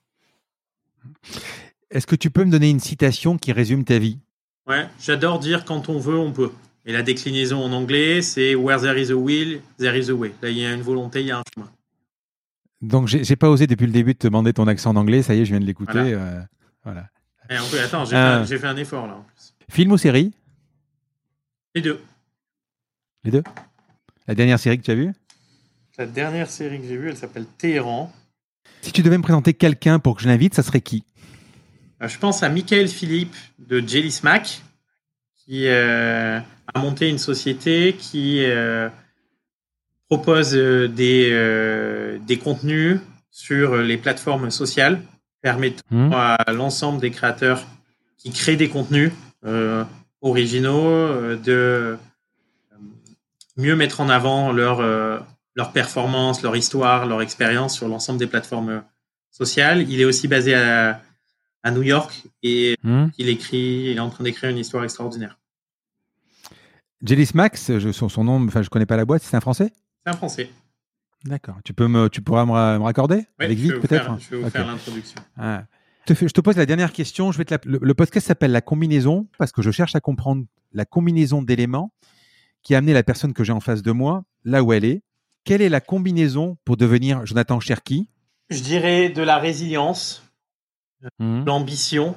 Est-ce 1.90 2.06
que 2.06 2.16
tu 2.16 2.30
peux 2.30 2.44
me 2.44 2.50
donner 2.50 2.70
une 2.70 2.80
citation 2.80 3.36
qui 3.36 3.52
résume 3.52 3.84
ta 3.84 3.98
vie? 3.98 4.18
Ouais, 4.66 4.86
j'adore 5.00 5.38
dire 5.38 5.64
quand 5.64 5.88
on 5.88 5.98
veut, 5.98 6.18
on 6.18 6.32
peut. 6.32 6.52
Et 6.88 6.92
la 6.92 7.02
déclinaison 7.02 7.62
en 7.62 7.70
anglais, 7.72 8.22
c'est 8.22 8.54
where 8.54 8.80
there 8.80 8.98
is 9.00 9.12
a 9.12 9.14
will, 9.14 9.60
there 9.78 9.96
is 9.96 10.08
a 10.10 10.14
way. 10.14 10.32
Là, 10.42 10.48
il 10.48 10.58
y 10.58 10.64
a 10.64 10.72
une 10.72 10.80
volonté, 10.80 11.20
il 11.20 11.26
y 11.26 11.30
a 11.30 11.38
un 11.38 11.42
chemin. 11.54 11.70
Donc 12.80 13.08
j'ai 13.08 13.36
pas 13.36 13.50
osé 13.50 13.66
depuis 13.66 13.84
le 13.86 13.92
début 13.92 14.14
de 14.14 14.18
te 14.18 14.26
demander 14.26 14.52
ton 14.54 14.66
accent 14.66 14.90
en 14.90 14.96
anglais, 14.96 15.22
ça 15.22 15.34
y 15.34 15.40
est, 15.40 15.44
je 15.44 15.50
viens 15.50 15.60
de 15.60 15.66
l'écouter. 15.66 15.92
Voilà. 15.92 16.16
euh, 16.16 16.40
voilà. 16.84 17.08
Et 17.50 17.58
on 17.58 17.68
peut, 17.68 17.78
attends, 17.80 18.04
j'ai 18.06 18.16
Euh. 18.16 18.40
fait, 18.44 18.48
j'ai 18.48 18.58
fait 18.58 18.66
un 18.68 18.76
effort 18.78 19.06
là 19.06 19.14
en 19.16 19.22
plus. 19.22 19.52
Film 19.68 19.92
ou 19.92 19.98
série? 19.98 20.32
Les 21.74 21.82
deux. 21.82 22.00
Les 23.24 23.30
deux? 23.32 23.42
La 24.26 24.34
dernière 24.34 24.58
série 24.58 24.78
que 24.78 24.84
tu 24.84 24.90
as 24.90 24.94
vue? 24.94 25.12
La 25.98 26.06
dernière 26.06 26.48
série 26.48 26.80
que 26.80 26.86
j'ai 26.86 26.96
vue, 26.96 27.08
elle 27.10 27.16
s'appelle 27.16 27.46
Téhéran. 27.58 28.12
Si 28.80 28.92
tu 28.92 29.02
devais 29.02 29.18
me 29.18 29.22
présenter 29.22 29.52
quelqu'un 29.54 29.98
pour 29.98 30.16
que 30.16 30.22
je 30.22 30.28
l'invite, 30.28 30.54
ça 30.54 30.62
serait 30.62 30.80
qui? 30.80 31.04
Euh, 32.00 32.08
Je 32.08 32.18
pense 32.18 32.42
à 32.42 32.48
Michael 32.48 32.88
Philippe 32.88 33.34
de 33.58 33.80
Jelly 33.86 34.12
Smack, 34.12 34.62
qui 35.36 35.66
a 36.74 36.78
monté 36.78 37.08
une 37.08 37.18
société 37.18 37.94
qui 37.98 38.44
euh, 38.44 38.88
propose 40.08 40.54
euh, 40.54 40.88
des, 40.88 41.28
euh, 41.32 42.18
des 42.26 42.38
contenus 42.38 43.00
sur 43.30 43.76
les 43.76 43.96
plateformes 43.96 44.50
sociales, 44.50 45.02
permettant 45.42 45.82
Hmm 45.90 46.12
à 46.12 46.52
l'ensemble 46.52 47.00
des 47.00 47.10
créateurs 47.10 47.64
qui 48.16 48.30
créent 48.32 48.56
des 48.56 48.68
contenus 48.68 49.12
euh, 49.44 49.84
originaux 50.20 51.36
de 51.36 51.96
mieux 53.56 53.76
mettre 53.76 54.00
en 54.00 54.08
avant 54.08 54.50
leur, 54.50 54.82
leur 55.54 55.72
performance, 55.72 56.42
leur 56.42 56.56
histoire, 56.56 57.06
leur 57.06 57.22
expérience 57.22 57.76
sur 57.76 57.86
l'ensemble 57.86 58.18
des 58.18 58.26
plateformes 58.26 58.82
sociales. 59.30 59.88
Il 59.88 60.00
est 60.00 60.04
aussi 60.04 60.26
basé 60.26 60.54
à, 60.54 61.00
à 61.62 61.70
New 61.70 61.82
York 61.82 62.24
et 62.42 62.76
Hmm 62.82 63.06
il 63.18 63.28
écrit, 63.28 63.90
il 63.90 63.96
est 63.96 64.00
en 64.00 64.10
train 64.10 64.24
d'écrire 64.24 64.50
une 64.50 64.58
histoire 64.58 64.84
extraordinaire. 64.84 65.38
Jelly 67.02 67.28
Max, 67.34 67.78
je, 67.78 67.92
son, 67.92 68.08
son 68.08 68.24
nom, 68.24 68.44
enfin 68.46 68.62
je 68.62 68.68
connais 68.70 68.86
pas 68.86 68.96
la 68.96 69.04
boîte, 69.04 69.22
c'est 69.22 69.36
un 69.36 69.40
français? 69.40 69.72
C'est 70.04 70.10
un 70.10 70.16
français. 70.16 70.50
D'accord. 71.24 71.56
Tu 71.64 71.72
peux 71.74 71.88
me, 71.88 72.08
tu 72.08 72.22
pourras 72.22 72.44
me, 72.46 72.52
ra- 72.52 72.78
me 72.78 72.84
raccorder? 72.84 73.16
Ouais, 73.38 73.44
avec 73.46 73.58
je 73.58 73.62
vite 73.62 73.72
vais 73.72 73.78
vous 73.78 73.86
peut-être. 73.86 74.04
faire- 74.04 74.18
Je 74.18 74.30
vais 74.36 74.42
vous 74.42 74.50
faire 74.50 74.66
l'introduction. 74.66 75.20
Ah. 75.36 75.64
Je, 76.06 76.14
te 76.14 76.18
fais- 76.18 76.28
je 76.28 76.32
te 76.32 76.40
pose 76.40 76.56
la 76.56 76.66
dernière 76.66 76.92
question. 76.92 77.32
Je 77.32 77.38
vais 77.38 77.44
te 77.44 77.54
la- 77.54 77.60
le, 77.64 77.78
le 77.82 77.94
podcast 77.94 78.26
s'appelle 78.26 78.52
la 78.52 78.60
combinaison 78.60 79.26
parce 79.38 79.52
que 79.52 79.60
je 79.62 79.70
cherche 79.70 79.94
à 79.96 80.00
comprendre 80.00 80.44
la 80.72 80.84
combinaison 80.84 81.42
d'éléments 81.42 81.92
qui 82.62 82.74
a 82.74 82.78
amené 82.78 82.92
la 82.92 83.02
personne 83.02 83.32
que 83.32 83.42
j'ai 83.44 83.52
en 83.52 83.60
face 83.60 83.82
de 83.82 83.92
moi 83.92 84.24
là 84.44 84.62
où 84.62 84.72
elle 84.72 84.84
est. 84.84 85.02
Quelle 85.44 85.62
est 85.62 85.68
la 85.68 85.80
combinaison 85.80 86.56
pour 86.64 86.76
devenir 86.76 87.24
Jonathan 87.26 87.58
Cherki? 87.60 88.10
Je 88.50 88.60
dirais 88.62 89.08
de 89.08 89.22
la 89.22 89.38
résilience, 89.38 90.22
de 91.02 91.44
l'ambition, 91.44 92.14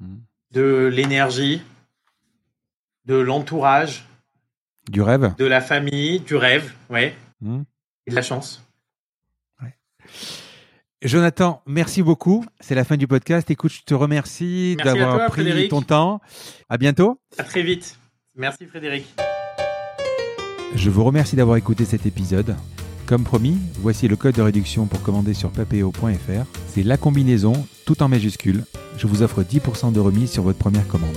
Hmm. 0.00 0.18
de 0.52 0.90
l'énergie, 0.92 1.62
de 3.06 3.14
l'entourage, 3.16 4.04
Du 4.90 5.00
rêve 5.02 5.34
de 5.36 5.44
la 5.44 5.60
famille, 5.60 6.20
du 6.20 6.34
rêve, 6.36 6.72
ouais, 6.90 7.14
Hmm. 7.40 7.62
et 8.06 8.10
de 8.10 8.16
la 8.16 8.22
chance. 8.22 8.62
Jonathan, 11.04 11.62
merci 11.66 12.00
beaucoup. 12.02 12.44
C'est 12.60 12.76
la 12.76 12.84
fin 12.84 12.96
du 12.96 13.08
podcast. 13.08 13.50
Écoute, 13.50 13.72
je 13.72 13.82
te 13.84 13.92
remercie 13.94 14.76
d'avoir 14.84 15.26
pris 15.30 15.42
Frédéric. 15.42 15.70
ton 15.70 15.82
temps. 15.82 16.20
À 16.68 16.78
bientôt. 16.78 17.18
À 17.38 17.42
très 17.44 17.62
vite. 17.62 17.98
Merci 18.36 18.66
Frédéric. 18.66 19.06
Je 20.76 20.90
vous 20.90 21.02
remercie 21.04 21.34
d'avoir 21.34 21.56
écouté 21.56 21.84
cet 21.84 22.06
épisode. 22.06 22.46
Comme 22.46 22.56
Comme 23.06 23.24
promis, 23.24 23.58
voici 23.80 24.06
le 24.06 24.14
code 24.16 24.36
de 24.36 24.42
réduction 24.42 24.86
pour 24.86 25.02
commander 25.02 25.34
sur 25.34 25.50
papeo.fr. 25.50 26.46
C'est 26.68 26.84
la 26.84 26.96
combinaison, 26.96 27.66
tout 27.84 28.00
en 28.02 28.08
majuscule. 28.08 28.64
Je 28.96 29.06
vous 29.08 29.22
offre 29.22 29.42
10% 29.42 29.90
de 29.92 29.98
remise 30.00 30.30
sur 30.30 30.44
votre 30.44 30.58
première 30.58 30.86
commande. 30.86 31.16